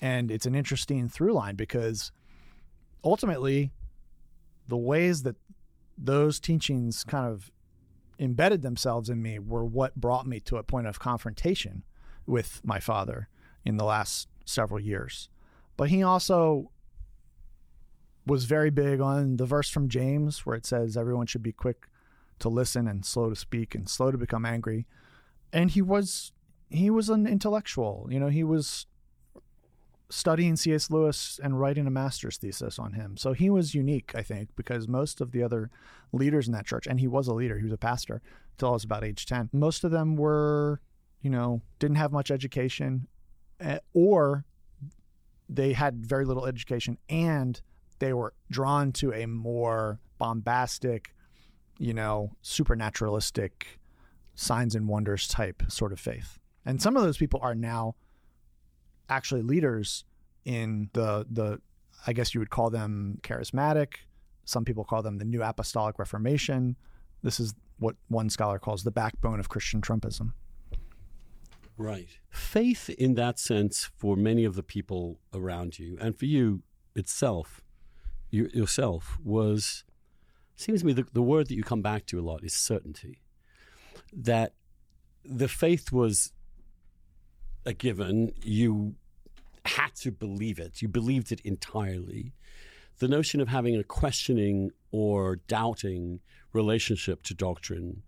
And 0.01 0.31
it's 0.31 0.45
an 0.45 0.55
interesting 0.55 1.09
through 1.09 1.33
line 1.33 1.55
because 1.55 2.11
ultimately 3.03 3.71
the 4.67 4.77
ways 4.77 5.23
that 5.23 5.35
those 5.97 6.39
teachings 6.39 7.03
kind 7.03 7.27
of 7.27 7.51
embedded 8.19 8.61
themselves 8.61 9.09
in 9.09 9.21
me 9.21 9.39
were 9.39 9.65
what 9.65 9.95
brought 9.95 10.27
me 10.27 10.39
to 10.41 10.57
a 10.57 10.63
point 10.63 10.87
of 10.87 10.99
confrontation 10.99 11.83
with 12.25 12.61
my 12.63 12.79
father 12.79 13.27
in 13.65 13.77
the 13.77 13.83
last 13.83 14.27
several 14.45 14.79
years. 14.79 15.29
But 15.75 15.89
he 15.89 16.03
also 16.03 16.71
was 18.27 18.45
very 18.45 18.69
big 18.69 19.01
on 19.01 19.37
the 19.37 19.45
verse 19.45 19.69
from 19.69 19.89
James 19.89 20.45
where 20.45 20.55
it 20.55 20.65
says 20.65 20.95
everyone 20.95 21.25
should 21.25 21.41
be 21.41 21.51
quick 21.51 21.87
to 22.41 22.49
listen 22.49 22.87
and 22.87 23.05
slow 23.05 23.29
to 23.29 23.35
speak 23.35 23.73
and 23.73 23.89
slow 23.89 24.11
to 24.11 24.17
become 24.17 24.45
angry. 24.45 24.85
And 25.53 25.71
he 25.71 25.81
was 25.81 26.31
he 26.69 26.89
was 26.89 27.09
an 27.09 27.27
intellectual. 27.27 28.07
You 28.09 28.19
know, 28.19 28.29
he 28.29 28.43
was 28.43 28.85
studying 30.09 30.55
C.S. 30.55 30.89
Lewis 30.89 31.39
and 31.41 31.59
writing 31.59 31.87
a 31.87 31.91
master's 31.91 32.37
thesis 32.37 32.77
on 32.77 32.93
him. 32.93 33.17
So 33.17 33.33
he 33.33 33.49
was 33.49 33.73
unique, 33.73 34.11
I 34.15 34.21
think, 34.21 34.49
because 34.55 34.87
most 34.87 35.21
of 35.21 35.31
the 35.31 35.41
other 35.43 35.69
leaders 36.11 36.47
in 36.47 36.53
that 36.53 36.65
church, 36.65 36.87
and 36.87 36.99
he 36.99 37.07
was 37.07 37.27
a 37.27 37.33
leader, 37.33 37.57
he 37.57 37.63
was 37.63 37.73
a 37.73 37.77
pastor 37.77 38.21
until 38.53 38.69
I 38.69 38.73
was 38.73 38.83
about 38.83 39.03
age 39.03 39.25
10, 39.25 39.49
most 39.53 39.83
of 39.83 39.91
them 39.91 40.15
were, 40.15 40.81
you 41.21 41.29
know, 41.29 41.61
didn't 41.79 41.95
have 41.95 42.11
much 42.11 42.29
education 42.29 43.07
eh, 43.59 43.79
or 43.93 44.45
they 45.49 45.73
had 45.73 46.05
very 46.05 46.25
little 46.25 46.45
education 46.45 46.97
and 47.09 47.61
they 47.99 48.13
were 48.13 48.33
drawn 48.49 48.91
to 48.93 49.13
a 49.13 49.25
more 49.25 49.99
bombastic, 50.17 51.13
you 51.81 51.95
know, 51.95 52.31
supernaturalistic 52.43 53.79
signs 54.35 54.75
and 54.75 54.87
wonders 54.87 55.27
type 55.27 55.63
sort 55.67 55.91
of 55.91 55.99
faith. 55.99 56.37
And 56.63 56.79
some 56.79 56.95
of 56.95 57.01
those 57.01 57.17
people 57.17 57.39
are 57.41 57.55
now 57.55 57.95
actually 59.09 59.41
leaders 59.41 60.05
in 60.45 60.89
the 60.93 61.25
the 61.29 61.59
I 62.05 62.13
guess 62.13 62.33
you 62.33 62.39
would 62.39 62.51
call 62.51 62.69
them 62.69 63.19
charismatic. 63.23 63.93
Some 64.45 64.63
people 64.63 64.83
call 64.83 65.01
them 65.01 65.17
the 65.17 65.25
New 65.25 65.41
Apostolic 65.41 65.97
Reformation. 65.97 66.75
This 67.23 67.39
is 67.39 67.55
what 67.79 67.95
one 68.09 68.29
scholar 68.29 68.59
calls 68.59 68.83
the 68.83 68.91
backbone 68.91 69.39
of 69.39 69.49
Christian 69.49 69.81
Trumpism. 69.81 70.33
Right. 71.77 72.09
Faith, 72.29 72.89
in 72.89 73.15
that 73.15 73.39
sense, 73.39 73.89
for 73.97 74.15
many 74.15 74.45
of 74.45 74.55
the 74.55 74.63
people 74.63 75.19
around 75.33 75.79
you, 75.79 75.97
and 75.99 76.15
for 76.15 76.25
you 76.25 76.61
itself, 76.95 77.61
you, 78.29 78.49
yourself, 78.53 79.17
was 79.23 79.83
seems 80.61 80.81
to 80.81 80.85
me 80.85 80.93
the, 80.93 81.05
the 81.13 81.21
word 81.21 81.47
that 81.47 81.55
you 81.55 81.63
come 81.63 81.81
back 81.81 82.05
to 82.07 82.19
a 82.19 82.21
lot 82.21 82.43
is 82.43 82.53
certainty. 82.53 83.21
That 84.13 84.53
the 85.23 85.47
faith 85.47 85.91
was 85.91 86.33
a 87.65 87.73
given. 87.73 88.33
You 88.43 88.95
had 89.65 89.95
to 89.97 90.11
believe 90.11 90.59
it. 90.59 90.81
You 90.81 90.87
believed 90.87 91.31
it 91.31 91.41
entirely. 91.41 92.33
The 92.99 93.07
notion 93.07 93.41
of 93.41 93.47
having 93.47 93.75
a 93.75 93.83
questioning 93.83 94.71
or 94.91 95.37
doubting 95.47 96.19
relationship 96.53 97.23
to 97.23 97.33
doctrine 97.33 98.03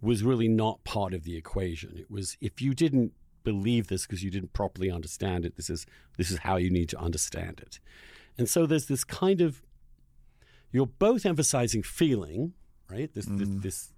was 0.00 0.22
really 0.22 0.48
not 0.48 0.84
part 0.84 1.14
of 1.14 1.24
the 1.24 1.36
equation. 1.36 1.96
It 1.96 2.10
was 2.10 2.36
if 2.40 2.60
you 2.60 2.74
didn't 2.74 3.12
believe 3.42 3.88
this 3.88 4.06
because 4.06 4.22
you 4.22 4.30
didn't 4.30 4.52
properly 4.52 4.90
understand 4.90 5.44
it, 5.44 5.56
this 5.56 5.70
is 5.70 5.86
this 6.18 6.30
is 6.30 6.38
how 6.38 6.56
you 6.56 6.70
need 6.70 6.88
to 6.90 6.98
understand 6.98 7.60
it. 7.60 7.78
And 8.36 8.48
so 8.48 8.66
there's 8.66 8.86
this 8.86 9.04
kind 9.04 9.40
of 9.40 9.62
you're 10.74 10.92
both 11.08 11.24
emphasizing 11.24 11.82
feeling, 11.82 12.52
right? 12.90 13.10
This 13.14 13.26
this, 13.26 13.48
this 13.64 13.92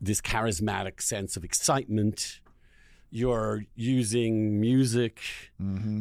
this 0.00 0.20
charismatic 0.20 1.00
sense 1.02 1.36
of 1.36 1.44
excitement. 1.44 2.40
You're 3.10 3.64
using 3.74 4.60
music 4.60 5.20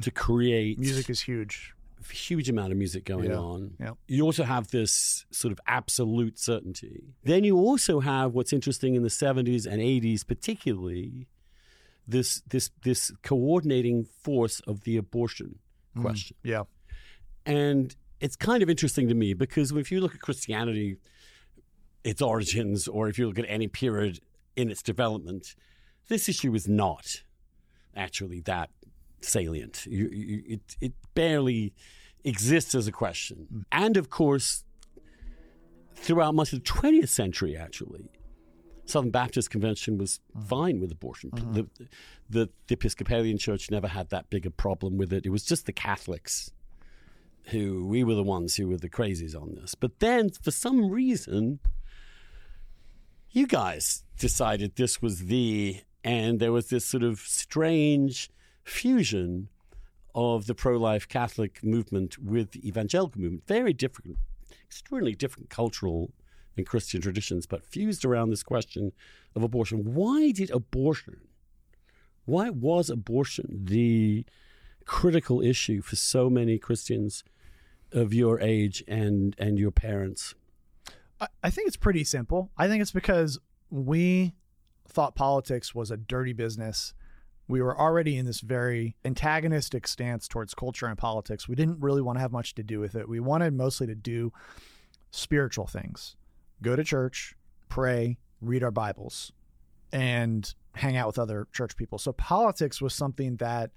to 0.02 0.12
create 0.12 0.78
Music 0.80 1.10
is 1.10 1.22
huge. 1.22 1.74
huge 2.12 2.48
amount 2.50 2.72
of 2.74 2.78
music 2.78 3.04
going 3.06 3.30
Yeah. 3.32 3.38
on. 3.38 3.76
Yeah. 3.80 3.94
You 4.08 4.24
also 4.24 4.44
have 4.44 4.66
this 4.72 5.26
sort 5.32 5.52
of 5.54 5.60
absolute 5.68 6.38
certainty. 6.40 7.16
Then 7.24 7.44
you 7.44 7.56
also 7.58 8.00
have 8.02 8.34
what's 8.34 8.52
interesting 8.54 8.96
in 8.96 9.04
the 9.04 9.10
70s 9.10 9.66
and 9.66 9.82
80s, 9.82 10.26
particularly 10.26 11.28
this 12.08 12.42
this 12.54 12.72
this 12.84 13.12
coordinating 13.24 14.04
force 14.06 14.60
of 14.62 14.76
the 14.86 14.96
abortion 14.98 15.60
Mm. 15.96 16.02
question. 16.02 16.38
Yeah. 16.44 16.64
And 17.46 17.96
it's 18.20 18.36
kind 18.36 18.64
of 18.64 18.70
interesting 18.70 19.08
to 19.08 19.16
me 19.16 19.34
because 19.34 19.72
if 19.72 19.92
you 19.92 20.02
look 20.02 20.16
at 20.16 20.22
Christianity, 20.22 20.98
its 22.04 22.22
origins, 22.22 22.88
or 22.88 23.10
if 23.10 23.20
you 23.20 23.28
look 23.28 23.40
at 23.40 23.46
any 23.48 23.68
period 23.68 24.20
in 24.56 24.70
its 24.70 24.82
development, 24.82 25.56
this 26.08 26.28
issue 26.30 26.54
is 26.56 26.68
not 26.68 27.24
actually 27.96 28.40
that 28.42 28.70
salient. 29.22 29.86
You, 29.86 30.10
you, 30.10 30.44
it, 30.48 30.62
it 30.80 30.94
barely 31.14 31.74
exists 32.24 32.76
as 32.76 32.88
a 32.88 32.92
question. 32.92 33.48
Hmm. 33.50 33.62
And 33.72 33.98
of 33.98 34.10
course, 34.10 34.64
throughout 35.96 36.36
much 36.36 36.54
of 36.54 36.64
the 36.64 36.70
20th 36.70 37.10
century, 37.10 37.58
actually, 37.58 38.12
Southern 38.86 39.12
Baptist 39.12 39.50
Convention 39.50 39.98
was 39.98 40.20
hmm. 40.34 40.42
fine 40.42 40.80
with 40.80 40.92
abortion. 40.92 41.30
Hmm. 41.32 41.54
The, 41.54 41.68
the, 42.30 42.50
the 42.68 42.74
Episcopalian 42.74 43.38
Church 43.38 43.70
never 43.70 43.88
had 43.88 44.10
that 44.10 44.30
big 44.30 44.46
a 44.46 44.52
problem 44.52 44.98
with 44.98 45.14
it. 45.14 45.26
It 45.26 45.30
was 45.30 45.44
just 45.44 45.66
the 45.66 45.74
Catholics 45.74 46.52
who 47.50 47.86
we 47.86 48.04
were 48.04 48.16
the 48.16 48.24
ones 48.24 48.56
who 48.56 48.68
were 48.68 48.78
the 48.78 48.90
crazies 48.90 49.40
on 49.40 49.56
this. 49.56 49.76
But 49.76 50.00
then, 50.00 50.30
for 50.30 50.52
some 50.52 50.90
reason, 50.90 51.60
you 53.32 53.48
guys 53.48 54.04
decided 54.18 54.76
this 54.76 55.02
was 55.02 55.26
the, 55.26 55.82
and 56.04 56.40
there 56.40 56.52
was 56.52 56.70
this 56.70 56.86
sort 56.86 57.04
of 57.04 57.20
strange 57.20 58.30
fusion 58.64 59.50
of 60.14 60.48
the 60.48 60.56
pro-life 60.56 61.08
Catholic 61.08 61.64
movement 61.64 62.18
with 62.18 62.52
the 62.52 62.68
evangelical 62.68 63.22
movement. 63.22 63.48
Very 63.48 63.72
different, 63.74 64.18
extremely 64.66 65.14
different 65.14 65.50
cultural 65.50 66.12
and 66.58 66.66
Christian 66.66 67.02
traditions, 67.02 67.46
but 67.46 67.66
fused 67.66 68.04
around 68.04 68.30
this 68.30 68.44
question 68.44 68.92
of 69.36 69.44
abortion. 69.44 69.94
Why 69.94 70.32
did 70.32 70.50
abortion? 70.50 71.20
Why 72.26 72.50
was 72.50 72.90
abortion 72.90 73.62
the 73.66 74.26
critical 74.86 75.42
issue 75.42 75.82
for 75.82 75.96
so 75.96 76.30
many 76.30 76.58
Christians 76.58 77.24
of 77.92 78.14
your 78.14 78.40
age 78.40 78.84
and 78.88 79.36
and 79.38 79.58
your 79.58 79.72
parents? 79.72 80.36
I, 81.20 81.28
I 81.44 81.50
think 81.50 81.68
it's 81.68 81.78
pretty 81.78 82.04
simple. 82.04 82.52
I 82.58 82.68
think 82.68 82.82
it's 82.82 82.92
because 82.92 83.40
we 83.70 84.34
thought 84.88 85.16
politics 85.16 85.76
was 85.76 85.92
a 85.92 85.98
dirty 85.98 86.34
business. 86.34 86.94
We 87.48 87.62
were 87.62 87.78
already 87.78 88.18
in 88.18 88.26
this 88.26 88.42
very 88.42 88.96
antagonistic 89.06 89.88
stance 89.88 90.28
towards 90.28 90.54
culture 90.54 90.86
and 90.86 90.98
politics. 90.98 91.48
We 91.48 91.56
didn't 91.56 91.80
really 91.80 92.02
want 92.02 92.18
to 92.18 92.22
have 92.22 92.32
much 92.32 92.56
to 92.56 92.64
do 92.64 92.80
with 92.80 92.96
it. 92.96 93.08
We 93.08 93.20
wanted 93.20 93.54
mostly 93.54 93.88
to 93.88 93.96
do 93.96 94.34
spiritual 95.12 95.68
things 95.68 96.16
go 96.62 96.76
to 96.76 96.84
church, 96.84 97.36
pray, 97.70 98.18
read 98.42 98.64
our 98.64 98.72
Bibles, 98.72 99.32
and 99.92 100.54
hang 100.76 100.98
out 100.98 101.08
with 101.08 101.20
other 101.20 101.48
church 101.54 101.76
people. 101.78 101.98
So 101.98 102.12
politics 102.12 102.82
was 102.82 102.94
something 102.94 103.38
that 103.38 103.72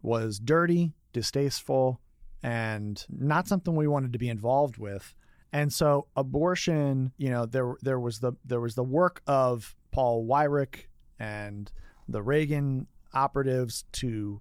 was 0.00 0.38
dirty, 0.38 0.92
distasteful, 1.12 2.00
and 2.42 3.04
not 3.08 3.46
something 3.46 3.74
we 3.74 3.86
wanted 3.86 4.12
to 4.12 4.18
be 4.18 4.28
involved 4.28 4.78
with. 4.78 5.14
And 5.52 5.72
so 5.72 6.06
abortion, 6.16 7.12
you 7.18 7.30
know, 7.30 7.46
there 7.46 7.76
there 7.82 8.00
was 8.00 8.20
the 8.20 8.32
there 8.44 8.60
was 8.60 8.74
the 8.74 8.82
work 8.82 9.22
of 9.26 9.76
Paul 9.90 10.26
Weyrich 10.26 10.86
and 11.18 11.70
the 12.08 12.22
Reagan 12.22 12.86
operatives 13.12 13.84
to 13.92 14.40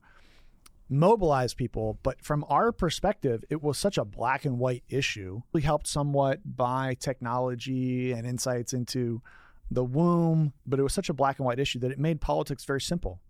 mobilize 0.89 1.53
people, 1.53 1.97
but 2.03 2.21
from 2.21 2.45
our 2.49 2.71
perspective, 2.71 3.43
it 3.49 3.63
was 3.63 3.77
such 3.77 3.97
a 3.97 4.05
black 4.05 4.45
and 4.45 4.59
white 4.59 4.83
issue. 4.89 5.41
We 5.53 5.61
helped 5.61 5.87
somewhat 5.87 6.39
by 6.45 6.95
technology 6.99 8.11
and 8.11 8.27
insights 8.27 8.73
into 8.73 9.21
the 9.69 9.85
womb, 9.85 10.51
but 10.65 10.79
it 10.79 10.83
was 10.83 10.93
such 10.93 11.09
a 11.09 11.13
black 11.13 11.39
and 11.39 11.45
white 11.45 11.59
issue 11.59 11.79
that 11.79 11.91
it 11.91 11.99
made 11.99 12.19
politics 12.19 12.65
very 12.65 12.81
simple. 12.81 13.21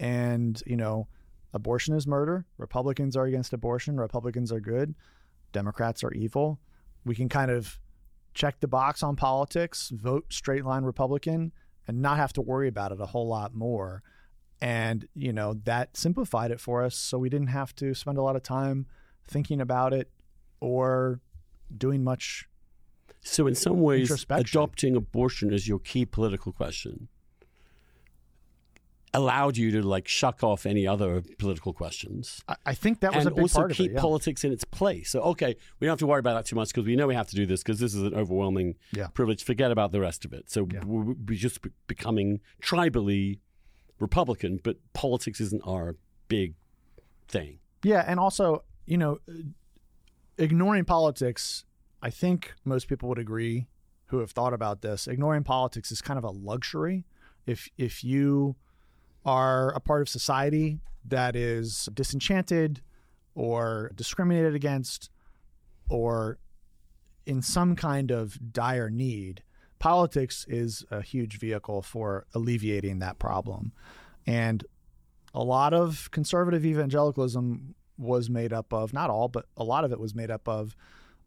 And, 0.00 0.62
you 0.66 0.76
know, 0.76 1.06
abortion 1.56 1.94
is 1.94 2.06
murder. 2.06 2.46
Republicans 2.58 3.16
are 3.16 3.24
against 3.24 3.52
abortion. 3.52 3.98
Republicans 3.98 4.52
are 4.52 4.60
good. 4.60 4.94
Democrats 5.52 6.04
are 6.04 6.12
evil. 6.12 6.60
We 7.04 7.14
can 7.14 7.28
kind 7.28 7.50
of 7.50 7.78
check 8.34 8.60
the 8.60 8.68
box 8.68 9.02
on 9.02 9.16
politics, 9.16 9.90
vote 9.94 10.26
straight 10.32 10.64
line 10.64 10.84
Republican, 10.84 11.52
and 11.88 12.02
not 12.02 12.18
have 12.18 12.32
to 12.34 12.42
worry 12.42 12.68
about 12.68 12.92
it 12.92 13.00
a 13.00 13.06
whole 13.06 13.26
lot 13.26 13.54
more. 13.54 14.02
And, 14.60 15.06
you 15.14 15.32
know, 15.32 15.54
that 15.64 15.96
simplified 15.96 16.50
it 16.50 16.60
for 16.60 16.82
us. 16.82 16.96
So 16.96 17.18
we 17.18 17.28
didn't 17.28 17.48
have 17.48 17.74
to 17.76 17.94
spend 17.94 18.18
a 18.18 18.22
lot 18.22 18.36
of 18.36 18.42
time 18.42 18.86
thinking 19.26 19.60
about 19.60 19.92
it 19.92 20.10
or 20.60 21.20
doing 21.76 22.04
much. 22.04 22.48
So, 23.22 23.46
in 23.46 23.56
some 23.56 23.80
ways, 23.80 24.24
adopting 24.30 24.94
abortion 24.94 25.52
is 25.52 25.66
your 25.66 25.80
key 25.80 26.06
political 26.06 26.52
question 26.52 27.08
allowed 29.14 29.56
you 29.56 29.70
to 29.70 29.82
like 29.82 30.06
shuck 30.08 30.42
off 30.42 30.66
any 30.66 30.86
other 30.86 31.22
political 31.38 31.72
questions 31.72 32.42
I, 32.48 32.56
I 32.66 32.74
think 32.74 33.00
that 33.00 33.14
was 33.14 33.24
and 33.24 33.32
a 33.32 33.34
big 33.34 33.42
also 33.44 33.58
part 33.60 33.70
of 33.70 33.76
keep 33.76 33.92
it. 33.92 33.94
Yeah. 33.94 34.00
politics 34.00 34.44
in 34.44 34.52
its 34.52 34.64
place. 34.64 35.10
So, 35.10 35.20
okay, 35.22 35.56
we 35.80 35.86
don't 35.86 35.92
have 35.92 35.98
to 36.00 36.06
worry 36.06 36.18
about 36.20 36.34
that 36.34 36.46
too 36.46 36.56
much 36.56 36.68
because 36.68 36.84
we 36.84 36.96
know 36.96 37.06
we 37.06 37.14
have 37.14 37.28
to 37.28 37.36
do 37.36 37.46
this 37.46 37.62
because 37.62 37.78
this 37.80 37.94
is 37.94 38.02
an 38.02 38.14
overwhelming 38.14 38.74
Yeah. 38.92 39.06
privilege. 39.08 39.42
Forget 39.44 39.70
about 39.70 39.92
the 39.92 40.00
rest 40.00 40.24
of 40.24 40.32
it. 40.32 40.50
So, 40.50 40.66
Yeah. 40.72 40.84
we- 40.84 41.14
we're 41.14 41.38
just 41.38 41.60
becoming 41.86 42.40
tribally 42.62 43.38
Republican, 44.00 44.60
but 44.62 44.76
politics 44.92 45.40
isn't 45.40 45.62
our 45.64 45.96
big 46.28 46.54
thing. 47.28 47.60
Yeah, 47.82 48.04
and 48.06 48.18
also, 48.20 48.64
you 48.84 48.98
know, 48.98 49.20
ignoring 50.38 50.84
politics, 50.84 51.64
I 52.02 52.10
think 52.10 52.54
most 52.64 52.88
people 52.88 53.08
would 53.08 53.18
agree 53.18 53.66
who 54.06 54.18
have 54.18 54.30
thought 54.32 54.52
about 54.52 54.82
this. 54.82 55.06
Ignoring 55.06 55.42
politics 55.44 55.90
is 55.90 56.00
kind 56.02 56.18
of 56.18 56.24
a 56.24 56.30
luxury. 56.30 57.04
If 57.46 57.68
if 57.78 58.04
you 58.04 58.56
are 59.26 59.70
a 59.74 59.80
part 59.80 60.00
of 60.00 60.08
society 60.08 60.80
that 61.04 61.36
is 61.36 61.88
disenchanted 61.92 62.80
or 63.34 63.90
discriminated 63.94 64.54
against 64.54 65.10
or 65.90 66.38
in 67.26 67.42
some 67.42 67.76
kind 67.76 68.10
of 68.10 68.52
dire 68.52 68.88
need, 68.88 69.42
politics 69.78 70.46
is 70.48 70.84
a 70.90 71.02
huge 71.02 71.38
vehicle 71.38 71.82
for 71.82 72.26
alleviating 72.34 73.00
that 73.00 73.18
problem. 73.18 73.72
And 74.26 74.64
a 75.34 75.42
lot 75.42 75.74
of 75.74 76.10
conservative 76.12 76.64
evangelicalism 76.64 77.74
was 77.98 78.30
made 78.30 78.52
up 78.52 78.72
of 78.72 78.92
not 78.92 79.10
all, 79.10 79.28
but 79.28 79.46
a 79.56 79.64
lot 79.64 79.84
of 79.84 79.92
it 79.92 80.00
was 80.00 80.14
made 80.14 80.30
up 80.30 80.48
of 80.48 80.76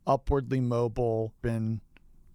upwardly 0.08 0.60
mobile 0.62 1.34
and 1.43 1.82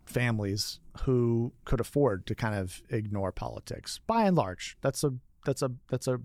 families 0.05 0.79
who 1.03 1.53
could 1.65 1.81
afford 1.81 2.27
to 2.27 2.35
kind 2.35 2.55
of 2.55 2.83
ignore 2.91 3.33
politics. 3.33 4.01
By 4.07 4.25
and 4.25 4.37
large, 4.37 4.77
that's 4.83 5.03
a 5.03 5.15
that's 5.45 5.63
a 5.63 5.71
that's 5.89 6.07
a 6.09 6.21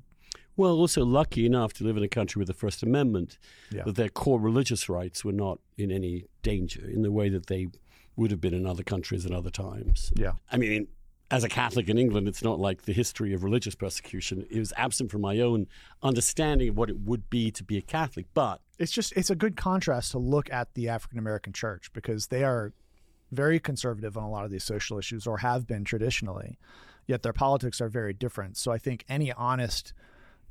Well, 0.57 0.75
also 0.75 1.05
lucky 1.05 1.45
enough 1.45 1.73
to 1.73 1.83
live 1.83 1.97
in 1.97 2.03
a 2.03 2.07
country 2.09 2.39
with 2.39 2.47
the 2.47 2.53
First 2.53 2.83
Amendment 2.83 3.37
Yeah. 3.71 3.83
that 3.83 3.95
their 3.95 4.09
core 4.09 4.39
religious 4.39 4.89
rights 4.89 5.23
were 5.23 5.31
not 5.45 5.59
in 5.77 5.91
any 5.91 6.25
danger 6.43 6.87
in 6.87 7.01
the 7.01 7.11
way 7.11 7.29
that 7.29 7.45
they 7.47 7.67
would 8.15 8.31
have 8.31 8.41
been 8.41 8.53
in 8.53 8.65
other 8.65 8.83
countries 8.83 9.25
at 9.25 9.31
other 9.31 9.49
times. 9.51 10.11
yeah 10.15 10.33
I 10.51 10.57
mean, 10.57 10.87
as 11.31 11.43
a 11.43 11.49
Catholic 11.49 11.87
in 11.87 11.97
England, 11.97 12.27
it's 12.27 12.43
not 12.43 12.59
like 12.59 12.81
the 12.83 12.91
history 12.91 13.33
of 13.33 13.43
religious 13.43 13.75
persecution. 13.75 14.45
It 14.49 14.57
was 14.59 14.73
absent 14.75 15.11
from 15.11 15.21
my 15.21 15.39
own 15.39 15.67
understanding 16.01 16.69
of 16.69 16.75
what 16.77 16.89
it 16.89 16.99
would 17.01 17.29
be 17.29 17.51
to 17.51 17.63
be 17.63 17.77
a 17.77 17.81
Catholic. 17.81 18.25
But 18.33 18.61
it's 18.79 18.91
just 18.91 19.13
it's 19.15 19.29
a 19.29 19.35
good 19.35 19.55
contrast 19.55 20.11
to 20.11 20.17
look 20.19 20.51
at 20.51 20.73
the 20.73 20.89
African 20.89 21.19
American 21.19 21.53
church 21.53 21.93
because 21.93 22.27
they 22.27 22.43
are 22.43 22.73
very 23.31 23.59
conservative 23.59 24.17
on 24.17 24.23
a 24.23 24.29
lot 24.29 24.43
of 24.43 24.49
these 24.51 24.63
social 24.63 24.97
issues 24.97 25.27
or 25.27 25.37
have 25.37 25.67
been 25.67 25.83
traditionally 25.83 26.57
yet 27.09 27.23
their 27.23 27.33
politics 27.33 27.81
are 27.81 27.89
very 27.89 28.13
different 28.13 28.55
so 28.55 28.71
i 28.71 28.77
think 28.77 29.03
any 29.09 29.33
honest 29.33 29.93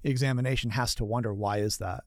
examination 0.04 0.70
has 0.70 0.94
to 0.94 1.04
wonder 1.04 1.32
why 1.32 1.58
is 1.58 1.78
that 1.78 2.04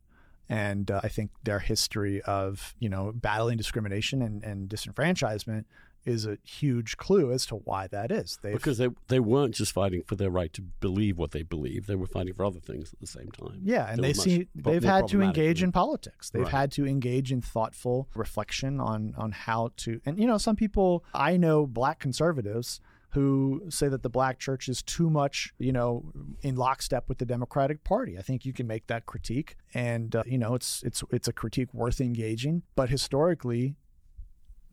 and 0.49 0.91
uh, 0.91 0.99
i 1.03 1.07
think 1.07 1.31
their 1.43 1.59
history 1.59 2.21
of 2.23 2.75
you 2.79 2.89
know 2.89 3.11
battling 3.15 3.57
discrimination 3.57 4.21
and, 4.21 4.43
and 4.43 4.69
disenfranchisement 4.69 5.65
is 6.03 6.25
a 6.25 6.37
huge 6.43 6.97
clue 6.97 7.31
as 7.31 7.45
to 7.45 7.55
why 7.55 7.85
that 7.87 8.11
is 8.11 8.39
they 8.41 8.51
because 8.53 8.79
they, 8.79 8.89
they 9.07 9.19
weren't 9.19 9.53
just 9.53 9.71
fighting 9.71 10.01
for 10.03 10.15
their 10.15 10.31
right 10.31 10.51
to 10.51 10.61
believe 10.61 11.19
what 11.19 11.29
they 11.29 11.43
believe, 11.43 11.85
they 11.85 11.93
were 11.93 12.07
fighting 12.07 12.33
for 12.33 12.43
other 12.43 12.59
things 12.59 12.91
at 12.91 12.99
the 12.99 13.05
same 13.05 13.29
time. 13.29 13.59
Yeah, 13.63 13.85
and 13.87 14.03
they 14.03 14.07
much 14.07 14.17
see 14.17 14.47
pro- 14.63 14.73
they've 14.73 14.83
had 14.83 15.07
to 15.09 15.21
engage 15.21 15.61
in 15.61 15.71
politics. 15.71 16.31
They've 16.31 16.41
Right. 16.41 16.51
had 16.51 16.71
to 16.71 16.87
engage 16.87 17.31
in 17.31 17.39
thoughtful 17.39 18.07
reflection 18.15 18.79
on 18.79 19.13
on 19.15 19.31
how 19.31 19.73
to. 19.83 20.01
And 20.03 20.17
you 20.17 20.25
know, 20.25 20.39
some 20.39 20.55
people 20.55 21.05
I 21.13 21.37
know, 21.37 21.67
black 21.67 21.99
conservatives 21.99 22.81
who 23.11 23.63
say 23.69 23.87
that 23.89 24.03
the 24.03 24.09
black 24.09 24.39
church 24.39 24.69
is 24.69 24.81
too 24.81 25.09
much, 25.09 25.53
you 25.57 25.71
know, 25.71 26.11
in 26.41 26.55
lockstep 26.55 27.09
with 27.09 27.17
the 27.17 27.25
Democratic 27.25 27.83
Party. 27.83 28.17
I 28.17 28.21
think 28.21 28.45
you 28.45 28.53
can 28.53 28.67
make 28.67 28.87
that 28.87 29.05
critique, 29.05 29.57
and 29.73 30.15
uh, 30.15 30.23
you 30.25 30.37
know, 30.37 30.55
it's 30.55 30.81
it's 30.83 31.03
it's 31.11 31.27
a 31.27 31.33
critique 31.33 31.73
worth 31.73 31.99
engaging. 31.99 32.63
But 32.75 32.89
historically, 32.89 33.75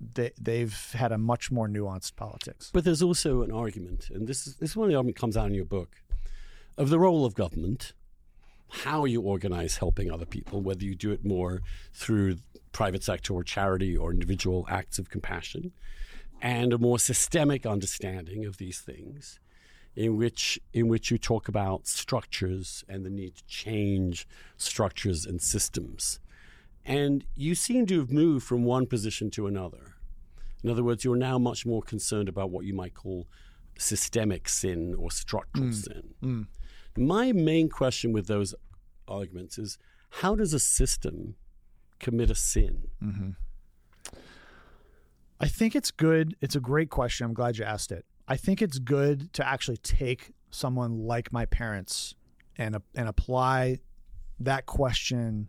they 0.01 0.33
they've 0.41 0.93
had 0.93 1.13
a 1.13 1.19
much 1.19 1.51
more 1.51 1.69
nuanced 1.69 2.17
politics. 2.17 2.71
But 2.73 2.85
there's 2.85 3.03
also 3.03 3.43
an 3.43 3.51
argument, 3.51 4.09
and 4.11 4.27
this 4.27 4.47
is 4.47 4.57
this 4.57 4.71
is 4.71 4.77
one 4.77 4.87
of 4.87 4.91
the 4.91 4.97
argument 4.97 5.17
comes 5.17 5.37
out 5.37 5.47
in 5.47 5.55
your 5.55 5.65
book, 5.65 5.97
of 6.77 6.91
the 6.91 6.99
role 6.99 7.25
of 7.25 7.35
government 7.35 7.93
how 8.71 9.05
you 9.05 9.23
organize 9.23 9.79
helping 9.79 10.11
other 10.11 10.27
people, 10.27 10.61
whether 10.61 10.85
you 10.85 10.95
do 10.95 11.11
it 11.11 11.25
more 11.25 11.63
through 11.93 12.37
private 12.73 13.03
sector 13.03 13.33
or 13.33 13.43
charity 13.43 13.97
or 13.97 14.13
individual 14.13 14.67
acts 14.69 14.99
of 14.99 15.09
compassion, 15.09 15.73
and 16.41 16.73
a 16.73 16.79
more 16.79 16.99
systemic 16.99 17.67
understanding 17.67 18.45
of 18.45 18.59
these 18.59 18.81
things 18.81 19.41
in 19.97 20.17
which 20.17 20.61
in 20.73 20.87
which 20.87 21.11
you 21.11 21.19
talk 21.19 21.49
about 21.49 21.87
structures 21.87 22.85
and 22.89 23.05
the 23.05 23.11
need 23.11 23.35
to 23.37 23.45
change 23.47 24.29
structures 24.57 25.27
and 25.27 25.43
systems. 25.43 26.21
And 26.85 27.25
you 27.35 27.55
seem 27.55 27.87
to 27.87 27.99
have 27.99 28.11
moved 28.11 28.47
from 28.47 28.65
one 28.65 28.87
position 28.87 29.31
to 29.33 29.47
another. 29.47 29.97
In 30.63 30.71
other 30.71 30.85
words, 30.85 31.05
you're 31.05 31.17
now 31.17 31.39
much 31.39 31.67
more 31.67 31.83
concerned 31.83 32.29
about 32.29 32.51
what 32.51 32.65
you 32.65 32.75
might 32.75 32.95
call 32.95 33.27
systemic 33.77 34.49
sin 34.49 34.95
or 34.95 35.11
structural 35.11 35.69
mm. 35.69 35.75
sin. 35.75 36.15
Mm. 36.23 36.47
My 36.97 37.33
main 37.33 37.69
question 37.69 38.13
with 38.13 38.27
those 38.27 38.55
arguments 39.07 39.59
is 39.59 39.79
how 40.11 40.35
does 40.35 40.55
a 40.55 40.59
system 40.59 41.37
commit 41.99 42.31
a 42.31 42.35
sin? 42.35 42.89
Mm-hmm. 43.03 43.31
I 45.41 45.49
think 45.49 45.77
it's 45.77 45.91
good. 45.91 46.37
It's 46.41 46.57
a 46.57 46.61
great 46.61 46.91
question. 46.91 47.27
I'm 47.27 47.35
glad 47.35 47.59
you 47.59 47.65
asked 47.65 47.93
it. 47.93 48.05
I 48.27 48.37
think 48.37 48.61
it's 48.61 48.79
good 48.79 49.33
to 49.35 49.47
actually 49.47 49.79
take 49.79 50.33
someone 50.51 50.99
like 50.99 51.33
my 51.33 51.47
parents 51.47 52.15
and 52.57 52.77
and 52.95 53.09
apply 53.09 53.79
that 54.41 54.67
question 54.67 55.49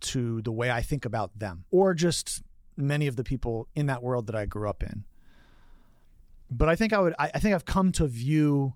to 0.00 0.42
the 0.42 0.52
way 0.52 0.70
I 0.70 0.82
think 0.82 1.04
about 1.04 1.38
them 1.38 1.64
or 1.70 1.94
just 1.94 2.42
many 2.76 3.06
of 3.06 3.16
the 3.16 3.24
people 3.24 3.68
in 3.74 3.86
that 3.86 4.02
world 4.02 4.26
that 4.26 4.34
I 4.34 4.46
grew 4.46 4.68
up 4.68 4.82
in. 4.82 5.04
But 6.50 6.68
I 6.68 6.76
think 6.76 6.92
I 6.92 7.00
would 7.00 7.14
I, 7.18 7.30
I 7.34 7.38
think 7.38 7.54
I've 7.54 7.64
come 7.64 7.92
to 7.92 8.06
view 8.06 8.74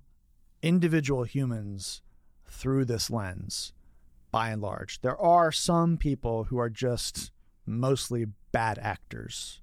individual 0.63 1.25
humans 1.25 2.03
through 2.47 2.85
this 2.85 3.11
lens 3.11 3.73
by 4.31 4.51
and 4.51 4.61
large. 4.61 5.01
There 5.01 5.19
are 5.21 5.53
some 5.53 5.97
people 5.97 6.45
who 6.45 6.59
are 6.59 6.71
just 6.71 7.31
mostly 7.67 8.27
bad 8.53 8.79
actors. 8.79 9.61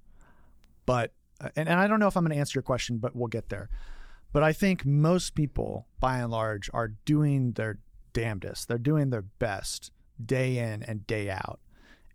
But 0.86 1.12
uh, 1.40 1.50
and, 1.56 1.68
and 1.68 1.78
I 1.78 1.86
don't 1.86 2.00
know 2.00 2.06
if 2.06 2.16
I'm 2.16 2.24
going 2.24 2.32
to 2.32 2.38
answer 2.38 2.56
your 2.56 2.62
question, 2.62 2.98
but 2.98 3.14
we'll 3.14 3.28
get 3.28 3.48
there. 3.48 3.68
But 4.32 4.42
I 4.42 4.52
think 4.52 4.84
most 4.84 5.34
people, 5.34 5.86
by 6.00 6.18
and 6.18 6.30
large, 6.30 6.70
are 6.72 6.88
doing 7.04 7.52
their 7.52 7.78
damnedest. 8.12 8.68
They're 8.68 8.78
doing 8.78 9.10
their 9.10 9.22
best 9.22 9.90
day 10.24 10.58
in 10.58 10.82
and 10.82 11.06
day 11.06 11.30
out. 11.30 11.60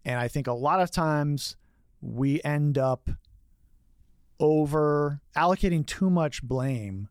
And 0.04 0.20
I 0.20 0.28
think 0.28 0.48
a 0.48 0.54
lot 0.54 0.82
of 0.82 0.92
times 0.92 1.56
we 2.02 2.42
end 2.44 2.78
up 2.78 3.10
over 4.40 5.22
allocating 5.36 5.86
too 5.86 6.10
much 6.10 6.42
blame 6.42 7.08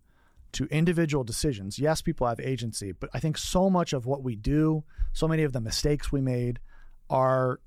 to 0.52 0.64
individual 0.66 1.22
decisions. 1.22 1.78
Yes, 1.78 2.02
people 2.02 2.26
have 2.26 2.40
agency, 2.40 2.90
but 2.90 3.08
I 3.14 3.20
think 3.20 3.38
so 3.38 3.70
much 3.70 3.92
of 3.92 4.04
what 4.04 4.24
we 4.24 4.34
do, 4.34 4.82
so 5.12 5.28
many 5.28 5.44
of 5.44 5.52
the 5.52 5.60
mistakes 5.60 6.10
we 6.10 6.20
made 6.20 6.58
are 7.08 7.60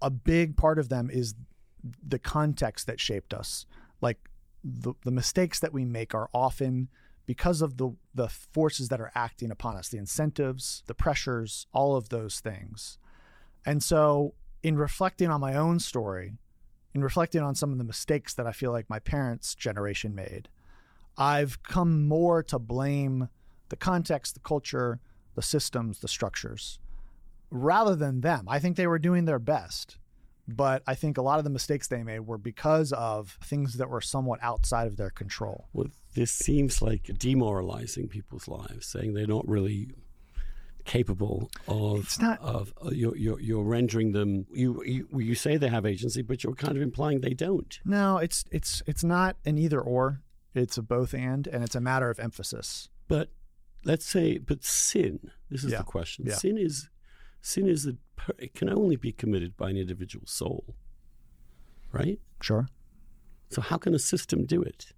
a 0.00 0.10
big 0.10 0.56
part 0.56 0.78
of 0.78 0.88
them 0.88 1.10
is 1.12 1.34
the 2.06 2.18
context 2.18 2.86
that 2.86 3.00
shaped 3.00 3.34
us. 3.34 3.66
Like 4.00 4.18
the, 4.62 4.94
the 5.04 5.10
mistakes 5.10 5.60
that 5.60 5.72
we 5.72 5.84
make 5.84 6.14
are 6.14 6.28
often 6.32 6.88
because 7.26 7.62
of 7.62 7.76
the 7.76 7.94
the 8.14 8.28
forces 8.28 8.88
that 8.88 9.00
are 9.00 9.12
acting 9.14 9.50
upon 9.50 9.76
us, 9.76 9.88
the 9.88 9.98
incentives, 9.98 10.82
the 10.86 10.94
pressures, 10.94 11.66
all 11.72 11.96
of 11.96 12.08
those 12.08 12.40
things. 12.40 12.98
And 13.64 13.82
so 13.82 14.34
in 14.62 14.76
reflecting 14.76 15.30
on 15.30 15.40
my 15.40 15.54
own 15.54 15.78
story, 15.78 16.32
in 16.94 17.02
reflecting 17.02 17.40
on 17.40 17.54
some 17.54 17.72
of 17.72 17.78
the 17.78 17.84
mistakes 17.84 18.34
that 18.34 18.46
I 18.46 18.52
feel 18.52 18.72
like 18.72 18.90
my 18.90 18.98
parents' 18.98 19.54
generation 19.54 20.14
made, 20.14 20.48
I've 21.16 21.62
come 21.62 22.06
more 22.06 22.42
to 22.44 22.58
blame 22.58 23.28
the 23.68 23.76
context, 23.76 24.34
the 24.34 24.40
culture, 24.40 25.00
the 25.34 25.42
systems, 25.42 26.00
the 26.00 26.08
structures, 26.08 26.78
rather 27.50 27.96
than 27.96 28.20
them. 28.20 28.46
I 28.48 28.58
think 28.58 28.76
they 28.76 28.86
were 28.86 28.98
doing 28.98 29.24
their 29.24 29.38
best. 29.38 29.96
But 30.56 30.82
I 30.86 30.94
think 30.94 31.18
a 31.18 31.22
lot 31.22 31.38
of 31.38 31.44
the 31.44 31.50
mistakes 31.50 31.88
they 31.88 32.02
made 32.02 32.20
were 32.20 32.38
because 32.38 32.92
of 32.92 33.38
things 33.44 33.74
that 33.74 33.88
were 33.88 34.00
somewhat 34.00 34.40
outside 34.42 34.86
of 34.86 34.96
their 34.96 35.10
control. 35.10 35.68
Well, 35.72 35.88
this 36.14 36.30
seems 36.30 36.82
like 36.82 37.10
demoralizing 37.18 38.08
people's 38.08 38.48
lives, 38.48 38.86
saying 38.86 39.14
they're 39.14 39.26
not 39.26 39.48
really 39.48 39.88
capable 40.84 41.50
of 41.68 42.00
it's 42.00 42.18
not 42.18 42.40
of 42.40 42.72
uh, 42.84 42.90
you're, 42.90 43.16
you're, 43.16 43.40
you're 43.40 43.62
rendering 43.62 44.12
them 44.12 44.46
you, 44.52 44.82
you 44.84 45.06
you 45.16 45.34
say 45.34 45.56
they 45.56 45.68
have 45.68 45.86
agency 45.86 46.22
but 46.22 46.42
you're 46.42 46.54
kind 46.54 46.76
of 46.76 46.82
implying 46.82 47.20
they 47.20 47.34
don't 47.34 47.78
no 47.84 48.18
it's 48.18 48.44
it's 48.50 48.82
it's 48.86 49.04
not 49.04 49.36
an 49.44 49.58
either 49.58 49.80
or 49.80 50.20
it's 50.54 50.76
a 50.76 50.82
both 50.82 51.14
and 51.14 51.46
and 51.46 51.62
it's 51.62 51.76
a 51.76 51.80
matter 51.80 52.10
of 52.10 52.18
emphasis 52.18 52.88
but 53.06 53.28
let's 53.84 54.04
say 54.04 54.38
but 54.38 54.64
sin 54.64 55.20
this 55.50 55.62
is 55.62 55.70
yeah. 55.70 55.78
the 55.78 55.84
question 55.84 56.24
yeah. 56.26 56.34
sin 56.34 56.58
is 56.58 56.88
sin 57.40 57.68
is 57.68 57.86
a, 57.86 57.94
it 58.38 58.54
can 58.54 58.68
only 58.70 58.96
be 58.96 59.12
committed 59.12 59.56
by 59.56 59.70
an 59.70 59.76
individual 59.76 60.26
soul 60.26 60.74
right 61.92 62.20
sure 62.40 62.68
so 63.48 63.60
how 63.60 63.76
can 63.76 63.94
a 63.94 63.98
system 63.98 64.44
do 64.44 64.62
it 64.62 64.92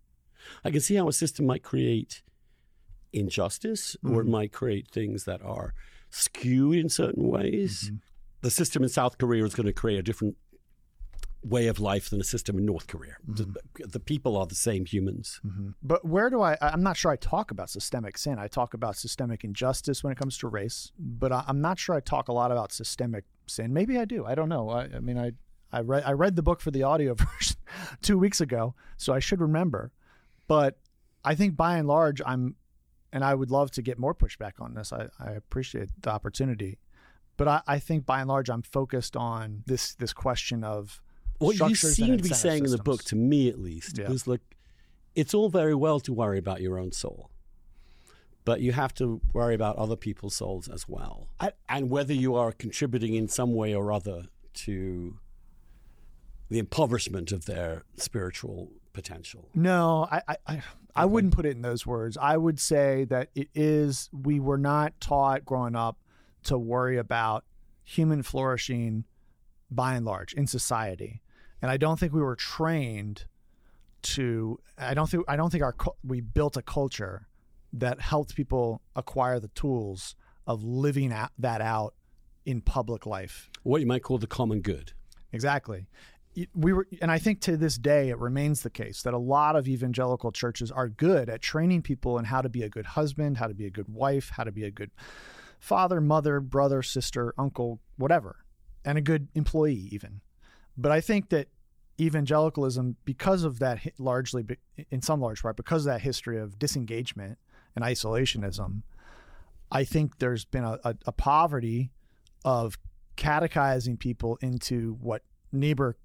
i 0.65 0.71
can 0.71 0.81
see 0.81 0.95
how 0.95 1.09
a 1.09 1.13
system 1.13 1.47
might 1.47 1.63
create 1.63 2.23
injustice 3.13 3.97
mm-hmm. 3.97 4.15
or 4.15 4.21
it 4.21 4.27
might 4.27 4.53
create 4.53 4.89
things 4.91 5.25
that 5.25 5.43
are 5.43 5.75
skewed 6.11 6.79
in 6.79 6.89
certain 6.89 7.29
ways 7.29 7.85
mm-hmm. 7.85 7.97
the 8.43 8.51
system 8.51 8.83
in 8.83 8.89
south 8.89 9.19
korea 9.19 9.45
is 9.45 9.55
going 9.55 9.67
to 9.67 9.73
create 9.73 9.99
a 9.99 10.03
different 10.03 10.37
way 11.45 11.67
of 11.67 11.79
life 11.79 12.09
than 12.11 12.21
a 12.21 12.25
system 12.25 12.59
in 12.59 12.65
North 12.65 12.87
Korea. 12.87 13.17
Mm-hmm. 13.29 13.53
The, 13.75 13.87
the, 13.87 14.01
people 14.01 14.37
are 14.37 14.47
the 14.47 14.55
same 14.55 14.87
humans. 14.87 15.41
Mm-hmm. 15.47 15.71
But 15.83 16.05
where 16.05 16.31
do 16.31 16.41
I? 16.41 16.57
I'm 16.61 16.83
not 16.83 16.97
sure 16.97 17.11
I 17.11 17.17
talk 17.17 17.51
about 17.51 17.69
systemic 17.69 18.17
sin. 18.17 18.39
I 18.39 18.49
talk 18.49 18.73
about 18.75 18.97
systemic 18.97 19.45
injustice 19.45 20.03
when 20.03 20.13
it 20.13 20.19
comes 20.19 20.39
to 20.39 20.49
race, 20.49 20.91
but 20.99 21.33
I, 21.33 21.45
am 21.47 21.61
not 21.61 21.79
sure 21.79 21.95
I 21.95 22.01
talk 22.01 22.29
a 22.29 22.33
lot 22.33 22.51
about 22.51 22.73
systemic 22.73 23.25
sin. 23.47 23.73
Maybe 23.73 23.99
I 23.99 24.07
do. 24.07 24.25
I 24.25 24.35
don't 24.35 24.49
know. 24.49 24.71
I, 24.71 24.85
I 24.85 25.01
mean, 25.01 25.19
I 25.19 25.33
I 25.73 25.81
read 25.81 26.05
I 26.07 26.13
read 26.13 26.37
the 26.37 26.43
book 26.43 26.61
for 26.61 26.71
the 26.71 26.83
audio 26.83 27.15
version 27.15 27.57
two 28.01 28.19
weeks 28.19 28.41
ago, 28.41 28.75
so 28.97 29.13
I 29.13 29.19
should 29.19 29.41
remember. 29.41 29.93
But 30.47 30.79
I 31.25 31.35
think 31.35 31.57
by 31.57 31.77
and 31.79 31.89
large, 31.89 32.21
I'm, 32.25 32.57
and 33.13 33.25
I 33.25 33.35
would 33.35 33.51
love 33.51 33.71
to 33.73 33.83
get 33.83 33.99
more 33.99 34.15
pushback 34.15 34.53
on 34.61 34.75
this. 34.75 34.93
I, 34.93 35.09
I 35.19 35.33
appreciate 35.33 35.89
the 36.01 36.11
opportunity. 36.11 36.79
But 37.37 37.49
I, 37.49 37.63
I 37.67 37.79
think 37.79 38.07
by 38.07 38.21
and 38.21 38.29
large, 38.29 38.51
I'm 38.51 38.63
focused 38.63 39.17
on 39.17 39.63
this 39.67 39.95
this 39.95 40.13
question 40.13 40.63
of 40.63 41.03
what 41.45 41.59
you 41.59 41.75
seem 41.75 42.17
to 42.17 42.23
be 42.23 42.29
saying 42.31 42.65
systems. 42.65 42.73
in 42.73 42.77
the 42.79 42.83
book, 42.83 43.05
to 43.05 43.17
me 43.17 43.49
at 43.49 43.59
least, 43.59 43.99
yeah. 43.99 44.11
is 44.11 44.27
look, 44.27 44.41
it's 45.15 45.35
all 45.35 45.49
very 45.49 45.75
well 45.75 46.01
to 46.01 46.13
worry 46.13 46.39
about 46.39 46.61
your 46.61 46.79
own 46.79 46.93
soul, 46.93 47.31
but 48.45 48.61
you 48.61 48.73
have 48.73 48.95
to 48.95 49.21
worry 49.33 49.55
about 49.55 49.77
other 49.77 49.97
people's 49.97 50.37
souls 50.37 50.69
as 50.69 50.89
well, 50.89 51.29
I, 51.41 51.53
and 51.69 51.91
whether 51.91 52.13
you 52.13 52.35
are 52.35 52.53
contributing 52.53 53.15
in 53.15 53.29
some 53.29 53.55
way 53.55 53.75
or 53.75 53.93
other 53.93 54.25
to 54.55 55.19
the 56.49 56.59
impoverishment 56.59 57.33
of 57.33 57.47
their 57.47 57.83
spiritual 57.97 58.71
potential. 58.93 59.49
No, 59.55 60.09
I, 60.11 60.23
I, 60.29 60.37
I, 60.47 60.63
I 60.95 61.05
wouldn't 61.07 61.35
put 61.35 61.47
it 61.47 61.57
in 61.57 61.63
those 61.63 61.87
words. 61.87 62.17
I 62.17 62.37
would 62.37 62.61
say 62.61 63.05
that 63.05 63.31
it 63.35 63.49
is. 63.55 64.09
We 64.13 64.41
were 64.41 64.59
not 64.59 65.01
taught 65.01 65.45
growing 65.45 65.75
up 65.75 65.99
to 66.45 66.59
worry 66.59 66.99
about 66.99 67.45
human 67.83 68.23
flourishing 68.23 69.05
by 69.71 69.95
and 69.95 70.07
large 70.07 70.33
in 70.35 70.47
society 70.47 71.21
and 71.65 71.71
I 71.71 71.79
don't 71.79 71.99
think 71.99 72.13
we 72.13 72.21
were 72.21 72.37
trained 72.37 73.25
to. 74.03 74.61
I 74.77 74.93
don't 74.93 75.09
think 75.09 75.25
I 75.27 75.35
don't 75.35 75.49
think 75.49 75.65
our 75.65 75.75
we 76.07 76.21
built 76.21 76.59
a 76.59 76.63
culture 76.63 77.27
that 77.73 78.03
helped 78.03 78.37
people 78.37 78.83
acquire 78.95 79.41
the 79.41 79.49
tools 79.49 80.15
of 80.47 80.63
living 80.63 81.09
that 81.39 81.61
out 81.63 81.95
in 82.45 82.61
public 82.61 83.07
life. 83.07 83.49
What 83.63 83.81
you 83.81 83.87
might 83.87 84.03
call 84.03 84.19
the 84.19 84.27
common 84.27 84.61
good. 84.61 84.93
Exactly. 85.33 85.87
We 86.55 86.75
were, 86.75 86.87
and 87.01 87.11
I 87.11 87.19
think 87.19 87.41
to 87.43 87.57
this 87.57 87.79
day 87.79 88.11
it 88.11 88.19
remains 88.19 88.61
the 88.61 88.69
case 88.69 89.01
that 89.01 89.15
a 89.15 89.19
lot 89.19 89.57
of 89.57 89.67
evangelical 89.67 90.33
churches 90.33 90.71
are 90.71 90.89
good 90.91 91.31
at 91.31 91.41
training 91.41 91.81
people 91.81 92.19
in 92.19 92.27
how 92.27 92.43
to 92.43 92.51
be 92.51 92.63
a 92.63 92.69
good 92.69 92.85
husband, 92.85 93.39
how 93.39 93.47
to 93.47 93.55
be 93.55 93.65
a 93.65 93.71
good 93.71 93.89
wife, 93.89 94.33
how 94.37 94.45
to 94.45 94.53
be 94.53 94.65
a 94.65 94.71
good 94.71 94.91
father, 95.59 96.03
mother, 96.03 96.41
brother, 96.41 96.83
sister, 96.83 97.33
uncle, 97.39 97.81
whatever, 97.97 98.45
and 98.85 98.99
a 98.99 99.01
good 99.01 99.29
employee 99.35 99.89
even. 99.91 100.21
But 100.77 100.93
I 100.93 101.01
think 101.01 101.31
that 101.31 101.49
evangelicalism, 102.01 102.97
because 103.05 103.45
of 103.45 103.59
that, 103.61 103.81
largely 103.99 104.45
in 104.91 105.03
some 105.03 105.21
large 105.21 105.43
part, 105.43 105.57
because 105.57 105.87
of 105.87 105.93
that 105.93 106.01
history 106.03 106.39
of 106.39 106.59
disengagement 106.59 107.39
and 107.75 107.85
isolationism, 107.85 108.83
I 109.71 109.85
think 109.85 110.19
there's 110.19 110.45
been 110.45 110.65
a, 110.65 110.79
a, 110.85 110.95
a 111.07 111.13
poverty 111.13 111.91
of 112.45 112.79
catechizing 113.17 113.97
people 113.97 114.39
into 114.41 114.97
what 115.01 115.23
Niebuhr, 115.53 115.97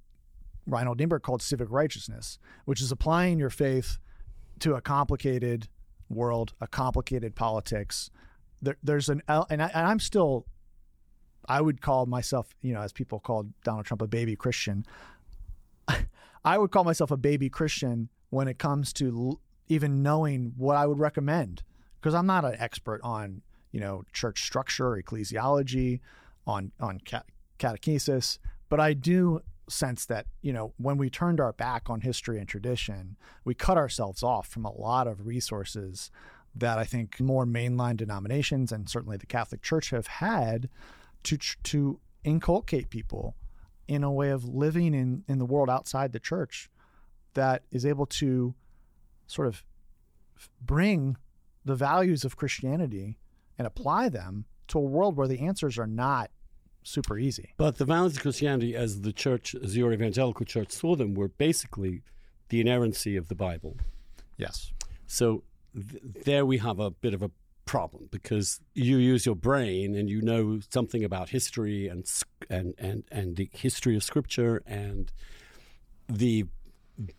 Reinhold 0.66 1.00
Niebuhr 1.00 1.20
called 1.20 1.42
civic 1.42 1.70
righteousness, 1.72 2.40
which 2.66 2.82
is 2.82 2.92
applying 2.92 3.40
your 3.40 3.50
faith 3.50 3.98
to 4.60 4.76
a 4.76 4.82
complicated 4.82 5.68
world, 6.10 6.54
a 6.62 6.68
complicated 6.68 7.36
politics. 7.36 8.12
There, 8.62 8.78
there's 8.84 9.10
an, 9.10 9.22
and, 9.28 9.62
I, 9.62 9.72
and 9.74 9.88
I'm 9.88 10.00
still 10.00 10.46
I 11.50 11.62
would 11.62 11.82
call 11.82 12.06
myself, 12.06 12.54
you 12.62 12.74
know, 12.74 12.82
as 12.82 12.94
people 12.94 13.20
called 13.20 13.52
Donald 13.64 13.86
Trump 13.86 14.04
a 14.04 14.08
baby 14.08 14.36
Christian. 14.36 14.86
I 16.46 16.58
would 16.58 16.72
call 16.72 16.84
myself 16.84 17.12
a 17.12 17.18
baby 17.18 17.50
Christian 17.50 18.10
when 18.30 18.48
it 18.48 18.58
comes 18.60 18.94
to 18.94 19.40
even 19.68 20.02
knowing 20.02 20.54
what 20.58 20.78
I 20.78 20.86
would 20.86 21.00
recommend 21.00 21.64
because 22.00 22.14
I'm 22.14 22.26
not 22.26 22.46
an 22.46 22.56
expert 22.60 23.02
on 23.04 23.42
you 23.72 23.80
know, 23.80 24.04
church 24.14 24.44
structure, 24.44 24.92
ecclesiology, 25.02 26.00
on 26.48 26.72
on 26.80 27.00
catechesis. 27.60 28.40
But 28.70 28.80
I 28.80 28.94
do 28.94 29.42
sense 29.70 30.06
that 30.06 30.26
you 30.42 30.52
know 30.52 30.74
when 30.78 30.98
we 30.98 31.10
turned 31.10 31.40
our 31.40 31.54
back 31.54 31.90
on 31.90 32.02
history 32.02 32.40
and 32.40 32.48
tradition, 32.48 33.18
we 33.46 33.54
cut 33.54 33.78
ourselves 33.78 34.24
off 34.24 34.48
from 34.48 34.66
a 34.66 34.72
lot 34.72 35.08
of 35.08 35.26
resources 35.26 36.12
that 36.56 36.80
I 36.80 36.84
think 36.84 37.20
more 37.20 37.46
mainline 37.46 37.96
denominations 37.96 38.72
and 38.72 38.90
certainly 38.90 39.18
the 39.18 39.28
Catholic 39.28 39.62
Church 39.62 39.92
have 39.92 40.08
had 40.08 40.70
to 41.24 41.38
to 41.38 42.00
inculcate 42.24 42.90
people 42.90 43.36
in 43.90 44.04
a 44.04 44.12
way 44.12 44.30
of 44.30 44.46
living 44.46 44.94
in 44.94 45.24
in 45.28 45.40
the 45.40 45.46
world 45.46 45.68
outside 45.68 46.14
the 46.14 46.20
church 46.20 46.70
that 47.34 47.64
is 47.72 47.86
able 47.86 48.06
to 48.06 48.54
sort 49.26 49.48
of 49.48 49.66
bring 50.62 51.18
the 51.66 51.76
values 51.76 52.24
of 52.24 52.38
Christianity 52.38 53.18
and 53.58 53.66
apply 53.66 54.08
them 54.10 54.46
to 54.68 54.78
a 54.78 54.82
world 54.82 55.18
where 55.18 55.28
the 55.28 55.40
answers 55.40 55.80
are 55.80 55.88
not 55.88 56.30
super 56.84 57.18
easy. 57.18 57.54
But 57.58 57.78
the 57.78 57.86
values 57.86 58.16
of 58.16 58.22
Christianity, 58.22 58.76
as 58.76 59.02
the 59.02 59.12
church, 59.12 59.56
as 59.56 59.76
your 59.76 59.92
evangelical 59.92 60.46
church 60.46 60.72
saw 60.72 60.96
them, 60.96 61.16
were 61.16 61.28
basically 61.28 62.04
the 62.50 62.62
inerrancy 62.62 63.16
of 63.16 63.28
the 63.28 63.36
Bible. 63.36 63.78
Yes. 64.38 64.72
So 65.08 65.44
th- 65.74 66.04
there 66.26 66.46
we 66.46 66.60
have 66.60 66.80
a 66.80 66.92
bit 66.92 67.16
of 67.16 67.24
a 67.24 67.32
problem 67.70 68.10
because 68.10 68.62
you 68.74 68.98
use 68.98 69.28
your 69.28 69.36
brain 69.36 69.94
and 69.94 70.10
you 70.10 70.24
know 70.24 70.60
something 70.72 71.04
about 71.04 71.30
history 71.30 71.88
and 71.88 72.04
and 72.50 72.74
and 72.80 73.04
and 73.12 73.36
the 73.36 73.48
history 73.54 73.96
of 73.96 74.04
scripture 74.04 74.64
and 74.66 75.12
the 76.08 76.46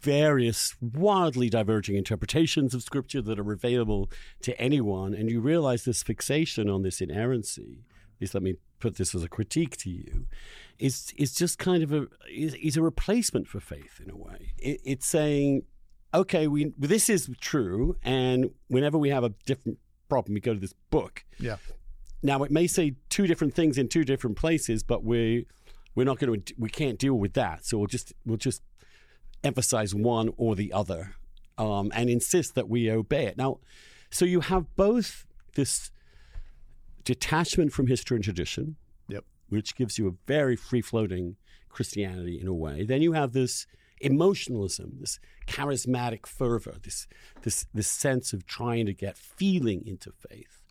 various 0.00 0.74
wildly 0.80 1.48
diverging 1.48 1.94
interpretations 1.94 2.74
of 2.74 2.82
scripture 2.82 3.22
that 3.22 3.38
are 3.38 3.52
available 3.52 4.10
to 4.42 4.60
anyone 4.60 5.14
and 5.14 5.30
you 5.30 5.40
realize 5.40 5.84
this 5.84 6.02
fixation 6.02 6.68
on 6.68 6.82
this 6.82 7.00
inerrancy 7.00 7.84
at 8.16 8.20
least 8.20 8.34
let 8.34 8.42
me 8.42 8.56
put 8.80 8.96
this 8.96 9.14
as 9.14 9.22
a 9.22 9.28
critique 9.28 9.76
to 9.76 9.88
you 9.88 10.26
is 10.80 11.14
is 11.16 11.32
just 11.32 11.60
kind 11.60 11.84
of 11.84 11.92
a 11.92 12.08
is, 12.28 12.54
is 12.54 12.76
a 12.76 12.82
replacement 12.82 13.46
for 13.46 13.60
faith 13.60 14.00
in 14.04 14.10
a 14.10 14.16
way. 14.16 14.52
It, 14.58 14.80
it's 14.84 15.06
saying 15.06 15.62
okay 16.12 16.48
we 16.48 16.72
this 16.76 17.08
is 17.08 17.30
true 17.40 17.94
and 18.02 18.50
whenever 18.66 18.98
we 18.98 19.10
have 19.10 19.22
a 19.22 19.32
different 19.46 19.78
problem 20.10 20.34
we 20.34 20.40
go 20.40 20.52
to 20.52 20.60
this 20.60 20.74
book 20.90 21.24
yeah 21.38 21.56
now 22.22 22.42
it 22.42 22.50
may 22.50 22.66
say 22.66 22.94
two 23.08 23.26
different 23.26 23.54
things 23.54 23.78
in 23.78 23.88
two 23.88 24.04
different 24.04 24.36
places 24.36 24.82
but 24.82 25.02
we 25.02 25.46
we're 25.94 26.04
not 26.04 26.18
going 26.18 26.42
to 26.42 26.54
we 26.58 26.68
can't 26.68 26.98
deal 26.98 27.14
with 27.14 27.32
that 27.32 27.64
so 27.64 27.78
we'll 27.78 27.86
just 27.86 28.12
we'll 28.26 28.36
just 28.36 28.62
emphasize 29.42 29.94
one 29.94 30.30
or 30.36 30.54
the 30.54 30.72
other 30.72 31.14
um, 31.60 31.92
and 31.94 32.08
insist 32.08 32.54
that 32.54 32.68
we 32.68 32.90
obey 32.90 33.26
it. 33.26 33.36
Now, 33.36 33.58
so 34.10 34.24
you 34.24 34.40
have 34.40 34.74
both 34.76 35.26
this 35.54 35.90
detachment 37.04 37.72
from 37.72 37.86
history 37.86 38.16
and 38.16 38.24
tradition, 38.24 38.76
yep. 39.08 39.24
which 39.48 39.76
gives 39.76 39.98
you 39.98 40.08
a 40.08 40.12
very 40.26 40.56
free 40.56 40.80
floating 40.80 41.36
Christianity 41.68 42.40
in 42.40 42.48
a 42.48 42.54
way. 42.54 42.84
Then 42.84 43.02
you 43.02 43.12
have 43.12 43.32
this 43.32 43.66
emotionalism, 44.00 44.96
this 45.00 45.18
charismatic 45.46 46.26
fervor, 46.26 46.76
this, 46.82 47.06
this, 47.42 47.66
this 47.74 47.88
sense 47.88 48.32
of 48.32 48.46
trying 48.46 48.86
to 48.86 48.94
get 48.94 49.16
feeling 49.16 49.86
into 49.86 50.12
faith. 50.12 50.62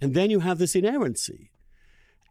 And 0.00 0.14
then 0.14 0.30
you 0.30 0.40
have 0.40 0.58
this 0.58 0.74
inerrancy, 0.74 1.50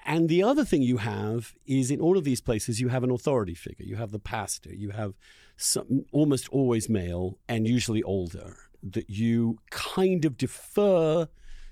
and 0.07 0.29
the 0.29 0.41
other 0.41 0.63
thing 0.63 0.81
you 0.81 0.97
have 0.97 1.53
is 1.65 1.91
in 1.91 1.99
all 1.99 2.17
of 2.17 2.23
these 2.23 2.39
places, 2.39 2.79
you 2.79 2.87
have 2.87 3.03
an 3.03 3.11
authority 3.11 3.53
figure. 3.53 3.85
You 3.85 3.97
have 3.97 4.11
the 4.11 4.19
pastor. 4.19 4.73
You 4.73 4.91
have 4.91 5.15
some, 5.57 6.05
almost 6.13 6.47
always 6.47 6.87
male 6.87 7.37
and 7.49 7.67
usually 7.67 8.01
older, 8.03 8.55
that 8.81 9.09
you 9.09 9.57
kind 9.69 10.23
of 10.23 10.37
defer 10.37 11.27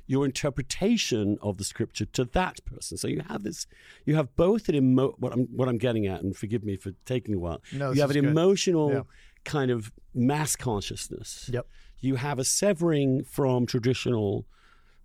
your 0.07 0.25
interpretation 0.25 1.37
of 1.41 1.57
the 1.57 1.63
scripture 1.63 2.05
to 2.05 2.25
that 2.25 2.63
person. 2.65 2.97
So 2.97 3.07
you 3.07 3.23
have 3.27 3.43
this, 3.43 3.67
you 4.05 4.15
have 4.15 4.35
both 4.35 4.69
an 4.69 4.75
emo, 4.75 5.15
what 5.17 5.33
I'm 5.33 5.47
what 5.55 5.67
I'm 5.67 5.77
getting 5.77 6.05
at, 6.05 6.21
and 6.21 6.35
forgive 6.35 6.63
me 6.63 6.75
for 6.77 6.91
taking 7.05 7.33
a 7.33 7.39
while. 7.39 7.61
No, 7.73 7.91
you 7.91 8.01
have 8.01 8.11
an 8.11 8.21
good. 8.21 8.29
emotional 8.29 8.91
yeah. 8.91 9.01
kind 9.43 9.71
of 9.71 9.91
mass 10.13 10.55
consciousness. 10.55 11.49
Yep. 11.51 11.67
You 11.99 12.15
have 12.15 12.39
a 12.39 12.43
severing 12.43 13.23
from 13.23 13.65
traditional 13.65 14.45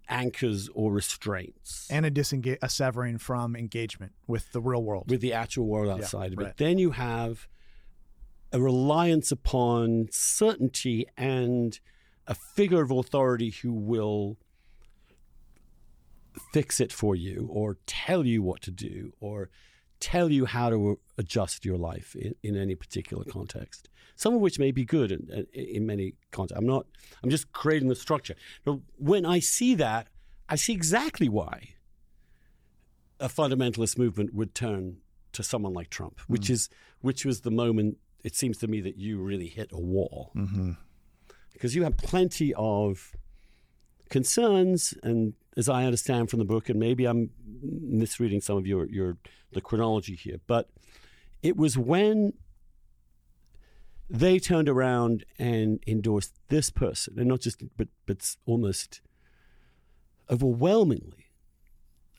anchors 0.08 0.68
or 0.74 0.92
restraints. 0.92 1.86
And 1.90 2.04
a 2.04 2.10
disengage 2.10 2.58
a 2.60 2.68
severing 2.68 3.18
from 3.18 3.56
engagement 3.56 4.12
with 4.26 4.52
the 4.52 4.60
real 4.60 4.82
world. 4.82 5.10
With 5.10 5.20
the 5.20 5.32
actual 5.32 5.66
world 5.66 5.88
outside 5.88 6.32
yeah, 6.32 6.36
of 6.36 6.40
it. 6.40 6.44
Right. 6.44 6.56
Then 6.56 6.78
you 6.78 6.90
have 6.90 7.48
a 8.52 8.60
reliance 8.60 9.30
upon 9.30 10.08
certainty 10.10 11.06
and 11.16 11.78
a 12.26 12.34
figure 12.34 12.82
of 12.82 12.90
authority 12.90 13.50
who 13.50 13.72
will 13.72 14.36
fix 16.52 16.80
it 16.80 16.92
for 16.92 17.14
you 17.14 17.48
or 17.50 17.78
tell 17.86 18.26
you 18.26 18.42
what 18.42 18.62
to 18.62 18.70
do 18.70 19.12
or 19.20 19.50
tell 20.00 20.30
you 20.30 20.46
how 20.46 20.70
to 20.70 20.98
adjust 21.18 21.64
your 21.64 21.76
life 21.76 22.16
in, 22.16 22.34
in 22.42 22.56
any 22.56 22.74
particular 22.74 23.24
context. 23.24 23.88
Some 24.16 24.34
of 24.34 24.40
which 24.40 24.58
may 24.58 24.70
be 24.70 24.84
good 24.84 25.12
in, 25.12 25.46
in 25.52 25.86
many 25.86 26.14
contexts. 26.30 26.58
I'm 26.58 26.66
not. 26.66 26.86
I'm 27.22 27.30
just 27.30 27.52
creating 27.52 27.88
the 27.88 27.94
structure. 27.94 28.34
But 28.64 28.78
when 28.96 29.24
I 29.24 29.38
see 29.38 29.74
that, 29.76 30.08
I 30.48 30.56
see 30.56 30.72
exactly 30.72 31.28
why 31.28 31.74
a 33.18 33.28
fundamentalist 33.28 33.98
movement 33.98 34.34
would 34.34 34.54
turn 34.54 34.98
to 35.32 35.42
someone 35.42 35.72
like 35.72 35.90
Trump, 35.90 36.18
mm. 36.18 36.24
which 36.28 36.50
is 36.50 36.68
which 37.00 37.24
was 37.24 37.42
the 37.42 37.50
moment 37.50 37.98
it 38.24 38.34
seems 38.34 38.58
to 38.58 38.68
me 38.68 38.80
that 38.80 38.96
you 38.96 39.18
really 39.18 39.48
hit 39.48 39.70
a 39.72 39.80
wall 39.80 40.32
mm-hmm. 40.36 40.72
because 41.52 41.74
you 41.74 41.84
have 41.84 41.96
plenty 41.96 42.52
of 42.54 43.12
concerns 44.10 44.92
and 45.02 45.34
as 45.56 45.68
I 45.68 45.84
understand 45.84 46.30
from 46.30 46.38
the 46.38 46.44
book, 46.44 46.68
and 46.68 46.78
maybe 46.78 47.06
I'm 47.06 47.30
misreading 47.62 48.40
some 48.40 48.56
of 48.56 48.66
your, 48.66 48.86
your 48.86 49.16
the 49.52 49.60
chronology 49.60 50.14
here, 50.14 50.36
but 50.46 50.70
it 51.42 51.56
was 51.56 51.76
when 51.76 52.34
they 54.08 54.38
turned 54.38 54.68
around 54.68 55.24
and 55.38 55.82
endorsed 55.86 56.34
this 56.48 56.70
person, 56.70 57.14
and 57.18 57.28
not 57.28 57.40
just 57.40 57.62
but 57.76 57.88
but 58.06 58.36
almost 58.46 59.00
overwhelmingly 60.30 61.30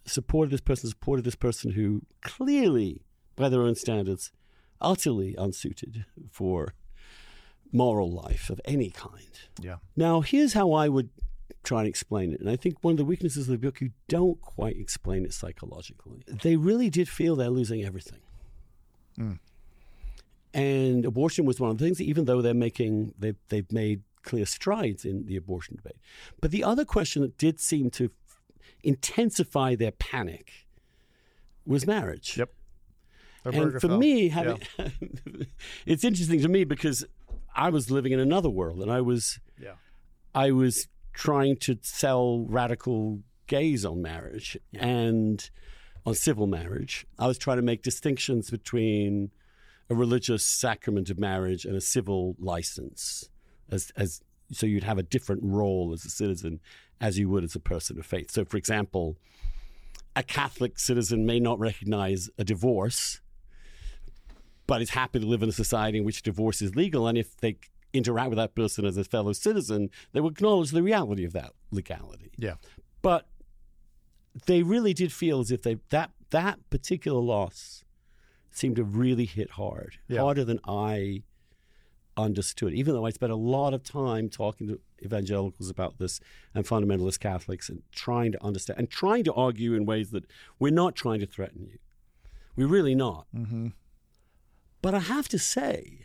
supported 0.06 0.52
this 0.52 0.62
person, 0.62 0.90
supported 0.90 1.26
this 1.26 1.36
person 1.36 1.72
who 1.72 2.02
clearly, 2.22 3.04
by 3.36 3.50
their 3.50 3.62
own 3.62 3.76
standards, 3.76 4.32
utterly 4.80 5.36
unsuited 5.38 6.06
for 6.32 6.74
moral 7.72 8.12
life 8.12 8.50
of 8.50 8.60
any 8.66 8.90
kind. 8.90 9.40
Yeah. 9.62 9.78
Now, 9.96 10.22
here's 10.22 10.54
how 10.54 10.74
I 10.74 10.90
would 10.90 11.10
try 11.64 11.80
and 11.80 11.88
explain 11.88 12.34
it. 12.34 12.40
And 12.40 12.50
I 12.50 12.56
think 12.56 12.84
one 12.84 12.94
of 12.94 12.98
the 12.98 13.06
weaknesses 13.06 13.48
of 13.48 13.52
the 13.52 13.66
book, 13.66 13.82
you 13.82 13.92
don't 14.08 14.42
quite 14.42 14.78
explain 14.78 15.26
it 15.26 15.34
psychologically. 15.34 16.24
They 16.28 16.56
really 16.56 16.90
did 16.90 17.08
feel 17.08 17.36
they're 17.36 17.50
losing 17.50 17.84
everything. 17.84 18.20
Mm. 19.20 19.40
And 20.54 21.06
abortion 21.06 21.46
was 21.46 21.60
one 21.60 21.72
of 21.72 21.78
the 21.78 21.86
things, 21.86 22.02
even 22.02 22.26
though 22.26 22.42
they're 22.42 22.54
making, 22.54 23.14
they've, 23.18 23.38
they've 23.50 23.72
made 23.72 24.02
clear 24.24 24.46
strides 24.46 25.06
in 25.06 25.26
the 25.26 25.36
abortion 25.36 25.76
debate. 25.76 25.98
But 26.40 26.52
the 26.52 26.64
other 26.64 26.86
question 26.86 27.22
that 27.22 27.38
did 27.38 27.60
seem 27.60 27.90
to 27.92 28.12
intensify 28.84 29.76
their 29.76 29.92
panic 29.92 30.66
was 31.66 31.86
marriage. 31.86 32.38
Yep. 32.38 32.50
and 33.46 33.82
for 33.82 33.88
me, 33.88 34.30
having, 34.30 34.62
yeah. 34.78 34.88
it's 35.86 36.04
interesting 36.04 36.42
to 36.42 36.48
me 36.48 36.64
because 36.64 37.06
I 37.56 37.70
was 37.70 37.92
living 37.92 38.12
in 38.12 38.20
another 38.20 38.50
world, 38.50 38.82
and 38.82 38.92
I 38.92 39.02
was, 39.02 39.40
yeah. 39.60 39.74
I 40.34 40.52
was 40.52 40.88
trying 41.14 41.58
to 41.58 41.78
sell 41.82 42.46
radical 42.48 43.20
gays 43.48 43.86
on 43.86 44.02
marriage 44.02 44.58
and 44.74 45.50
on 46.06 46.16
civil 46.16 46.48
marriage. 46.48 47.06
I 47.20 47.28
was 47.28 47.38
trying 47.38 47.58
to 47.58 47.64
make 47.64 47.84
distinctions 47.84 48.50
between 48.50 49.32
a 49.90 49.96
religious 49.96 50.44
sacrament 50.44 51.10
of 51.10 51.20
marriage 51.20 51.66
and 51.66 51.76
a 51.76 51.82
civil 51.82 52.36
license, 52.40 53.30
as 53.70 53.92
as 53.96 54.22
so 54.52 54.66
you'd 54.66 54.84
have 54.84 54.98
a 54.98 55.04
different 55.04 55.42
role 55.44 55.92
as 55.94 56.06
a 56.06 56.10
citizen 56.10 56.60
as 57.00 57.18
you 57.18 57.30
would 57.30 57.44
as 57.44 57.56
a 57.56 57.60
person 57.60 58.00
of 58.00 58.06
faith. 58.06 58.32
So, 58.32 58.46
for 58.46 58.58
example, 58.58 59.18
a 60.16 60.24
Catholic 60.24 60.78
citizen 60.78 61.26
may 61.26 61.40
not 61.40 61.60
recognize 61.60 62.30
a 62.38 62.44
divorce, 62.44 63.22
but 64.68 64.82
is 64.82 64.92
happy 64.92 65.20
to 65.20 65.26
live 65.26 65.44
in 65.44 65.50
a 65.50 65.54
society 65.54 65.98
in 65.98 66.04
which 66.06 66.22
divorce 66.22 66.62
is 66.62 66.76
legal, 66.76 67.08
and 67.08 67.18
if 67.18 67.36
they 67.38 67.58
interact 67.94 68.30
with 68.30 68.38
that 68.38 68.56
person 68.56 68.86
as 68.86 68.98
a 68.98 69.04
fellow 69.04 69.34
citizen, 69.34 69.90
they 70.14 70.20
will 70.20 70.30
acknowledge 70.30 70.72
the 70.72 70.84
reality 70.84 71.26
of 71.26 71.34
that 71.34 71.54
legality. 71.72 72.32
Yeah. 72.38 72.56
But 73.02 73.28
they 74.46 74.64
really 74.64 74.94
did 74.94 75.12
feel 75.12 75.40
as 75.40 75.52
if 75.52 75.62
they 75.62 75.78
that 75.90 76.12
that 76.30 76.70
particular 76.70 77.20
loss 77.20 77.84
seemed 78.50 78.76
to 78.78 78.84
really 78.84 79.26
hit 79.26 79.52
hard, 79.52 79.98
yeah. 80.08 80.22
harder 80.22 80.44
than 80.44 80.60
I 80.68 81.24
understood. 82.18 82.74
Even 82.74 82.94
though 82.94 83.06
I 83.06 83.10
spent 83.12 83.32
a 83.32 83.38
lot 83.38 83.74
of 83.74 83.84
time 83.84 84.30
talking 84.30 84.68
to 84.68 84.80
evangelicals 85.04 85.70
about 85.70 85.98
this 85.98 86.20
and 86.54 86.66
fundamentalist 86.66 87.20
Catholics 87.20 87.70
and 87.70 87.82
trying 87.92 88.32
to 88.34 88.44
understand 88.44 88.80
and 88.80 88.90
trying 88.90 89.24
to 89.26 89.34
argue 89.34 89.74
in 89.74 89.86
ways 89.86 90.12
that 90.12 90.26
we're 90.60 90.72
not 90.72 90.96
trying 90.96 91.20
to 91.20 91.26
threaten 91.26 91.66
you. 91.66 91.80
We're 92.56 92.68
really 92.68 92.96
not. 92.96 93.28
Mm-hmm. 93.36 93.68
But 94.82 94.94
I 94.94 95.00
have 95.00 95.30
to 95.30 95.40
say, 95.40 96.00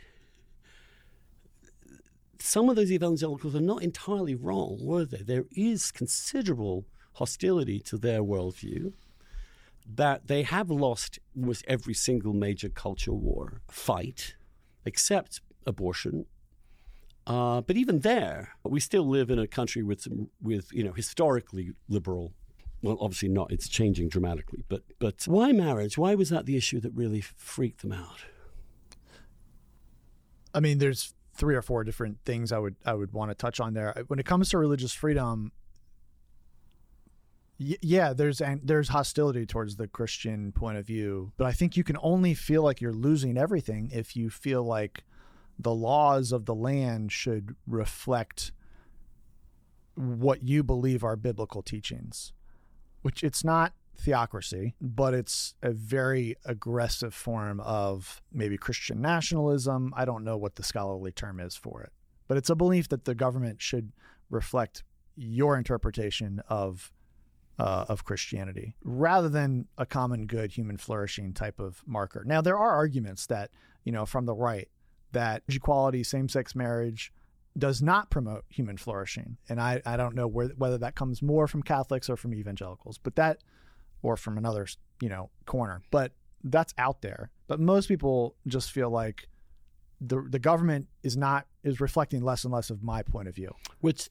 some 2.39 2.68
of 2.68 2.76
those 2.76 2.93
evangelicals 2.93 3.55
are 3.55 3.61
not 3.61 3.82
entirely 3.82 4.34
wrong, 4.34 4.78
were 4.80 5.05
they? 5.05 5.22
There 5.22 5.45
is 5.53 5.91
considerable 5.91 6.87
hostility 7.14 7.80
to 7.80 7.97
their 7.97 8.22
worldview, 8.22 8.93
that 9.95 10.26
they 10.26 10.43
have 10.43 10.70
lost 10.70 11.18
almost 11.37 11.64
every 11.68 11.95
single 11.95 12.32
major 12.32 12.68
culture 12.68 13.12
war 13.12 13.61
fight, 13.70 14.34
except 14.84 15.41
abortion. 15.66 16.26
Uh, 17.26 17.61
but 17.61 17.76
even 17.76 18.01
there, 18.01 18.51
we 18.64 18.80
still 18.80 19.07
live 19.07 19.30
in 19.30 19.39
a 19.39 19.47
country 19.47 19.82
with 19.82 20.07
with 20.41 20.72
you 20.72 20.84
know 20.84 20.93
historically 20.93 21.72
liberal. 21.89 22.32
Well, 22.82 22.99
obviously 23.01 23.28
not. 23.28 23.51
It's 23.53 23.68
changing 23.68 24.09
dramatically. 24.09 24.64
But 24.68 24.82
but 24.99 25.24
why 25.26 25.53
marriage? 25.53 25.97
Why 25.97 26.14
was 26.14 26.30
that 26.30 26.47
the 26.47 26.57
issue 26.57 26.80
that 26.80 26.93
really 26.93 27.20
freaked 27.20 27.82
them 27.82 27.93
out? 27.93 28.24
I 30.55 30.61
mean, 30.61 30.78
there's 30.78 31.14
three 31.37 31.55
or 31.55 31.62
four 31.62 31.84
different 31.84 32.18
things 32.24 32.53
I 32.53 32.59
would 32.59 32.76
I 32.84 32.95
would 32.95 33.12
want 33.12 33.30
to 33.30 33.34
touch 33.34 33.61
on 33.61 33.74
there. 33.74 33.95
When 34.09 34.18
it 34.18 34.26
comes 34.26 34.49
to 34.51 34.59
religious 34.59 34.93
freedom, 34.93 35.53
y- 37.59 37.78
yeah, 37.80 38.12
there's 38.12 38.41
and 38.41 38.61
there's 38.64 38.89
hostility 38.89 39.47
towards 39.47 39.76
the 39.76 39.89
Christian 39.89 40.53
point 40.53 40.78
of 40.78 40.87
view, 40.87 41.32
but 41.37 41.47
I 41.47 41.53
think 41.53 41.76
you 41.76 41.84
can 41.84 41.97
only 42.03 42.34
feel 42.34 42.62
like 42.62 42.80
you're 42.80 42.93
losing 42.93 43.37
everything 43.37 43.91
if 43.93 44.16
you 44.16 44.30
feel 44.30 44.64
like 44.64 45.05
the 45.59 45.74
laws 45.74 46.32
of 46.32 46.45
the 46.45 46.55
land 46.55 47.12
should 47.12 47.57
reflect 47.66 48.53
what 49.95 50.43
you 50.47 50.62
believe 50.62 51.03
are 51.03 51.16
biblical 51.16 51.62
teachings, 51.62 52.32
which 53.03 53.22
it's 53.24 53.43
not 53.43 53.72
theocracy, 53.99 54.74
but 54.80 55.14
it's 55.14 55.55
a 55.62 55.72
very 55.72 56.36
aggressive 56.44 57.14
form 57.14 57.61
of 57.61 58.22
maybe 58.32 58.57
Christian 58.57 59.01
nationalism. 59.01 59.92
I 59.97 60.05
don't 60.05 60.24
know 60.24 60.36
what 60.36 60.57
the 60.57 60.62
scholarly 60.62 61.12
term 61.12 61.40
is 61.40 61.57
for 61.57 61.82
it, 61.82 61.92
but 62.28 62.36
it's 62.36 62.51
a 62.51 62.55
belief 62.55 62.88
that 62.88 63.05
the 63.05 63.14
government 63.14 63.62
should 63.62 63.92
reflect 64.30 64.84
your 65.16 65.57
interpretation 65.57 66.42
of 66.49 66.92
uh, 67.59 67.86
of 67.88 68.05
Christianity 68.05 68.74
rather 68.84 69.30
than 69.30 69.66
a 69.78 69.86
common 69.86 70.26
good 70.26 70.53
human 70.53 70.76
flourishing 70.76 71.32
type 71.32 71.59
of 71.59 71.82
marker. 71.86 72.22
Now 72.26 72.42
there 72.42 72.59
are 72.59 72.72
arguments 72.72 73.26
that 73.26 73.51
you 73.84 73.92
know 73.92 74.05
from 74.05 74.26
the 74.26 74.34
right 74.34 74.68
that 75.12 75.42
equality, 75.49 76.05
same 76.05 76.28
sex 76.28 76.55
marriage 76.55 77.12
does 77.57 77.80
not 77.80 78.11
promote 78.11 78.44
human 78.49 78.76
flourishing, 78.76 79.38
and 79.49 79.61
I 79.61 79.80
I 79.86 79.97
don't 79.97 80.14
know 80.14 80.28
where, 80.28 80.49
whether 80.49 80.78
that 80.78 80.94
comes 80.94 81.22
more 81.22 81.47
from 81.47 81.62
Catholics 81.62 82.11
or 82.11 82.16
from 82.16 82.34
evangelicals, 82.34 82.99
but 82.99 83.16
that 83.16 83.38
or 84.03 84.16
from 84.16 84.38
another 84.38 84.66
you 85.01 85.09
know 85.09 85.30
corner, 85.47 85.82
but 85.90 86.12
that's 86.44 86.72
out 86.78 87.03
there. 87.03 87.30
But 87.49 87.61
most 87.61 87.88
people 87.88 88.34
just 88.47 88.70
feel 88.70 88.90
like 88.90 89.28
the 90.01 90.20
the 90.28 90.38
government 90.38 90.88
is 91.03 91.16
not 91.16 91.47
is 91.64 91.80
reflecting 91.80 92.22
less 92.22 92.44
and 92.44 92.53
less 92.53 92.70
of 92.70 92.82
my 92.82 93.03
point 93.03 93.28
of 93.28 93.34
view. 93.34 93.55
Which, 93.80 94.09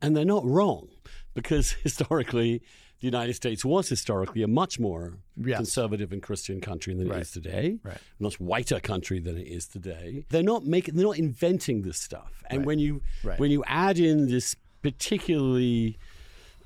and 0.00 0.16
they're 0.16 0.24
not 0.24 0.44
wrong, 0.44 0.88
because 1.34 1.72
historically, 1.82 2.58
the 3.00 3.06
United 3.06 3.34
States 3.34 3.64
was 3.64 3.88
historically 3.88 4.42
a 4.42 4.48
much 4.48 4.78
more 4.78 5.18
Yes. 5.36 5.56
conservative 5.56 6.12
and 6.12 6.22
Christian 6.22 6.60
country 6.60 6.94
than 6.94 7.06
it 7.06 7.10
Right. 7.10 7.22
is 7.22 7.30
today. 7.30 7.78
Right. 7.82 7.96
A 7.96 8.22
much 8.22 8.38
whiter 8.38 8.78
country 8.80 9.18
than 9.18 9.36
it 9.38 9.46
is 9.48 9.66
today. 9.66 10.24
They're 10.28 10.42
not 10.42 10.64
making. 10.66 10.94
They're 10.96 11.06
not 11.06 11.18
inventing 11.18 11.82
this 11.82 11.98
stuff. 11.98 12.44
And 12.50 12.58
Right. 12.60 12.66
when 12.66 12.78
you 12.78 13.00
Right. 13.24 13.38
when 13.40 13.50
you 13.50 13.64
add 13.66 13.98
in 13.98 14.28
this 14.28 14.54
particularly 14.82 15.98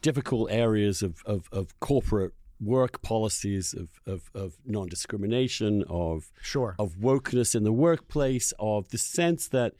difficult 0.02 0.50
areas 0.50 1.02
of, 1.02 1.22
of, 1.26 1.48
of 1.52 1.78
corporate 1.80 2.32
work 2.60 3.02
policies 3.02 3.74
of, 3.74 3.88
of, 4.06 4.30
of 4.34 4.54
non-discrimination 4.64 5.84
of 5.88 6.32
Sure. 6.40 6.74
of 6.78 6.96
wokeness 6.96 7.54
in 7.54 7.64
the 7.64 7.72
workplace, 7.72 8.52
of 8.58 8.88
the 8.88 8.98
sense 8.98 9.48
that 9.48 9.74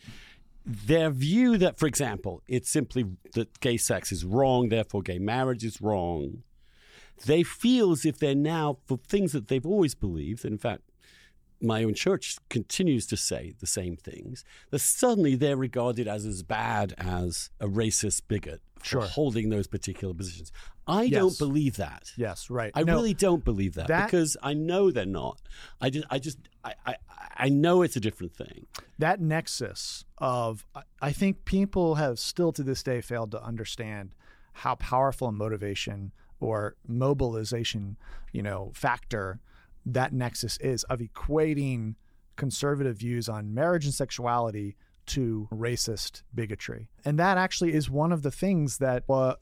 their 0.64 1.11
view 1.11 1.57
that, 1.59 1.79
for 1.79 1.87
example, 1.87 2.43
it's 2.49 2.68
simply 2.68 3.05
that 3.35 3.61
gay 3.61 3.77
sex 3.77 4.11
is 4.11 4.24
wrong, 4.24 4.68
therefore 4.68 5.01
gay 5.01 5.18
marriage 5.18 5.64
is 5.64 5.81
wrong. 5.81 6.43
They 7.24 7.43
feel 7.43 7.93
as 7.93 8.05
if 8.05 8.18
they're 8.18 8.35
now, 8.35 8.79
for 8.85 8.99
things 8.99 9.33
that 9.33 9.49
they've 9.49 9.64
always 9.64 9.95
believed, 9.95 10.45
and 10.45 10.53
in 10.53 10.59
fact, 10.59 10.83
my 11.66 11.82
own 11.84 11.94
church 11.94 12.36
continues 12.48 13.06
to 13.08 13.16
say 13.16 13.54
the 13.60 13.66
same 13.66 13.96
things, 13.96 14.44
that 14.70 14.78
suddenly 14.80 15.34
they're 15.34 15.56
regarded 15.56 16.06
as 16.08 16.24
as 16.24 16.42
bad 16.42 16.94
as 16.98 17.50
a 17.60 17.66
racist 17.66 18.22
bigot 18.28 18.60
for 18.82 19.00
holding 19.00 19.48
those 19.50 19.66
particular 19.66 20.14
positions. 20.14 20.52
I 20.86 21.04
Yes. 21.04 21.12
don't 21.20 21.38
believe 21.38 21.76
that. 21.78 22.12
Yes, 22.16 22.48
right. 22.50 22.70
I 22.74 22.84
No, 22.84 22.94
really 22.94 23.14
don't 23.14 23.44
believe 23.44 23.74
that, 23.74 23.88
that- 23.88 24.06
because 24.06 24.36
I 24.42 24.54
know 24.54 24.90
they're 24.92 25.04
not. 25.06 25.40
I 25.80 25.90
just, 25.90 26.06
I 26.08 26.18
just, 26.20 26.38
I, 26.64 26.74
I, 26.86 26.96
I 27.36 27.48
know 27.48 27.82
it's 27.82 27.96
a 27.96 28.00
different 28.00 28.34
thing. 28.36 28.66
that 28.98 29.20
nexus 29.20 30.04
of 30.18 30.64
I- 30.74 30.82
I 31.02 31.12
think 31.12 31.44
people 31.44 31.96
have 31.96 32.18
still 32.18 32.52
to 32.52 32.62
this 32.62 32.82
day 32.82 33.00
failed 33.00 33.30
to 33.32 33.42
understand 33.42 34.14
how 34.52 34.76
powerful 34.76 35.28
a 35.28 35.32
motivation 35.32 36.12
or 36.38 36.76
mobilization, 36.86 37.96
you 38.32 38.42
know, 38.42 38.70
factor 38.74 39.40
that 39.87 40.12
nexus 40.12 40.59
is 40.59 40.84
of 40.84 40.99
equating 40.99 41.95
conservative 42.37 42.99
views 42.99 43.28
on 43.28 43.55
marriage 43.55 43.84
and 43.84 43.95
sexuality 43.95 44.76
to 45.07 45.49
racist 45.53 46.22
bigotry. 46.34 46.89
And 47.05 47.18
that 47.18 47.39
actually 47.39 47.72
is 47.72 47.89
one 47.89 48.12
of 48.12 48.22
the 48.22 48.30
things 48.30 48.78
that 48.78 49.05
uh, 49.09 49.37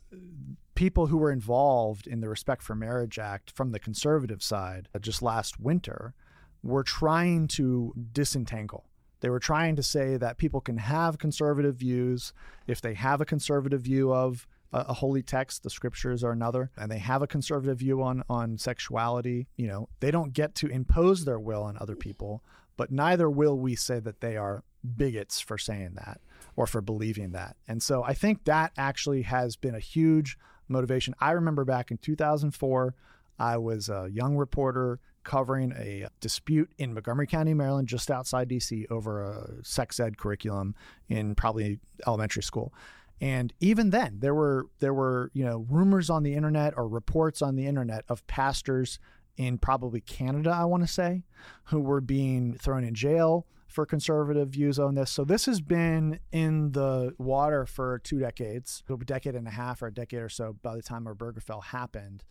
people 0.75 1.07
who 1.07 1.17
were 1.17 1.33
involved 1.33 2.07
in 2.07 2.21
the 2.21 2.29
Respect 2.29 2.63
for 2.63 2.75
Marriage 2.75 3.19
Act 3.19 3.51
from 3.51 3.73
the 3.73 3.79
conservative 3.79 4.43
side 4.43 4.89
uh, 4.95 4.99
just 4.99 5.23
last 5.23 5.59
winter 5.59 6.15
were 6.63 6.83
trying 6.83 7.49
to 7.49 7.93
disentangle. 8.13 8.85
They 9.21 9.31
were 9.31 9.41
trying 9.41 9.77
to 9.77 9.83
say 9.83 10.19
that 10.19 10.37
people 10.37 10.61
can 10.61 10.77
have 10.77 11.19
conservative 11.19 11.77
views 11.77 12.35
if 12.67 12.81
they 12.81 12.95
have 12.95 13.21
a 13.21 13.27
conservative 13.27 13.81
view 13.81 14.13
of 14.13 14.47
a, 14.75 14.87
a 14.89 14.93
holy 14.93 15.23
text, 15.23 15.63
the 15.63 15.71
scriptures 15.71 16.25
are 16.25 16.33
another, 16.33 16.71
and 16.77 16.91
they 16.91 16.99
have 16.99 17.23
a 17.23 17.27
conservative 17.27 17.79
view 17.79 18.03
on 18.03 18.25
on 18.29 18.59
sexuality. 18.59 19.47
You 19.57 19.69
know, 19.69 19.89
they 20.01 20.11
don't 20.11 20.33
get 20.33 20.55
to 20.57 20.67
impose 20.67 21.25
their 21.25 21.39
will 21.39 21.63
on 21.63 21.79
other 21.81 21.97
people, 21.97 22.43
but 22.77 22.91
neither 22.91 23.31
will 23.31 23.59
we 23.59 23.77
say 23.77 24.01
that 24.01 24.21
they 24.21 24.37
are 24.37 24.65
bigots 24.97 25.41
for 25.41 25.57
saying 25.57 25.93
that 25.95 26.21
or 26.57 26.67
for 26.67 26.81
believing 26.81 27.33
that. 27.33 27.57
And 27.67 27.83
so 27.83 28.03
I 28.03 28.15
think 28.15 28.45
that 28.45 28.73
actually 28.77 29.23
has 29.23 29.57
been 29.57 29.75
a 29.75 29.81
huge 29.81 30.37
motivation. 30.69 31.15
I 31.21 31.33
remember 31.33 31.65
back 31.65 31.91
in 31.91 31.99
2004, 31.99 32.95
I 33.39 33.57
was 33.57 33.89
a 33.89 34.09
young 34.13 34.37
reporter 34.37 35.01
covering 35.25 35.73
a 35.73 36.07
dispute 36.21 36.71
in 36.79 36.93
Montgomery 36.93 37.27
County, 37.27 37.55
Maryland, 37.55 37.89
just 37.89 38.11
outside 38.11 38.49
DC, 38.51 38.89
over 38.91 39.23
a 39.23 39.65
sex 39.65 39.99
ed 39.99 40.19
curriculum 40.19 40.75
in 41.09 41.35
probably 41.35 41.81
elementary 42.07 42.43
school. 42.43 42.73
And 43.21 43.53
even 43.61 43.91
then, 43.91 44.19
there 44.21 44.35
were 44.35 44.67
there 44.81 44.95
were 44.95 45.31
you 45.35 45.45
know 45.45 45.67
rumors 45.69 46.11
on 46.11 46.23
the 46.23 46.35
internet 46.35 46.75
or 46.77 46.89
reports 46.89 47.43
on 47.43 47.57
the 47.57 47.67
internet 47.67 48.05
of 48.09 48.27
pastors 48.27 48.99
in 49.37 49.59
probably 49.59 50.01
Canada, 50.01 50.51
I 50.51 50.65
want 50.65 50.83
to 50.85 50.93
say, 50.93 51.25
who 51.65 51.81
were 51.81 52.01
being 52.01 52.55
thrown 52.55 52.85
in 52.85 52.95
jail 52.95 53.47
for 53.67 53.85
conservative 53.85 54.51
views 54.51 54.79
on 54.79 54.95
this. 54.95 55.11
So 55.11 55.25
this 55.25 55.47
has 55.47 55.61
been 55.61 56.21
in 56.31 56.71
the 56.73 57.13
water 57.19 57.67
for 57.67 57.99
two 58.05 58.21
decades, 58.21 58.85
a 58.89 58.97
decade 58.97 59.35
and 59.35 59.49
a 59.49 59.51
half 59.51 59.83
or 59.83 59.89
a 59.89 59.93
decade 59.93 60.21
or 60.21 60.29
so 60.29 60.57
by 60.63 60.77
the 60.77 60.83
time 60.83 61.09
our 61.09 61.15
Obergefell 61.15 61.65
happened. 61.65 62.25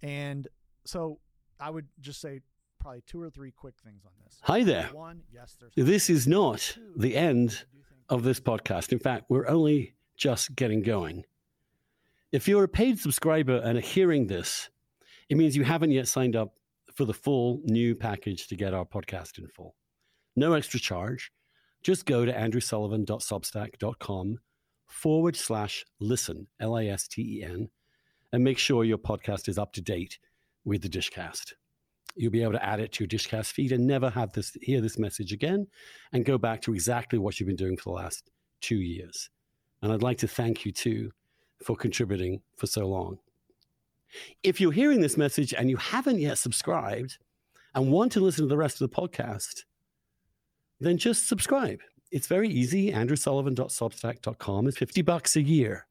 And 0.00 0.46
so 0.84 1.18
I 1.58 1.70
would 1.70 1.88
just 2.00 2.20
say 2.20 2.40
probably 2.78 3.02
two 3.06 3.20
or 3.20 3.30
three 3.30 3.50
quick 3.50 3.74
things 3.84 4.04
on 4.04 4.12
this. 4.24 4.38
Hi 4.42 4.62
there. 4.62 4.88
One, 4.92 5.22
yes, 5.32 5.56
This 5.74 6.08
is 6.08 6.28
not 6.28 6.78
the 6.96 7.16
end 7.16 7.64
of 8.08 8.22
this 8.22 8.38
podcast. 8.38 8.92
In 8.92 9.00
fact, 9.00 9.24
we're 9.28 9.48
only 9.48 9.95
just 10.16 10.56
getting 10.56 10.82
going. 10.82 11.24
If 12.32 12.48
you're 12.48 12.64
a 12.64 12.68
paid 12.68 12.98
subscriber 12.98 13.58
and 13.58 13.78
are 13.78 13.82
hearing 13.82 14.26
this, 14.26 14.68
it 15.28 15.36
means 15.36 15.56
you 15.56 15.64
haven't 15.64 15.92
yet 15.92 16.08
signed 16.08 16.34
up 16.36 16.54
for 16.94 17.04
the 17.04 17.14
full 17.14 17.60
new 17.64 17.94
package 17.94 18.48
to 18.48 18.56
get 18.56 18.74
our 18.74 18.84
podcast 18.84 19.38
in 19.38 19.46
full. 19.48 19.76
No 20.34 20.54
extra 20.54 20.80
charge. 20.80 21.30
Just 21.82 22.06
go 22.06 22.24
to 22.24 22.32
andrewsullivan.substack.com 22.32 24.38
forward 24.86 25.36
slash 25.36 25.84
listen, 26.00 26.48
L 26.60 26.74
I 26.74 26.86
S 26.86 27.06
T 27.06 27.38
E 27.38 27.44
N, 27.44 27.68
and 28.32 28.42
make 28.42 28.58
sure 28.58 28.84
your 28.84 28.98
podcast 28.98 29.48
is 29.48 29.58
up 29.58 29.72
to 29.74 29.80
date 29.80 30.18
with 30.64 30.82
the 30.82 30.88
Dishcast. 30.88 31.52
You'll 32.16 32.32
be 32.32 32.42
able 32.42 32.52
to 32.52 32.64
add 32.64 32.80
it 32.80 32.92
to 32.92 33.04
your 33.04 33.08
Dishcast 33.08 33.52
feed 33.52 33.72
and 33.72 33.86
never 33.86 34.08
have 34.10 34.32
this 34.32 34.56
hear 34.62 34.80
this 34.80 34.98
message 34.98 35.32
again 35.32 35.66
and 36.12 36.24
go 36.24 36.38
back 36.38 36.62
to 36.62 36.72
exactly 36.72 37.18
what 37.18 37.38
you've 37.38 37.46
been 37.46 37.56
doing 37.56 37.76
for 37.76 37.90
the 37.90 38.02
last 38.02 38.30
two 38.60 38.78
years. 38.78 39.28
And 39.86 39.92
I'd 39.92 40.02
like 40.02 40.18
to 40.18 40.26
thank 40.26 40.66
you 40.66 40.72
too 40.72 41.12
for 41.62 41.76
contributing 41.76 42.40
for 42.56 42.66
so 42.66 42.88
long. 42.88 43.20
If 44.42 44.60
you're 44.60 44.72
hearing 44.72 45.00
this 45.00 45.16
message 45.16 45.54
and 45.54 45.70
you 45.70 45.76
haven't 45.76 46.18
yet 46.18 46.38
subscribed 46.38 47.18
and 47.72 47.92
want 47.92 48.10
to 48.10 48.20
listen 48.20 48.42
to 48.42 48.48
the 48.48 48.56
rest 48.56 48.80
of 48.80 48.90
the 48.90 48.96
podcast, 48.96 49.62
then 50.80 50.98
just 50.98 51.28
subscribe. 51.28 51.78
It's 52.10 52.26
very 52.26 52.48
easy. 52.48 52.90
AndrewSullivan.substack.com 52.90 54.66
is 54.66 54.76
50 54.76 55.02
bucks 55.02 55.36
a 55.36 55.42
year. 55.42 55.86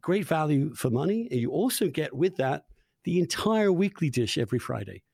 Great 0.00 0.26
value 0.26 0.74
for 0.74 0.90
money. 0.90 1.28
And 1.30 1.38
you 1.38 1.52
also 1.52 1.86
get 1.86 2.12
with 2.12 2.36
that 2.38 2.64
the 3.04 3.20
entire 3.20 3.70
weekly 3.70 4.10
dish 4.10 4.38
every 4.38 4.58
Friday. 4.58 5.04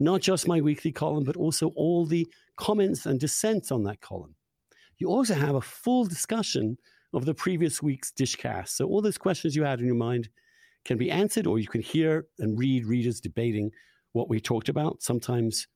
Not 0.00 0.22
just 0.22 0.48
my 0.48 0.60
weekly 0.60 0.90
column, 0.90 1.22
but 1.22 1.36
also 1.36 1.68
all 1.76 2.04
the 2.04 2.28
comments 2.56 3.06
and 3.06 3.20
dissents 3.20 3.70
on 3.70 3.84
that 3.84 4.00
column. 4.00 4.34
You 4.98 5.06
also 5.06 5.34
have 5.34 5.54
a 5.54 5.60
full 5.60 6.04
discussion 6.04 6.76
of 7.12 7.24
the 7.24 7.34
previous 7.34 7.82
week's 7.82 8.12
dishcast. 8.12 8.68
So 8.68 8.86
all 8.86 9.02
those 9.02 9.18
questions 9.18 9.56
you 9.56 9.64
had 9.64 9.80
in 9.80 9.86
your 9.86 9.94
mind 9.96 10.28
can 10.84 10.96
be 10.96 11.10
answered, 11.10 11.46
or 11.46 11.58
you 11.58 11.66
can 11.66 11.82
hear 11.82 12.26
and 12.38 12.58
read 12.58 12.86
readers 12.86 13.20
debating 13.20 13.70
what 14.12 14.28
we 14.28 14.40
talked 14.40 14.68
about, 14.68 15.02
sometimes 15.02 15.66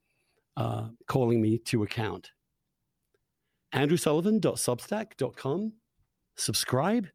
uh, 0.56 0.88
calling 1.06 1.40
me 1.40 1.58
to 1.58 1.82
account. 1.82 2.30
AndrewSullivan.substack.com. 3.74 5.72
Subscribe 6.36 7.08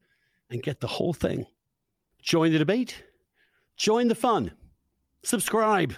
and 0.49 0.63
get 0.63 0.79
the 0.79 0.87
whole 0.87 1.13
thing. 1.13 1.45
Join 2.21 2.51
the 2.51 2.59
debate, 2.59 3.03
join 3.77 4.09
the 4.09 4.15
fun, 4.15 4.51
subscribe. 5.23 5.93